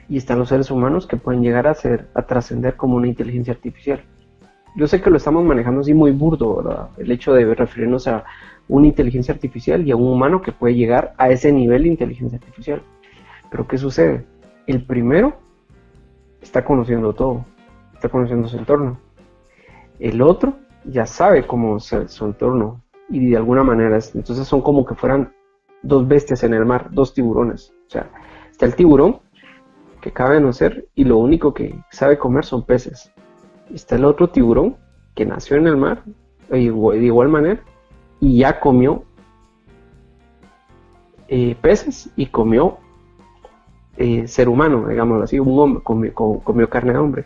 y 0.08 0.18
están 0.18 0.40
los 0.40 0.50
seres 0.50 0.72
humanos 0.72 1.08
que 1.08 1.18
pueden 1.18 1.42
llegar 1.42 1.68
a 1.68 1.74
ser, 1.74 2.08
a 2.14 2.24
trascender 2.24 2.76
como 2.76 2.96
una 2.96 3.08
inteligencia 3.08 3.54
artificial. 3.54 4.04
Yo 4.76 4.88
sé 4.88 5.02
que 5.02 5.10
lo 5.10 5.18
estamos 5.18 5.44
manejando 5.46 5.82
así 5.82 5.94
muy 5.94 6.12
burdo, 6.12 6.90
el 6.98 7.12
hecho 7.12 7.34
de 7.34 7.56
referirnos 7.56 8.08
a 8.08 8.26
una 8.68 8.88
inteligencia 8.88 9.34
artificial 9.34 9.88
y 9.88 9.92
a 9.92 9.96
un 9.96 10.08
humano 10.08 10.42
que 10.42 10.52
puede 10.52 10.76
llegar 10.76 11.14
a 11.18 11.30
ese 11.30 11.52
nivel 11.52 11.84
de 11.84 11.90
inteligencia 11.90 12.38
artificial. 12.38 12.82
Pero 13.50 13.68
¿qué 13.68 13.78
sucede? 13.78 14.26
El 14.68 14.86
primero 14.86 15.38
está 16.42 16.66
conociendo 16.66 17.14
todo, 17.14 17.46
está 17.94 18.10
conociendo 18.10 18.48
su 18.48 18.58
entorno. 18.58 19.00
El 20.00 20.22
otro 20.22 20.56
ya 20.84 21.06
sabe 21.06 21.48
cómo 21.48 21.78
es 21.78 21.96
su 22.08 22.26
entorno 22.26 22.82
y 23.10 23.30
de 23.30 23.38
alguna 23.38 23.64
manera, 23.64 23.98
entonces 24.14 24.48
son 24.48 24.62
como 24.62 24.86
que 24.86 24.96
fueran 24.96 25.32
dos 25.84 26.08
bestias 26.08 26.44
en 26.44 26.54
el 26.54 26.66
mar, 26.66 26.90
dos 26.92 27.14
tiburones. 27.14 27.74
O 27.88 27.90
sea, 27.90 28.10
está 28.52 28.66
el 28.66 28.76
tiburón 28.76 29.20
que 30.06 30.12
cabe 30.12 30.40
nacer 30.40 30.88
y 30.94 31.04
lo 31.04 31.18
único 31.18 31.52
que 31.52 31.74
sabe 31.90 32.20
comer 32.20 32.46
son 32.46 32.64
peces. 32.64 33.12
Está 33.74 33.96
el 33.96 34.06
otro 34.06 34.30
tiburón 34.30 34.78
que 35.16 35.26
nació 35.26 35.58
en 35.58 35.66
el 35.66 35.78
mar 35.78 36.04
de 36.48 36.60
igual 36.60 37.30
manera 37.30 37.60
y 38.20 38.38
ya 38.38 38.60
comió 38.60 39.04
eh, 41.28 41.58
peces 41.60 42.12
y 42.16 42.28
comió 42.28 42.78
eh, 43.98 44.28
ser 44.28 44.48
humano, 44.48 44.88
digámoslo 44.88 45.24
así, 45.24 45.40
un 45.40 45.58
hombre, 45.58 46.14
comió, 46.14 46.70
carne 46.70 46.94
de 46.94 47.00
hombre. 47.00 47.26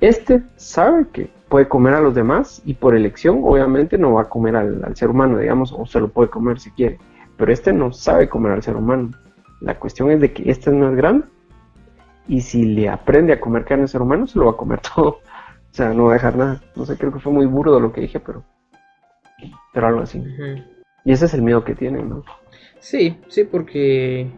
Este 0.00 0.42
sabe 0.56 1.06
que 1.12 1.30
puede 1.48 1.68
comer 1.68 1.94
a 1.94 2.00
los 2.00 2.16
demás 2.16 2.62
y 2.64 2.74
por 2.74 2.96
elección 2.96 3.42
obviamente 3.44 3.96
no 3.96 4.14
va 4.14 4.22
a 4.22 4.28
comer 4.28 4.56
al, 4.56 4.84
al, 4.84 4.96
ser 4.96 5.08
humano, 5.08 5.38
digamos, 5.38 5.72
o 5.72 5.86
se 5.86 6.00
lo 6.00 6.08
puede 6.08 6.30
comer 6.30 6.58
si 6.58 6.72
quiere, 6.72 6.98
pero 7.36 7.52
este 7.52 7.72
no 7.72 7.92
sabe 7.92 8.28
comer 8.28 8.50
al 8.50 8.64
ser 8.64 8.74
humano. 8.74 9.12
La 9.60 9.78
cuestión 9.78 10.10
es 10.10 10.20
de 10.20 10.32
que 10.32 10.50
este 10.50 10.70
es 10.70 10.76
más 10.76 10.96
grande 10.96 11.26
y 12.28 12.40
si 12.40 12.64
le 12.64 12.88
aprende 12.88 13.32
a 13.32 13.40
comer 13.40 13.64
carne 13.64 13.88
ser 13.88 14.02
humano, 14.02 14.26
se 14.26 14.38
lo 14.38 14.46
va 14.46 14.52
a 14.52 14.56
comer 14.56 14.80
todo. 14.94 15.08
O 15.08 15.74
sea, 15.76 15.92
no 15.92 16.04
va 16.04 16.12
a 16.12 16.14
dejar 16.14 16.36
nada. 16.36 16.62
No 16.74 16.86
sé, 16.86 16.96
creo 16.96 17.12
que 17.12 17.20
fue 17.20 17.32
muy 17.32 17.46
burdo 17.46 17.78
lo 17.80 17.92
que 17.92 18.00
dije, 18.00 18.20
pero, 18.20 18.44
pero 19.72 19.86
algo 19.86 20.00
así. 20.00 20.22
Y 21.04 21.12
ese 21.12 21.26
es 21.26 21.34
el 21.34 21.42
miedo 21.42 21.64
que 21.64 21.74
tienen, 21.74 22.08
¿no? 22.08 22.24
Sí, 22.78 23.18
sí, 23.28 23.44
porque 23.44 24.30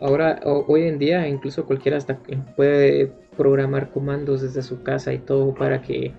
ahora, 0.00 0.40
hoy 0.44 0.88
en 0.88 0.98
día, 0.98 1.28
incluso 1.28 1.64
cualquiera 1.64 1.98
hasta 1.98 2.18
puede 2.56 3.12
programar 3.36 3.90
comandos 3.90 4.42
desde 4.42 4.62
su 4.62 4.82
casa 4.82 5.12
y 5.12 5.18
todo 5.18 5.54
para 5.54 5.80
que 5.80 6.12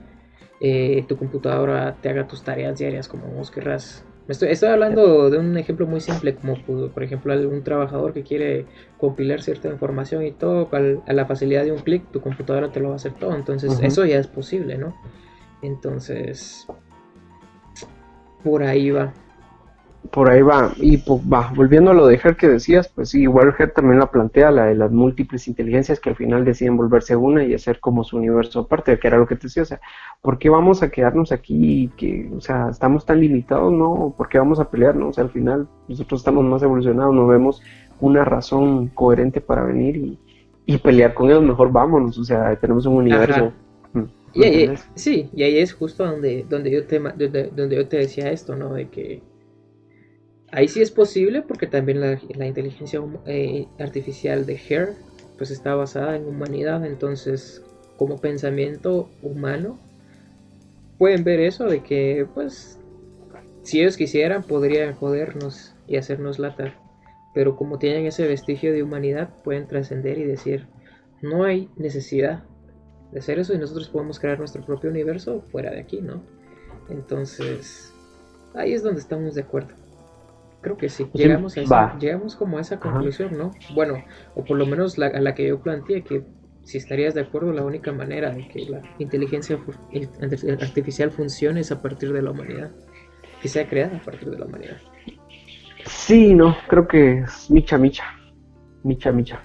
eh, 0.62 1.04
tu 1.08 1.18
computadora 1.18 1.98
te 2.02 2.10
haga 2.10 2.28
tus 2.28 2.44
tareas 2.44 2.80
diarias 2.80 3.08
como 3.08 3.28
vos 3.28 3.52
querrás 3.52 4.06
Estoy, 4.28 4.70
hablando 4.70 5.30
de 5.30 5.40
un 5.40 5.58
ejemplo 5.58 5.88
muy 5.88 6.00
simple, 6.00 6.36
como 6.36 6.56
por 6.94 7.04
ejemplo 7.04 7.34
un 7.50 7.64
trabajador 7.64 8.14
que 8.14 8.24
quiere 8.24 8.66
compilar 8.98 9.42
cierta 9.42 9.68
información 9.68 10.26
y 10.26 10.32
todo, 10.32 10.70
a 10.72 11.14
la 11.14 11.26
facilidad 11.26 11.66
de 11.66 11.72
un 11.72 11.80
clic, 11.80 12.10
tu 12.12 12.22
computadora 12.22 12.72
te 12.72 12.80
lo 12.80 12.90
va 12.90 12.94
a 12.94 12.98
hacer 12.98 13.14
todo. 13.14 13.36
Entonces, 13.36 13.80
eso 13.82 14.06
ya 14.06 14.20
es 14.20 14.28
posible, 14.28 14.78
¿no? 14.78 14.96
Entonces, 15.62 16.68
Por 18.44 18.64
ahí 18.64 18.90
va. 18.92 19.14
Por 20.10 20.30
ahí 20.30 20.42
va. 20.42 20.72
Y 20.78 20.98
pues, 20.98 21.22
va, 21.22 21.52
volviendo 21.56 21.92
a 21.92 21.94
lo 21.94 22.08
de 22.08 22.16
Her 22.16 22.36
que 22.36 22.48
decías, 22.48 22.88
pues 22.88 23.10
sí, 23.10 23.22
igual 23.22 23.54
Her 23.58 23.72
también 23.72 24.00
la 24.00 24.10
plantea, 24.10 24.52
la 24.52 24.66
de 24.66 24.76
las 24.76 24.92
múltiples 24.92 25.48
inteligencias 25.48 26.00
que 26.00 26.10
al 26.10 26.16
final 26.16 26.44
deciden 26.44 26.76
volverse 26.76 27.16
una 27.16 27.44
y 27.44 27.54
hacer 27.54 27.80
como 27.80 28.04
su 28.04 28.18
universo 28.18 28.62
aparte, 28.62 28.98
que 28.98 29.08
era 29.08 29.18
lo 29.18 29.28
que 29.28 29.36
te 29.36 29.44
decía, 29.44 29.64
o 29.64 29.66
sea, 29.68 29.80
¿por 30.22 30.40
qué 30.40 30.50
vamos 30.50 30.82
a 30.82 30.90
quedarnos 30.90 31.32
aquí 31.32 31.92
que, 31.98 32.30
o 32.36 32.42
sea, 32.42 32.70
estamos 32.72 33.06
tan 33.06 33.22
limitados, 33.22 33.72
no? 33.72 34.14
¿Por 34.18 34.28
qué 34.28 34.40
vamos 34.40 34.60
a 34.60 34.70
pelearnos? 34.70 35.10
O 35.10 35.14
sea, 35.14 35.24
al 35.24 35.30
final 35.30 35.68
nosotros 35.88 36.22
estamos 36.22 36.44
más 36.46 36.64
evolucionados, 36.64 37.14
no 37.14 37.28
vemos 37.28 37.62
una 38.00 38.26
razón 38.26 38.88
coherente 38.88 39.40
para 39.40 39.64
venir 39.64 39.96
y, 39.96 40.20
y 40.66 40.78
pelear 40.78 41.14
con 41.14 41.30
ellos, 41.30 41.44
mejor 41.44 41.72
vámonos, 41.72 42.18
o 42.18 42.24
sea, 42.24 42.56
tenemos 42.56 42.86
un 42.86 42.96
universo. 42.96 43.54
Mm, 43.94 44.04
y 44.34 44.44
ahí, 44.44 44.74
sí, 44.96 45.30
y 45.34 45.44
ahí 45.44 45.58
es 45.58 45.74
justo 45.74 46.06
donde, 46.06 46.46
donde, 46.50 46.72
yo 46.72 46.86
te, 46.86 47.00
donde, 47.00 47.76
yo 47.76 47.88
te 47.88 47.98
decía 47.98 48.32
esto, 48.32 48.56
¿no? 48.56 48.74
De 48.74 48.90
que 48.90 49.22
ahí 50.52 50.68
sí 50.68 50.82
es 50.82 50.92
posible 50.92 51.42
porque 51.42 51.68
también 51.68 52.02
la, 52.02 52.46
inteligencia 52.46 53.02
eh, 53.26 53.68
artificial 53.80 54.46
de 54.46 54.60
Her 54.70 54.94
pues 55.38 55.50
está 55.50 55.74
basada 55.74 56.16
en 56.16 56.28
humanidad, 56.28 56.86
entonces 56.86 57.64
como 57.98 58.20
pensamiento 58.20 59.10
humano 59.22 59.80
pueden 60.98 61.24
ver 61.24 61.40
eso 61.40 61.66
de 61.66 61.82
que 61.82 62.28
pues 62.34 62.78
si 63.64 63.82
ellos 63.82 63.98
quisieran 63.98 64.44
podrían 64.44 64.94
jodernos 64.96 65.74
y 65.88 65.98
hacernos 65.98 66.40
lata 66.40 66.76
pero 67.34 67.56
como 67.56 67.80
tienen 67.80 68.06
ese 68.06 68.28
vestigio 68.28 68.74
de 68.74 68.84
humanidad 68.84 69.30
pueden 69.44 69.68
trascender 69.68 70.18
y 70.18 70.24
decir 70.24 70.68
no 71.22 71.44
hay 71.44 71.70
necesidad 71.78 72.44
de 73.12 73.20
hacer 73.20 73.40
eso 73.40 73.54
y 73.54 73.58
nosotros 73.58 73.90
podemos 73.90 74.20
crear 74.20 74.40
nuestro 74.40 74.66
propio 74.66 74.90
universo 74.90 75.42
fuera 75.52 75.72
de 75.72 75.82
aquí, 75.82 76.02
¿no? 76.02 76.24
Entonces, 76.90 77.94
ahí 78.54 78.74
es 78.74 78.84
donde 78.84 79.02
estamos 79.02 79.36
de 79.36 79.42
acuerdo. 79.42 79.81
Creo 80.62 80.78
que 80.78 80.90
sí, 80.90 81.08
llegamos, 81.14 81.58
a 81.58 81.98
llegamos 81.98 82.36
como 82.36 82.58
a 82.58 82.62
esa 82.62 82.80
conclusión, 82.80 83.36
¿no? 83.36 83.52
Bueno, 83.74 84.04
o 84.36 84.44
por 84.44 84.58
lo 84.58 84.66
menos 84.68 84.98
la, 84.98 85.08
a 85.08 85.20
la 85.20 85.34
que 85.34 85.48
yo 85.48 85.60
planteé, 85.60 86.04
que 86.04 86.24
si 86.64 86.78
estarías 86.78 87.16
de 87.16 87.22
acuerdo, 87.22 87.52
la 87.52 87.64
única 87.64 87.92
manera 87.92 88.30
de 88.32 88.48
que 88.48 88.66
la 88.70 88.82
inteligencia 89.00 89.58
artificial 90.62 91.12
funcione 91.12 91.62
es 91.62 91.72
a 91.72 91.82
partir 91.82 92.14
de 92.14 92.22
la 92.22 92.32
humanidad, 92.32 92.72
que 93.42 93.48
sea 93.48 93.68
creada 93.68 93.98
a 93.98 94.02
partir 94.02 94.30
de 94.30 94.38
la 94.38 94.46
humanidad. 94.46 94.78
Sí, 95.86 96.34
no, 96.36 96.56
creo 96.68 96.88
que 96.88 97.20
es 97.20 97.50
micha, 97.50 97.78
micha, 97.78 98.04
micha, 98.84 99.12
micha. 99.12 99.42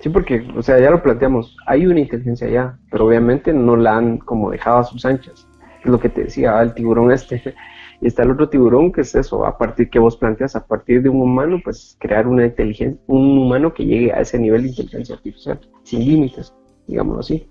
Sí, 0.00 0.08
porque, 0.08 0.46
o 0.56 0.62
sea, 0.62 0.78
ya 0.78 0.90
lo 0.90 1.02
planteamos, 1.02 1.56
hay 1.66 1.86
una 1.86 2.00
inteligencia 2.00 2.48
ya, 2.48 2.78
pero 2.90 3.06
obviamente 3.06 3.52
no 3.52 3.76
la 3.76 3.96
han 3.96 4.18
como 4.18 4.50
dejado 4.50 4.78
a 4.78 4.84
sus 4.84 5.04
anchas. 5.04 5.46
Es 5.82 5.90
lo 5.90 5.98
que 6.00 6.08
te 6.08 6.24
decía, 6.24 6.60
el 6.60 6.74
tiburón 6.74 7.12
este. 7.12 7.54
Y 8.00 8.06
está 8.06 8.22
el 8.22 8.30
otro 8.30 8.48
tiburón, 8.48 8.92
que 8.92 9.02
es 9.02 9.14
eso, 9.14 9.44
a 9.44 9.58
partir 9.58 9.90
que 9.90 9.98
vos 9.98 10.16
planteas, 10.16 10.56
a 10.56 10.66
partir 10.66 11.02
de 11.02 11.08
un 11.08 11.20
humano, 11.20 11.60
pues 11.62 11.96
crear 12.00 12.26
una 12.26 12.46
inteligencia, 12.46 12.98
un 13.06 13.38
humano 13.38 13.74
que 13.74 13.84
llegue 13.84 14.12
a 14.12 14.20
ese 14.20 14.38
nivel 14.38 14.62
de 14.62 14.68
inteligencia 14.68 15.16
artificial, 15.16 15.60
sin 15.82 16.00
límites, 16.00 16.54
digámoslo 16.86 17.20
así. 17.20 17.48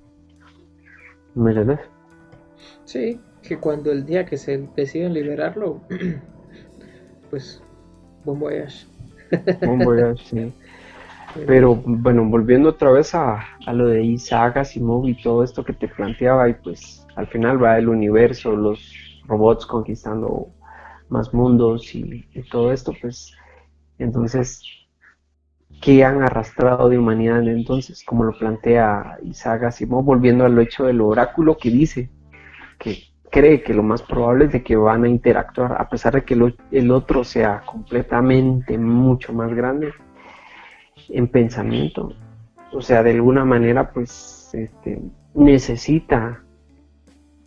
¿Me? 1.35 1.53
Sí, 2.85 3.19
que 3.43 3.59
cuando 3.59 3.91
el 3.91 4.05
día 4.05 4.25
que 4.25 4.37
se 4.37 4.67
deciden 4.75 5.13
liberarlo, 5.13 5.81
pues, 7.29 7.61
buen 8.25 8.39
voyage. 8.39 8.87
Buen 9.61 9.79
voyage, 9.79 10.23
sí. 10.25 10.53
Pero 11.45 11.75
bueno, 11.75 12.25
volviendo 12.25 12.69
otra 12.69 12.91
vez 12.91 13.13
a, 13.13 13.45
lo 13.71 13.87
de 13.87 14.03
Isaac 14.03 14.57
Asimov 14.57 15.07
y 15.07 15.21
todo 15.21 15.43
esto 15.43 15.63
que 15.63 15.73
te 15.73 15.87
planteaba, 15.87 16.49
y 16.49 16.53
pues 16.55 17.05
al 17.15 17.27
final 17.27 17.63
va 17.63 17.77
el 17.77 17.87
universo, 17.87 18.55
los 18.55 19.08
robots 19.29 19.65
conquistando 19.65 20.49
más 21.09 21.33
mundos 21.33 21.93
y, 21.95 22.25
todo 22.51 22.71
esto, 22.71 22.93
pues 22.99 23.33
entonces, 23.97 24.61
¿qué 25.81 26.03
han 26.03 26.21
arrastrado 26.21 26.89
de 26.89 26.97
humanidad 26.97 27.47
entonces? 27.47 28.03
Como 28.03 28.23
lo 28.23 28.37
plantea 28.37 29.17
Isaac 29.23 29.63
Asimov, 29.63 30.03
volviendo 30.03 30.45
al 30.45 30.57
hecho 30.59 30.85
del 30.85 31.01
oráculo 31.01 31.57
que 31.57 31.69
dice 31.69 32.09
que 32.77 33.03
cree 33.29 33.61
que 33.61 33.73
lo 33.73 33.83
más 33.83 34.01
probable 34.01 34.45
es 34.45 34.51
de 34.51 34.63
que 34.63 34.75
van 34.75 35.03
a 35.03 35.09
interactuar, 35.09 35.79
a 35.79 35.89
pesar 35.89 36.13
de 36.13 36.23
que 36.23 36.35
el 36.71 36.91
otro 36.91 37.23
sea 37.23 37.61
completamente 37.65 38.77
mucho 38.77 39.33
más 39.33 39.53
grande 39.53 39.93
en 41.09 41.27
pensamiento. 41.27 42.13
O 42.71 42.81
sea, 42.81 43.03
de 43.03 43.11
alguna 43.11 43.45
manera, 43.45 43.91
pues, 43.91 44.51
este, 44.53 45.01
necesita 45.33 46.43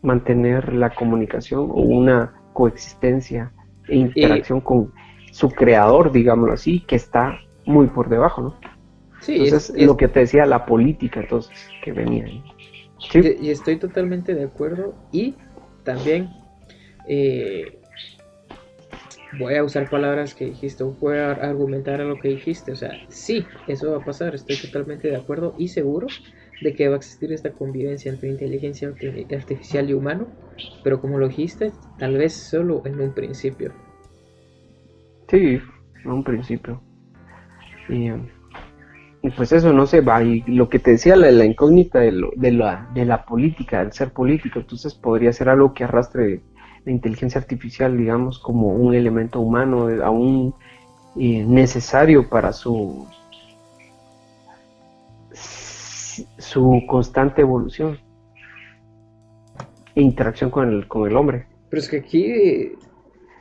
mantener 0.02 0.72
la 0.72 0.90
comunicación 0.90 1.70
o 1.70 1.80
una 1.80 2.34
coexistencia 2.52 3.52
e 3.88 3.96
interacción 3.96 4.60
con 4.60 4.92
su 5.32 5.50
creador, 5.50 6.12
digámoslo 6.12 6.52
así, 6.52 6.80
que 6.80 6.96
está 6.96 7.38
muy 7.64 7.86
por 7.86 8.08
debajo, 8.08 8.42
¿no? 8.42 8.60
Sí, 9.20 9.44
entonces, 9.44 9.74
es, 9.76 9.86
lo 9.86 9.96
que 9.96 10.08
te 10.08 10.20
decía, 10.20 10.44
la 10.46 10.66
política, 10.66 11.20
entonces, 11.20 11.52
que 11.82 11.92
venía 11.92 12.24
ahí. 12.24 12.42
Y 13.40 13.50
estoy 13.50 13.76
totalmente 13.76 14.34
de 14.34 14.44
acuerdo. 14.44 14.94
Y 15.12 15.34
también 15.84 16.30
eh, 17.08 17.78
voy 19.38 19.54
a 19.54 19.64
usar 19.64 19.88
palabras 19.88 20.34
que 20.34 20.46
dijiste, 20.46 20.84
voy 20.84 21.18
a 21.18 21.32
argumentar 21.32 22.00
a 22.00 22.04
lo 22.04 22.18
que 22.18 22.28
dijiste. 22.28 22.72
O 22.72 22.76
sea, 22.76 22.92
sí, 23.08 23.44
eso 23.68 23.92
va 23.92 23.98
a 23.98 24.04
pasar, 24.04 24.34
estoy 24.34 24.56
totalmente 24.56 25.08
de 25.08 25.16
acuerdo 25.16 25.54
y 25.56 25.68
seguro 25.68 26.08
de 26.62 26.74
que 26.74 26.88
va 26.88 26.94
a 26.94 26.98
existir 26.98 27.32
esta 27.32 27.52
convivencia 27.52 28.10
entre 28.10 28.28
inteligencia 28.28 28.92
artificial 29.34 29.90
y 29.90 29.94
humano, 29.94 30.26
pero 30.84 31.00
como 31.00 31.18
lo 31.18 31.28
dijiste, 31.28 31.72
tal 31.98 32.16
vez 32.16 32.32
solo 32.32 32.82
en 32.84 33.00
un 33.00 33.12
principio. 33.12 33.72
Sí, 35.28 35.60
en 36.04 36.10
un 36.10 36.24
principio. 36.24 36.80
Y, 37.88 38.10
pues 39.36 39.52
eso 39.52 39.72
no 39.72 39.86
se 39.86 40.00
va. 40.00 40.22
Y 40.22 40.42
lo 40.46 40.68
que 40.68 40.78
te 40.78 40.92
decía, 40.92 41.16
la, 41.16 41.44
incógnita 41.44 42.00
de, 42.00 42.20
de, 42.36 42.52
la, 42.52 42.88
de 42.94 43.04
la 43.04 43.24
política, 43.24 43.80
del 43.80 43.92
ser 43.92 44.12
político, 44.12 44.60
entonces 44.60 44.94
podría 44.94 45.32
ser 45.32 45.48
algo 45.48 45.72
que 45.72 45.84
arrastre 45.84 46.42
la 46.84 46.92
inteligencia 46.92 47.40
artificial, 47.40 47.96
digamos, 47.96 48.38
como 48.38 48.68
un 48.74 48.94
elemento 48.94 49.40
humano 49.40 49.88
aún 50.04 50.54
eh, 51.16 51.44
necesario 51.46 52.28
para 52.28 52.52
su, 52.52 53.06
su 56.38 56.82
constante 56.88 57.42
evolución 57.42 57.98
e 59.94 60.02
interacción 60.02 60.50
con 60.50 60.68
el, 60.68 60.88
con 60.88 61.08
el 61.08 61.16
hombre. 61.16 61.46
Pero 61.68 61.80
es 61.80 61.88
que 61.88 61.98
aquí... 61.98 62.72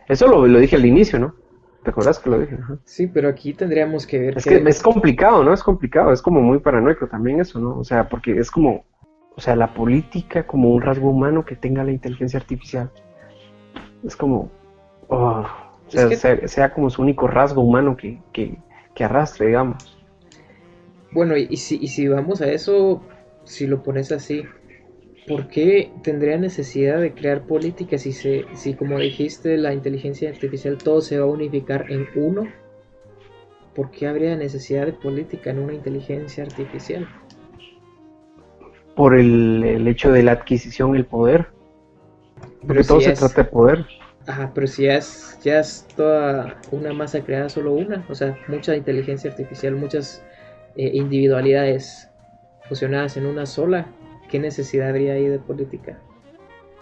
Eso 0.07 0.27
lo, 0.27 0.45
lo 0.47 0.59
dije 0.59 0.75
al 0.75 0.85
inicio, 0.85 1.19
¿no? 1.19 1.35
¿Te 1.83 1.89
acuerdas 1.89 2.19
que 2.19 2.29
lo 2.29 2.39
dije? 2.39 2.57
Sí, 2.83 3.07
pero 3.07 3.29
aquí 3.29 3.53
tendríamos 3.53 4.05
que 4.05 4.19
ver... 4.19 4.37
Es 4.37 4.45
que... 4.45 4.57
es 4.57 4.81
complicado, 4.81 5.43
¿no? 5.43 5.53
Es 5.53 5.63
complicado, 5.63 6.11
es 6.11 6.21
como 6.21 6.41
muy 6.41 6.59
paranoico 6.59 7.07
también 7.07 7.39
eso, 7.39 7.59
¿no? 7.59 7.77
O 7.77 7.83
sea, 7.83 8.07
porque 8.07 8.37
es 8.37 8.51
como, 8.51 8.85
o 9.35 9.41
sea, 9.41 9.55
la 9.55 9.73
política 9.73 10.45
como 10.45 10.69
un 10.69 10.81
rasgo 10.81 11.09
humano 11.09 11.43
que 11.43 11.55
tenga 11.55 11.83
la 11.83 11.91
inteligencia 11.91 12.39
artificial 12.39 12.91
es 14.03 14.15
como, 14.15 14.51
oh, 15.07 15.45
sea, 15.87 16.73
como 16.73 16.89
su 16.89 17.01
único 17.01 17.27
rasgo 17.27 17.61
humano 17.61 17.97
que, 17.97 18.21
que, 18.33 19.03
arrastre, 19.03 19.47
digamos. 19.47 19.97
Bueno, 21.11 21.35
y, 21.37 21.57
si, 21.57 21.77
y 21.81 21.87
si 21.87 22.07
vamos 22.07 22.41
a 22.41 22.51
eso, 22.51 23.01
si 23.43 23.67
lo 23.67 23.83
pones 23.83 24.11
así, 24.11 24.45
¿por 25.27 25.47
qué 25.47 25.91
tendría 26.03 26.37
necesidad 26.37 27.01
de 27.01 27.13
crear 27.13 27.45
políticas 27.45 28.01
si, 28.01 28.13
se, 28.13 28.45
si 28.53 28.73
como 28.73 28.97
dijiste, 28.97 29.57
la 29.57 29.73
inteligencia 29.73 30.29
artificial 30.29 30.77
todo 30.77 31.01
se 31.01 31.19
va 31.19 31.25
a 31.25 31.29
unificar 31.29 31.91
en 31.91 32.07
uno? 32.15 32.47
¿Por 33.75 33.91
qué 33.91 34.07
habría 34.07 34.35
necesidad 34.35 34.85
de 34.85 34.93
política 34.93 35.49
en 35.49 35.59
una 35.59 35.73
inteligencia 35.73 36.43
artificial? 36.43 37.07
Por 38.95 39.17
el, 39.17 39.63
el 39.63 39.87
hecho 39.87 40.11
de 40.11 40.23
la 40.23 40.33
adquisición 40.33 40.95
y 40.95 40.99
el 40.99 41.05
poder. 41.05 41.47
Pero 42.67 42.83
todo 42.83 43.01
se 43.01 43.13
trata 43.13 43.43
de 43.43 43.49
poder. 43.49 43.85
Ajá, 44.27 44.51
pero 44.53 44.67
si 44.67 44.83
ya 44.83 44.97
es, 44.97 45.39
ya 45.43 45.59
es 45.59 45.87
toda 45.95 46.59
una 46.71 46.93
masa 46.93 47.21
creada 47.21 47.49
solo 47.49 47.73
una, 47.73 48.05
o 48.07 48.15
sea, 48.15 48.37
mucha 48.47 48.75
inteligencia 48.75 49.31
artificial, 49.31 49.75
muchas 49.75 50.23
eh, 50.75 50.91
individualidades 50.93 52.09
fusionadas 52.67 53.17
en 53.17 53.25
una 53.25 53.45
sola, 53.45 53.87
¿qué 54.29 54.39
necesidad 54.39 54.89
habría 54.89 55.13
ahí 55.13 55.27
de 55.27 55.39
política? 55.39 55.99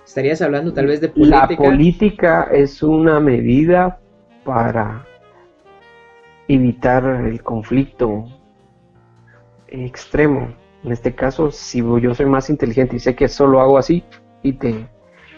¿Estarías 0.05 0.41
hablando 0.41 0.73
tal 0.73 0.87
vez 0.87 1.01
de 1.01 1.09
política? 1.09 1.47
La 1.49 1.57
política 1.57 2.49
es 2.51 2.81
una 2.81 3.19
medida 3.19 3.99
para 4.43 5.05
evitar 6.47 7.03
el 7.25 7.43
conflicto 7.43 8.25
extremo. 9.67 10.53
En 10.83 10.91
este 10.91 11.13
caso, 11.13 11.51
si 11.51 11.83
yo 12.01 12.15
soy 12.15 12.25
más 12.25 12.49
inteligente 12.49 12.95
y 12.95 12.99
sé 12.99 13.15
que 13.15 13.27
solo 13.27 13.61
hago 13.61 13.77
así 13.77 14.03
y 14.41 14.53
te 14.53 14.87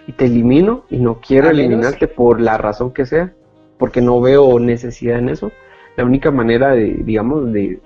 y 0.08 0.14
te 0.14 0.26
elimino 0.26 0.86
y 0.90 0.98
no 0.98 1.20
quiero 1.20 1.50
eliminarte 1.50 2.08
por 2.08 2.42
la 2.42 2.58
razón 2.58 2.92
que 2.92 3.06
sea, 3.06 3.34
porque 3.78 4.02
no 4.02 4.20
veo 4.22 4.60
necesidad 4.60 5.20
en 5.20 5.30
eso. 5.30 5.52
La 5.96 6.06
única 6.06 6.32
manera 6.32 6.72
de, 6.72 7.02
digamos, 7.04 7.52
de 7.52 7.80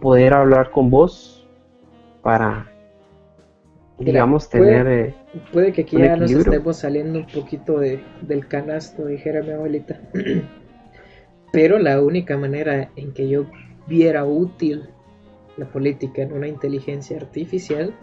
poder 0.00 0.34
hablar 0.34 0.70
con 0.70 0.90
vos 0.90 1.46
para 2.22 2.70
digamos, 3.98 4.48
tener... 4.48 4.86
Eh, 4.86 5.14
puede, 5.52 5.72
que 5.72 5.82
aquí 5.82 5.98
ya 5.98 6.16
nos 6.16 6.30
estemos 6.30 6.78
saliendo 6.78 7.20
un 7.20 7.26
poquito 7.26 7.78
de, 7.78 8.02
del 8.22 8.46
canasto, 8.48 9.06
dijera 9.06 9.42
mi 9.42 9.50
abuelita. 9.50 10.00
Pero 11.52 11.78
la 11.78 12.02
única 12.02 12.36
manera 12.36 12.90
en 12.96 13.12
que 13.12 13.28
yo 13.28 13.46
viera 13.86 14.24
útil 14.24 14.88
la 15.56 15.66
política 15.66 16.22
en 16.22 16.32
una 16.32 16.48
inteligencia 16.48 17.16
artificial 17.16 17.94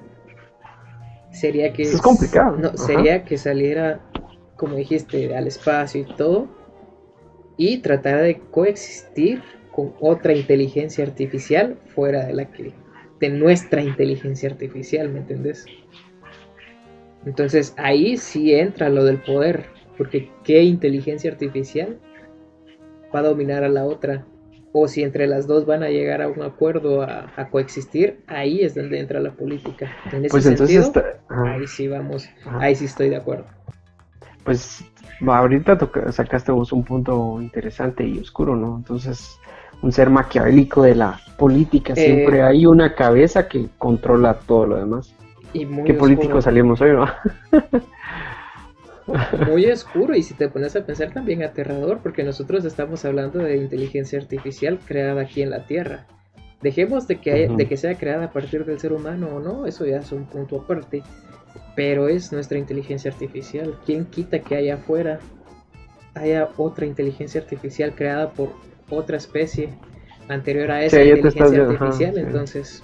sería 1.32 1.74
que... 1.74 1.84
es 1.84 2.02
complicado. 2.02 2.56
No, 2.58 2.78
sería 2.78 3.26
que 3.26 3.38
saliera, 3.38 4.00
como 4.56 4.76
dijiste, 4.76 5.36
al 5.36 5.48
espacio 5.48 6.02
y 6.02 6.16
todo, 6.16 6.48
y 7.58 7.80
tratara 7.80 8.22
de 8.22 8.40
coexistir 8.40 9.42
con 9.72 9.94
otra 10.00 10.34
inteligencia 10.34 11.06
artificial 11.06 11.78
fuera 11.96 12.26
de 12.26 12.34
la 12.34 12.46
que 12.52 12.74
de 13.20 13.30
nuestra 13.30 13.82
inteligencia 13.82 14.50
artificial, 14.50 15.10
¿me 15.10 15.20
entendés? 15.20 15.66
Entonces 17.26 17.74
ahí 17.78 18.18
sí 18.18 18.54
entra 18.54 18.90
lo 18.90 19.06
del 19.06 19.20
poder, 19.20 19.66
porque 19.98 20.30
¿qué 20.44 20.64
inteligencia 20.64 21.32
artificial 21.32 22.00
va 23.14 23.20
a 23.20 23.24
dominar 23.24 23.64
a 23.64 23.70
la 23.70 23.86
otra? 23.86 24.26
O 24.74 24.88
si 24.88 25.04
entre 25.04 25.28
las 25.28 25.48
dos 25.48 25.66
van 25.66 25.84
a 25.84 25.90
llegar 25.90 26.22
a 26.22 26.30
un 26.30 26.42
acuerdo 26.42 27.04
a, 27.04 27.50
coexistir, 27.52 28.24
ahí 28.28 28.62
es 28.62 28.74
donde 28.74 29.00
entra 29.00 29.20
la 29.20 29.34
política. 29.34 29.92
En 30.12 30.26
ese 30.26 30.30
pues 30.30 30.44
sentido, 30.46 30.94
ahí 31.30 31.68
sí 31.68 31.88
vamos, 31.88 32.28
ahí 32.46 32.74
sí 32.74 32.86
estoy 32.86 33.10
de 33.10 33.18
acuerdo. 33.18 33.46
Pues 34.44 34.84
ahorita 35.28 35.78
sacaste 36.12 36.52
vos 36.52 36.72
un 36.72 36.84
punto 36.84 37.40
interesante 37.42 38.04
y 38.04 38.18
oscuro, 38.18 38.56
¿no? 38.56 38.78
Entonces, 38.78 39.38
un 39.82 39.92
ser 39.92 40.10
maquiavélico 40.10 40.84
de 40.84 40.96
la 40.96 41.20
política, 41.38 41.96
siempre 41.96 42.40
eh, 42.40 42.44
hay 42.44 42.66
una 42.66 42.94
cabeza 42.94 43.48
que 43.48 43.68
controla 43.78 44.36
todo 44.36 44.68
lo 44.68 44.78
demás. 44.78 45.14
Y 45.54 45.66
¿Qué 45.84 45.94
políticos 45.94 46.46
salimos 46.46 46.80
hoy, 46.82 46.92
no? 46.92 47.08
muy 49.48 49.66
oscuro 49.66 50.16
y 50.16 50.24
si 50.24 50.34
te 50.34 50.48
pones 50.48 50.76
a 50.76 50.86
pensar 50.86 51.12
también 51.12 51.44
aterrador 51.44 52.00
porque 52.02 52.24
nosotros 52.24 52.64
estamos 52.66 53.04
hablando 53.06 53.40
de 53.40 53.58
inteligencia 53.58 54.20
artificial 54.20 54.80
creada 54.86 55.22
aquí 55.22 55.42
en 55.42 55.50
la 55.50 55.66
Tierra. 55.66 56.08
Dejemos 56.62 57.08
de 57.08 57.20
que, 57.20 57.50
de 57.50 57.68
que 57.68 57.76
sea 57.76 57.96
creada 57.96 58.26
a 58.26 58.32
partir 58.32 58.66
del 58.66 58.80
ser 58.80 58.94
humano 58.94 59.30
o 59.36 59.40
no, 59.40 59.66
eso 59.66 59.86
ya 59.86 59.98
es 59.98 60.12
un 60.12 60.26
punto 60.26 60.62
aparte, 60.62 61.02
pero 61.76 62.08
es 62.08 62.32
nuestra 62.32 62.60
inteligencia 62.60 63.12
artificial. 63.12 63.76
¿Quién 63.86 64.06
quita 64.06 64.40
que 64.40 64.56
allá 64.56 64.76
afuera 64.76 65.20
haya 66.14 66.50
otra 66.58 66.86
inteligencia 66.86 67.42
artificial 67.42 67.96
creada 67.96 68.32
por 68.32 68.54
otra 68.92 69.18
especie 69.18 69.70
anterior 70.28 70.72
a 70.72 70.84
esa 70.84 71.04
inteligencia 71.04 71.66
artificial? 71.66 72.18
Entonces... 72.18 72.84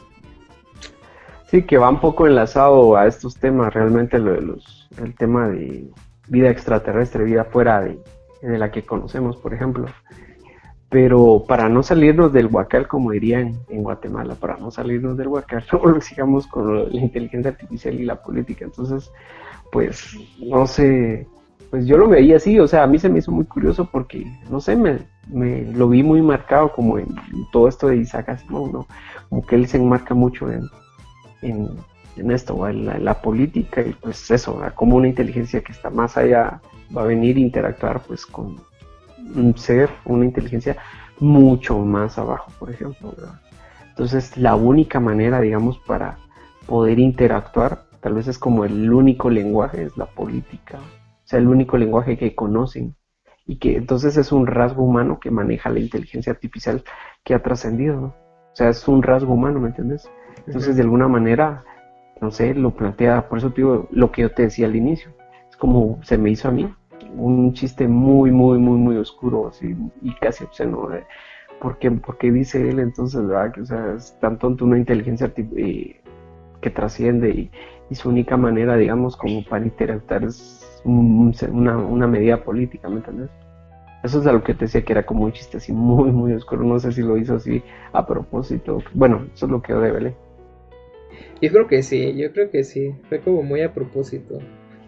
Sí, 1.50 1.64
que 1.64 1.78
va 1.78 1.90
un 1.90 2.02
poco 2.02 2.28
enlazado 2.28 2.98
a 2.98 3.08
estos 3.08 3.36
temas, 3.36 3.74
realmente 3.74 4.20
lo 4.20 4.34
de 4.34 4.42
los, 4.42 4.90
el 5.02 5.16
tema 5.16 5.48
de 5.48 5.88
vida 6.28 6.50
extraterrestre, 6.50 7.24
vida 7.24 7.46
fuera 7.46 7.82
de, 7.82 7.98
la 8.42 8.70
que 8.70 8.84
conocemos, 8.84 9.38
por 9.38 9.54
ejemplo. 9.54 9.86
Pero 10.90 11.44
para 11.48 11.70
no 11.70 11.84
salirnos 11.84 12.34
del 12.34 12.48
huacal, 12.48 12.88
como 12.88 13.12
dirían 13.12 13.54
en 13.70 13.84
Guatemala, 13.84 14.36
para 14.36 14.58
no 14.58 14.72
salirnos 14.72 15.18
del 15.18 15.30
huacal, 15.30 15.64
no 15.84 16.02
sigamos 16.02 16.48
con 16.48 16.94
la 16.94 17.00
inteligencia 17.00 17.52
artificial 17.52 17.96
y 17.96 18.04
la 18.04 18.22
política. 18.22 18.66
Entonces, 18.66 19.10
pues, 19.72 20.18
no 20.40 20.68
sé, 20.68 21.28
pues 21.70 21.86
yo 21.86 21.98
lo 21.98 22.08
veía 22.08 22.38
así, 22.38 22.60
o 22.60 22.68
sea, 22.68 22.84
a 22.84 22.88
mí 22.88 23.00
se 23.00 23.10
me 23.10 23.20
hizo 23.20 23.32
muy 23.32 23.46
curioso 23.46 23.90
porque, 23.92 24.26
no 24.50 24.60
sé, 24.60 24.76
me, 24.76 25.00
me 25.28 25.64
lo 25.74 25.90
vi 25.90 26.04
muy 26.04 26.22
marcado 26.22 26.72
como 26.72 26.98
en, 26.98 27.08
todo 27.52 27.68
esto 27.68 27.88
de 27.88 27.98
Isaac 27.98 28.30
Asimov, 28.30 28.72
¿no? 28.72 28.88
Como 29.30 29.46
que 29.46 29.56
él 29.56 29.68
se 29.68 29.78
enmarca 29.78 30.14
mucho 30.14 30.52
en, 30.52 30.64
en 31.42 31.70
en 32.18 32.32
esto, 32.32 32.68
en 32.68 33.06
la, 33.06 33.22
política 33.22 33.82
y 33.82 33.94
pues 33.94 34.30
eso, 34.32 34.62
como 34.76 34.98
una 34.98 35.08
inteligencia 35.08 35.62
que 35.62 35.72
está 35.72 35.90
más 35.90 36.18
allá 36.18 36.62
va 36.96 37.04
a 37.04 37.06
venir 37.06 37.38
a 37.38 37.42
interactuar 37.42 38.02
pues 38.02 38.26
con 38.26 38.58
un 39.36 39.58
ser, 39.58 39.90
una 40.06 40.26
inteligencia 40.26 40.78
mucho 41.20 41.78
más 41.80 42.18
abajo, 42.18 42.52
por 42.60 42.72
ejemplo. 42.72 43.14
Entonces 43.90 44.38
la 44.38 44.56
única 44.56 45.00
manera, 45.00 45.42
digamos, 45.42 45.78
para 45.80 46.18
poder 46.66 47.00
interactuar, 47.00 47.84
tal 48.02 48.14
vez 48.14 48.28
es 48.28 48.38
como 48.38 48.66
el 48.66 48.92
único 48.92 49.30
lenguaje, 49.30 49.84
es 49.84 49.98
la 49.98 50.06
política, 50.06 50.80
sea, 51.28 51.40
el 51.40 51.48
único 51.48 51.78
lenguaje 51.78 52.18
que 52.18 52.36
conocen 52.36 52.96
y 53.46 53.58
que 53.58 53.78
entonces 53.78 54.18
es 54.18 54.32
un 54.32 54.48
rasgo 54.48 54.84
humano 54.84 55.20
que 55.20 55.32
maneja 55.32 55.70
la 55.70 55.80
inteligencia 55.80 56.32
artificial 56.32 56.84
que 57.24 57.34
ha 57.34 57.42
trascendido, 57.44 58.14
O 58.52 58.56
sea, 58.56 58.70
es 58.70 58.88
un 58.88 59.04
rasgo 59.04 59.34
humano, 59.34 59.60
¿me 59.60 59.70
entiendes? 59.70 60.10
Entonces, 60.46 60.76
de 60.76 60.84
alguna 60.84 61.08
manera, 61.08 61.64
no 62.22 62.32
sé, 62.32 62.54
lo 62.54 62.72
plantea, 62.72 63.30
por 63.30 63.38
eso 63.38 63.50
digo 63.50 63.88
lo 63.92 64.12
que 64.12 64.24
yo 64.24 64.32
te 64.32 64.44
decía 64.44 64.68
al 64.68 64.76
inicio, 64.76 65.12
es 65.50 65.58
como 65.58 66.00
se 66.04 66.18
me 66.18 66.30
hizo 66.32 66.48
a 66.48 66.52
mí, 66.52 66.74
un 67.16 67.54
chiste 67.54 67.88
muy, 67.88 68.32
muy, 68.32 68.58
muy, 68.60 68.78
muy 68.78 68.98
oscuro, 68.98 69.48
así, 69.48 69.76
y 70.02 70.14
casi 70.16 70.44
obsceno, 70.44 70.94
¿eh? 70.94 71.06
porque, 71.60 71.92
porque 71.92 72.32
dice 72.32 72.70
él 72.70 72.80
entonces, 72.80 73.26
¿verdad? 73.26 73.52
Que, 73.54 73.62
o 73.62 73.66
sea, 73.66 73.94
es 73.96 74.18
tan 74.20 74.38
tonto 74.38 74.66
una 74.66 74.78
inteligencia 74.78 75.32
eh, 75.36 76.02
que 76.62 76.70
trasciende 76.70 77.30
y, 77.30 77.52
su 77.96 78.10
única 78.10 78.36
manera, 78.36 78.76
digamos, 78.76 79.16
como 79.16 79.46
para 79.46 79.64
interactuar 79.64 80.26
es 80.26 80.67
una, 80.88 82.08
medida 82.08 82.44
política, 82.44 82.90
¿me 82.90 82.98
entiendes? 82.98 83.30
Eso 84.04 84.22
es 84.22 84.28
a 84.28 84.32
lo 84.32 84.44
que 84.44 84.54
te 84.54 84.66
decía 84.66 84.84
que 84.84 84.94
era 84.94 85.06
como 85.06 85.26
un 85.26 85.34
chiste 85.34 85.58
así 85.58 85.74
muy, 85.74 86.12
muy 86.12 86.34
oscuro. 86.34 86.64
No 86.64 86.80
sé 86.80 86.92
si 86.92 87.02
lo 87.02 87.18
hizo 87.18 87.36
así 87.36 87.64
a 87.92 88.06
propósito. 88.06 88.80
Bueno, 88.94 89.28
eso 89.34 89.48
es 89.48 89.52
lo 89.52 89.62
que 89.62 89.74
yo 89.74 89.82
de 89.82 90.14
yo 91.42 91.52
creo 91.52 91.68
que 91.68 91.84
sí, 91.84 92.16
yo 92.16 92.32
creo 92.32 92.50
que 92.50 92.64
sí. 92.64 92.96
Fue 93.10 93.20
como 93.20 93.44
muy 93.44 93.62
a 93.62 93.74
propósito. 93.74 94.40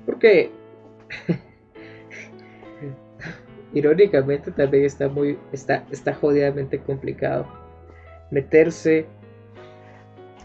Porque 0.06 0.52
irónicamente 3.74 4.52
también 4.52 4.86
está 4.86 5.10
muy 5.10 5.38
está 5.52 5.86
está 5.92 6.16
jodidamente 6.16 6.80
complicado 6.80 7.46
meterse 8.32 9.06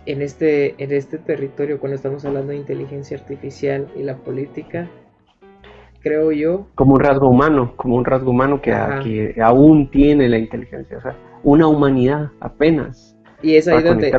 en 0.06 0.20
este 0.20 0.74
en 0.82 0.92
este 0.92 1.18
territorio 1.18 1.78
cuando 1.78 1.96
estamos 1.96 2.24
hablando 2.24 2.52
de 2.52 2.58
inteligencia 2.58 3.16
artificial 3.16 3.90
y 3.96 4.02
la 4.02 4.16
política 4.16 4.90
creo 6.04 6.30
yo. 6.30 6.68
Como 6.76 6.94
un 6.94 7.00
rasgo 7.00 7.28
humano 7.28 7.72
como 7.76 7.96
un 7.96 8.04
rasgo 8.04 8.30
humano 8.30 8.62
que, 8.62 8.70
que 9.02 9.42
aún 9.42 9.90
tiene 9.90 10.28
la 10.28 10.38
inteligencia 10.38 10.98
o 10.98 11.00
sea 11.00 11.16
una 11.42 11.66
humanidad 11.66 12.30
apenas 12.40 13.16
y 13.42 13.56
es 13.56 13.66
ahí 13.68 13.82
donde 13.82 14.12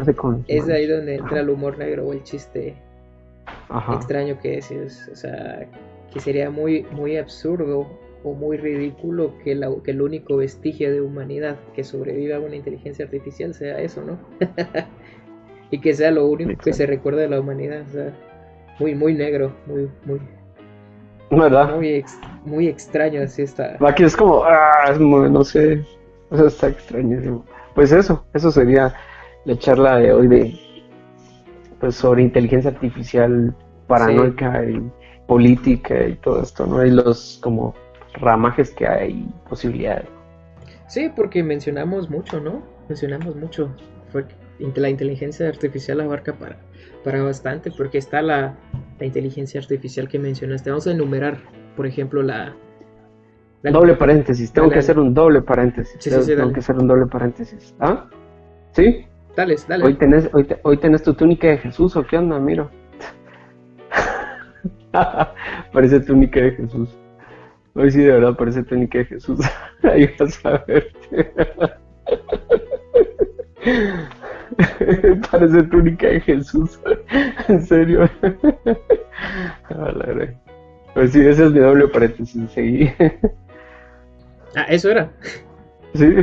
es 0.47 0.69
ahí 0.69 0.86
donde 0.86 1.15
entra 1.15 1.39
el 1.39 1.49
humor 1.49 1.77
negro 1.77 2.05
o 2.07 2.13
el 2.13 2.21
chiste 2.23 2.75
extraño 3.93 4.39
que 4.39 4.57
es, 4.57 4.71
o 5.11 5.15
sea, 5.15 5.67
que 6.13 6.19
sería 6.19 6.49
muy 6.49 6.86
muy 6.91 7.17
absurdo 7.17 7.88
o 8.23 8.33
muy 8.33 8.57
ridículo 8.57 9.33
que, 9.43 9.53
la, 9.53 9.69
que 9.83 9.91
el 9.91 10.01
único 10.01 10.38
vestigio 10.38 10.91
de 10.91 11.01
humanidad 11.01 11.57
que 11.75 11.83
sobreviva 11.83 12.38
a 12.38 12.39
una 12.39 12.55
inteligencia 12.55 13.05
artificial 13.05 13.53
sea 13.53 13.79
eso, 13.79 14.03
¿no? 14.03 14.17
y 15.71 15.79
que 15.79 15.93
sea 15.93 16.11
lo 16.11 16.27
único 16.27 16.59
que 16.63 16.73
se 16.73 16.86
recuerda 16.86 17.21
de 17.21 17.29
la 17.29 17.39
humanidad, 17.39 17.81
o 17.88 17.91
sea, 17.91 18.13
muy 18.79 18.95
muy 18.95 19.13
negro, 19.13 19.55
muy 19.67 19.89
muy 20.05 20.19
¿verdad? 21.30 21.76
Muy, 21.76 22.05
muy 22.45 22.67
extraño 22.67 23.21
así 23.21 23.41
está. 23.41 23.78
Aquí 23.80 24.03
es 24.03 24.15
como, 24.15 24.43
ah, 24.43 24.93
no 24.99 25.43
sé, 25.43 25.86
está 26.32 26.67
extrañísimo. 26.67 27.45
Pues 27.73 27.91
eso, 27.91 28.26
eso 28.34 28.51
sería 28.51 28.93
la 29.45 29.57
charla 29.57 29.97
de 29.97 30.13
hoy 30.13 30.28
de 30.28 30.59
pues 31.80 31.95
sobre 31.95 32.23
inteligencia 32.23 32.71
artificial 32.71 33.53
paranoica 33.88 34.63
y 34.65 34.82
política 35.28 36.07
y 36.07 36.15
todo 36.15 36.41
esto, 36.41 36.65
¿no? 36.65 36.86
Y 36.86 36.91
los 36.91 37.39
como 37.41 37.76
ramajes 38.13 38.71
que 38.71 38.88
hay, 38.88 39.28
posibilidades. 39.49 40.07
Sí, 40.88 41.11
porque 41.15 41.43
mencionamos 41.43 42.09
mucho, 42.09 42.39
¿no? 42.39 42.63
Mencionamos 42.88 43.36
mucho. 43.36 43.69
la 44.76 44.89
inteligencia 44.89 45.49
artificial 45.49 45.99
abarca 45.99 46.34
para, 46.34 46.57
para 47.06 47.22
bastante, 47.22 47.72
porque 47.72 47.99
está 47.99 48.22
la, 48.24 48.56
la 48.99 49.06
inteligencia 49.06 49.62
artificial 49.62 50.10
que 50.10 50.18
mencionaste. 50.18 50.72
Vamos 50.72 50.88
a 50.88 50.91
enumerar, 50.91 51.38
por 51.78 51.86
ejemplo, 51.86 52.24
la... 52.24 52.56
doble 53.62 53.93
paréntesis, 53.93 54.51
tengo 54.51 54.72
que 54.72 54.80
hacer 54.80 54.97
un 54.97 55.14
doble 55.14 55.43
paréntesis. 55.43 55.95
Sí, 55.99 56.10
sí, 56.10 56.36
tengo 56.36 56.51
que 56.51 56.60
hacer 56.60 56.76
un 56.76 56.88
doble 56.88 57.06
paréntesis. 57.06 57.76
¿Ah? 57.80 58.10
¿Sí? 58.72 59.06
Dale, 59.38 59.56
dale. 59.68 59.86
Hoy 59.86 59.93
tenés, 59.93 60.28
hoy, 60.34 60.47
hoy 60.64 60.78
tenés 60.78 61.03
tu 61.03 61.14
túnica 61.14 61.47
de 61.47 61.60
Jesús, 61.60 61.95
¿o 61.95 62.03
qué 62.06 62.18
onda? 62.18 62.39
Miro. 62.39 62.72
parece 65.72 65.99
túnica 65.99 66.41
de 66.41 66.51
Jesús. 66.51 66.97
Hoy 67.76 67.91
sí, 67.91 67.99
de 67.99 68.14
verdad, 68.14 68.36
parece 68.36 68.64
túnica 68.64 68.97
de 68.97 69.06
Jesús. 69.06 69.39
Ahí 69.84 70.10
vas 70.18 70.43
a 70.43 70.64
ver. 70.66 70.91
parece 75.32 75.64
túnica 75.64 76.08
de 76.08 76.22
Jesús. 76.22 76.80
en 77.47 77.62
serio. 77.62 78.10
pues 80.93 81.12
sí, 81.12 81.22
ese 81.22 81.45
es 81.45 81.51
mi 81.51 81.60
doble 81.60 81.88
paréntesis. 81.88 82.51
Seguí. 82.51 82.91
ah, 84.56 84.66
eso 84.70 84.91
era. 84.91 85.12
Sí. 85.93 86.16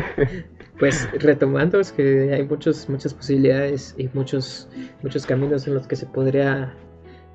Pues 0.78 1.08
retomando, 1.20 1.80
es 1.80 1.92
que 1.92 2.32
hay 2.32 2.44
muchos, 2.44 2.88
muchas 2.88 3.14
posibilidades 3.14 3.94
y 3.98 4.08
muchos, 4.14 4.68
muchos 5.02 5.26
caminos 5.26 5.66
en 5.66 5.74
los 5.74 5.86
que 5.86 5.96
se 5.96 6.06
podría 6.06 6.74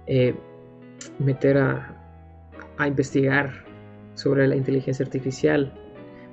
eh, 0.07 0.35
meter 1.19 1.57
a, 1.57 1.95
a 2.77 2.87
investigar 2.87 3.65
sobre 4.15 4.47
la 4.47 4.55
inteligencia 4.55 5.05
artificial, 5.05 5.71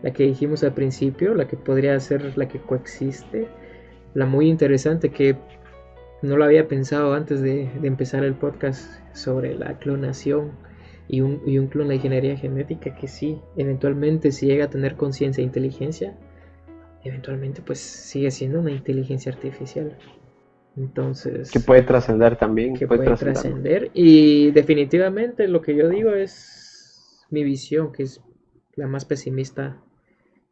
la 0.03 0.13
que 0.13 0.25
dijimos 0.25 0.65
al 0.65 0.75
principio, 0.75 1.35
la 1.35 1.47
que 1.47 1.57
podría 1.57 1.99
ser 2.01 2.37
la 2.37 2.49
que 2.49 2.59
coexiste, 2.59 3.49
la 4.15 4.27
muy 4.27 4.49
interesante 4.49 5.11
que 5.11 5.37
no 6.23 6.37
lo 6.37 6.45
había 6.45 6.69
pensado 6.69 7.15
antes 7.15 7.43
de, 7.43 7.69
empezar 7.83 8.25
el 8.25 8.35
podcast 8.35 9.01
sobre 9.15 9.55
la 9.55 9.79
clonación 9.79 10.53
y 11.07 11.21
un, 11.21 11.43
y 11.47 11.59
un 11.59 11.67
clon, 11.67 11.89
la 11.89 11.95
ingeniería 11.95 12.37
genética, 12.37 12.95
que 12.95 13.09
sí, 13.09 13.41
eventualmente 13.57 14.33
si 14.33 14.47
llega 14.47 14.65
a 14.65 14.71
tener 14.71 14.97
conciencia 14.97 15.43
e 15.43 15.45
inteligencia, 15.45 16.17
eventualmente 17.03 17.61
pues 17.61 17.81
sigue 17.81 18.31
siendo 18.31 18.61
una 18.61 18.71
inteligencia 18.71 19.33
artificial. 19.33 19.99
Entonces... 20.77 21.51
Que 21.51 21.61
puede 21.61 21.83
trascender 21.83 22.37
también. 22.37 22.75
Que 22.75 22.87
puede, 22.87 23.15
trascender. 23.15 23.91
Y 23.95 24.51
definitivamente 24.53 25.47
lo 25.47 25.61
que 25.61 25.77
yo 25.77 25.89
digo 25.89 26.13
es 26.15 27.27
mi 27.31 27.45
visión, 27.45 27.93
que 27.93 28.05
es 28.05 28.21
la 28.75 28.87
más 28.87 29.05
pesimista 29.05 29.81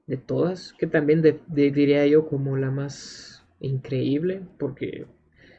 de 0.07 0.17
todas, 0.17 0.75
que 0.79 0.87
también 0.87 1.23
diría 1.49 2.07
yo 2.07 2.29
como 2.29 2.57
la 2.57 2.71
más 2.71 3.41
increíble, 3.63 4.43
porque 4.59 5.07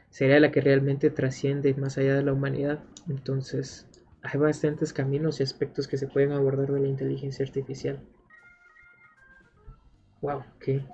sería 0.09 0.39
la 0.39 0.51
que 0.51 0.61
realmente 0.61 1.09
trasciende 1.09 1.73
más 1.73 1.97
allá 1.97 2.15
de 2.15 2.23
la 2.23 2.33
humanidad. 2.33 2.83
Entonces, 3.09 3.87
hay 4.21 4.39
bastantes 4.39 4.93
caminos 4.93 5.39
y 5.39 5.43
aspectos 5.43 5.87
que 5.87 5.97
se 5.97 6.07
pueden 6.07 6.31
abordar 6.31 6.71
de 6.71 6.79
la 6.79 6.87
inteligencia 6.87 7.45
artificial. 7.45 7.99
Wow, 10.21 10.43
qué, 10.59 10.85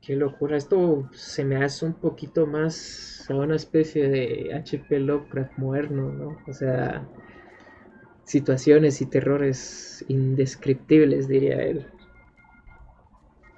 qué 0.00 0.14
locura. 0.14 0.56
Esto 0.56 1.08
se 1.12 1.44
me 1.44 1.64
hace 1.64 1.86
un 1.86 1.94
poquito 1.94 2.46
más 2.46 3.24
a 3.28 3.34
una 3.34 3.56
especie 3.56 4.08
de 4.08 4.54
HP 4.54 5.00
Lovecraft 5.00 5.58
moderno, 5.58 6.12
¿no? 6.12 6.38
O 6.46 6.52
sea, 6.52 7.08
situaciones 8.24 9.00
y 9.00 9.06
terrores 9.06 10.04
indescriptibles, 10.08 11.28
diría 11.28 11.62
él. 11.62 11.86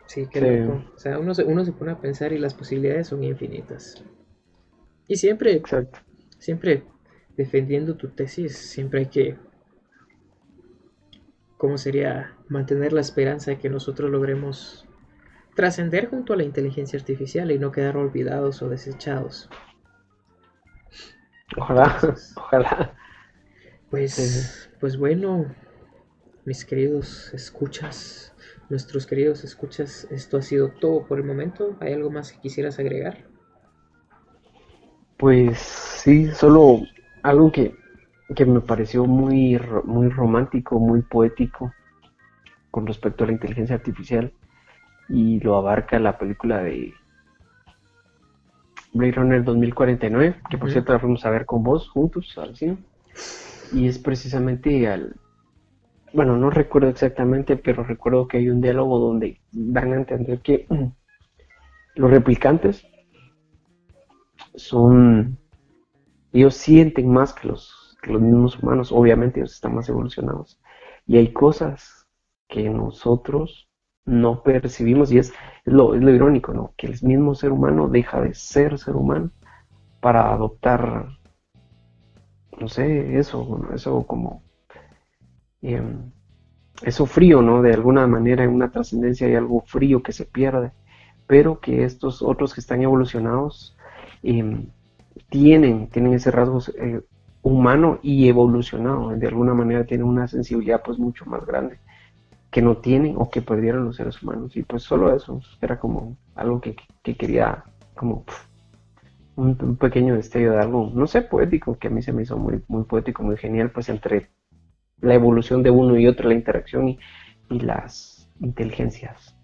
Sí, 0.08 0.26
qué 0.32 0.40
loco. 0.40 0.82
O 0.94 0.98
sea, 0.98 1.18
uno 1.18 1.34
se, 1.34 1.44
uno 1.44 1.64
se 1.64 1.72
pone 1.72 1.92
a 1.92 2.00
pensar 2.00 2.32
y 2.32 2.38
las 2.38 2.54
posibilidades 2.54 3.08
son 3.08 3.22
infinitas. 3.22 4.02
Y 5.06 5.16
siempre, 5.16 5.52
Exacto. 5.52 6.00
siempre 6.38 6.82
defendiendo 7.36 7.96
tu 7.96 8.08
tesis, 8.08 8.56
siempre 8.56 9.00
hay 9.00 9.06
que, 9.06 9.36
¿cómo 11.58 11.76
sería? 11.76 12.34
Mantener 12.48 12.94
la 12.94 13.02
esperanza 13.02 13.50
de 13.50 13.58
que 13.58 13.68
nosotros 13.68 14.10
logremos 14.10 14.86
trascender 15.54 16.08
junto 16.08 16.32
a 16.32 16.36
la 16.36 16.44
inteligencia 16.44 16.98
artificial 16.98 17.50
y 17.50 17.58
no 17.58 17.72
quedar 17.72 17.96
olvidados 17.98 18.62
o 18.62 18.68
desechados. 18.70 19.50
Ojalá, 21.56 21.98
ojalá. 22.36 22.94
Pues, 23.90 24.70
pues 24.80 24.96
bueno, 24.96 25.54
mis 26.44 26.64
queridos 26.64 27.32
escuchas, 27.34 28.34
nuestros 28.70 29.06
queridos 29.06 29.44
escuchas, 29.44 30.06
esto 30.10 30.36
ha 30.36 30.42
sido 30.42 30.70
todo 30.70 31.06
por 31.06 31.18
el 31.18 31.24
momento. 31.24 31.76
¿Hay 31.80 31.92
algo 31.92 32.10
más 32.10 32.32
que 32.32 32.40
quisieras 32.40 32.78
agregar? 32.78 33.24
Pues 35.16 35.58
sí, 35.58 36.30
solo 36.32 36.82
algo 37.22 37.50
que, 37.50 37.74
que 38.34 38.44
me 38.44 38.60
pareció 38.60 39.04
muy, 39.04 39.60
muy 39.84 40.08
romántico, 40.08 40.78
muy 40.78 41.02
poético 41.02 41.72
con 42.70 42.86
respecto 42.86 43.24
a 43.24 43.26
la 43.26 43.32
inteligencia 43.32 43.76
artificial 43.76 44.32
y 45.08 45.40
lo 45.40 45.56
abarca 45.56 45.98
la 45.98 46.18
película 46.18 46.62
de 46.62 46.92
Blade 48.92 49.12
Runner 49.12 49.44
2049, 49.44 50.36
que 50.50 50.58
por 50.58 50.70
cierto 50.70 50.92
la 50.92 50.98
fuimos 50.98 51.24
a 51.24 51.30
ver 51.30 51.46
con 51.46 51.62
vos 51.62 51.88
juntos 51.88 52.36
al 52.38 52.56
cine. 52.56 52.78
Y 53.72 53.86
es 53.86 53.98
precisamente 53.98 54.88
al... 54.88 55.16
Bueno, 56.12 56.36
no 56.36 56.50
recuerdo 56.50 56.88
exactamente, 56.88 57.56
pero 57.56 57.84
recuerdo 57.84 58.26
que 58.28 58.38
hay 58.38 58.48
un 58.48 58.60
diálogo 58.60 58.98
donde 58.98 59.40
dan 59.52 59.92
a 59.92 59.96
entender 59.96 60.40
que 60.40 60.66
los 61.94 62.10
replicantes 62.10 62.86
son... 64.54 65.38
Ellos 66.32 66.54
sienten 66.54 67.10
más 67.10 67.32
que 67.32 67.48
los, 67.48 67.96
los 68.02 68.20
mismos 68.20 68.58
humanos, 68.62 68.92
obviamente 68.92 69.40
ellos 69.40 69.54
están 69.54 69.74
más 69.74 69.88
evolucionados. 69.88 70.60
Y 71.06 71.16
hay 71.16 71.32
cosas 71.32 72.06
que 72.48 72.68
nosotros 72.70 73.68
no 74.04 74.42
percibimos, 74.42 75.12
y 75.12 75.18
es, 75.18 75.32
lo, 75.64 75.94
es 75.94 76.02
lo 76.02 76.10
irónico, 76.14 76.54
¿no? 76.54 76.72
Que 76.76 76.86
el 76.86 76.98
mismo 77.02 77.34
ser 77.34 77.52
humano 77.52 77.88
deja 77.88 78.20
de 78.20 78.34
ser 78.34 78.78
ser 78.78 78.96
humano 78.96 79.30
para 80.00 80.32
adoptar, 80.32 81.08
no 82.58 82.68
sé, 82.68 83.18
eso, 83.18 83.60
eso 83.74 84.06
como, 84.06 84.42
em, 85.62 86.10
eso 86.82 87.06
frío, 87.06 87.42
¿no? 87.42 87.62
De 87.62 87.74
alguna 87.74 88.06
manera 88.06 88.44
en 88.44 88.50
una 88.50 88.70
trascendencia 88.70 89.26
hay 89.26 89.34
algo 89.34 89.62
frío 89.62 90.02
que 90.02 90.12
se 90.12 90.24
pierde, 90.24 90.72
pero 91.26 91.60
que 91.60 91.84
estos 91.84 92.22
otros 92.22 92.54
que 92.54 92.60
están 92.60 92.82
evolucionados 92.82 93.76
em, 94.22 94.66
tienen, 95.30 95.88
tienen 95.88 96.14
ese 96.14 96.30
rasgo 96.30 96.60
eh, 96.76 97.02
humano 97.42 97.98
y 98.02 98.28
evolucionado, 98.28 99.10
de 99.10 99.26
alguna 99.26 99.54
manera 99.54 99.84
tienen 99.84 100.06
una 100.06 100.28
sensibilidad 100.28 100.82
pues 100.84 100.98
mucho 100.98 101.24
más 101.26 101.44
grande 101.46 101.78
que 102.50 102.62
no 102.62 102.78
tienen 102.78 103.14
o 103.18 103.30
que 103.30 103.42
perdieron 103.42 103.84
los 103.84 103.96
seres 103.96 104.22
humanos. 104.22 104.56
Y 104.56 104.62
pues 104.62 104.82
solo 104.82 105.14
eso, 105.14 105.40
era 105.60 105.78
como 105.78 106.16
algo 106.34 106.60
que, 106.60 106.76
quería, 107.02 107.64
como 107.94 108.24
un, 109.36 109.76
pequeño 109.76 110.14
destello 110.14 110.52
de 110.52 110.60
algo, 110.60 110.90
no 110.94 111.06
sé, 111.06 111.22
poético, 111.22 111.78
que 111.78 111.88
a 111.88 111.90
mí 111.90 112.02
se 112.02 112.12
me 112.12 112.22
hizo 112.22 112.38
muy 112.38 112.84
poético, 112.84 113.22
muy 113.22 113.36
genial, 113.36 113.70
pues 113.70 113.88
entre 113.88 114.30
la 115.00 115.14
evolución 115.14 115.62
de 115.62 115.70
uno 115.70 115.96
y 115.96 116.06
otro, 116.06 116.28
la 116.28 116.34
interacción 116.34 116.88
y, 116.88 116.98
las 117.48 118.28
inteligencias. 118.40 119.34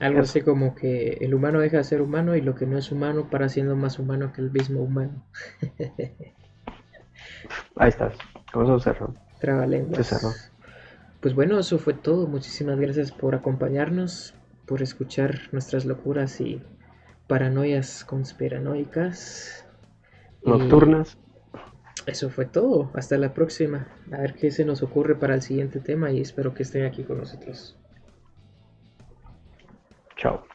Algo 0.00 0.20
así 0.20 0.42
como 0.42 0.74
que 0.74 1.18
el 1.20 1.34
humano 1.34 1.60
deja 1.60 1.78
de 1.78 1.84
ser 1.84 2.02
humano 2.02 2.36
y 2.36 2.40
lo 2.40 2.54
que 2.54 2.66
no 2.66 2.76
es 2.76 2.90
humano 2.90 3.30
para 3.30 3.48
siendo 3.48 3.76
más 3.76 3.98
humano 3.98 4.32
que 4.32 4.40
el 4.40 4.50
mismo 4.50 4.80
humano. 4.82 5.24
Ahí 7.76 7.88
estás, 7.88 8.14
con 8.52 8.64
eso 8.64 8.80
cerró. 8.80 9.14
Trabalenguas. 9.40 10.06
Se 10.06 10.16
cerró. 10.16 10.32
Pues 11.20 11.34
bueno, 11.34 11.58
eso 11.58 11.78
fue 11.78 11.94
todo. 11.94 12.26
Muchísimas 12.26 12.78
gracias 12.80 13.12
por 13.12 13.34
acompañarnos, 13.34 14.34
por 14.66 14.82
escuchar 14.82 15.38
nuestras 15.52 15.84
locuras 15.84 16.40
y 16.40 16.60
paranoias 17.28 18.04
conspiranoicas. 18.04 19.64
Nocturnas. 20.44 21.16
Eso 22.06 22.30
fue 22.30 22.46
todo. 22.46 22.90
Hasta 22.94 23.16
la 23.18 23.34
próxima. 23.34 23.88
A 24.12 24.18
ver 24.18 24.34
qué 24.34 24.50
se 24.50 24.64
nos 24.64 24.82
ocurre 24.82 25.14
para 25.14 25.34
el 25.34 25.42
siguiente 25.42 25.80
tema 25.80 26.10
y 26.10 26.20
espero 26.20 26.54
que 26.54 26.62
estén 26.62 26.84
aquí 26.84 27.04
con 27.04 27.18
nosotros. 27.18 27.76
Chao. 30.16 30.51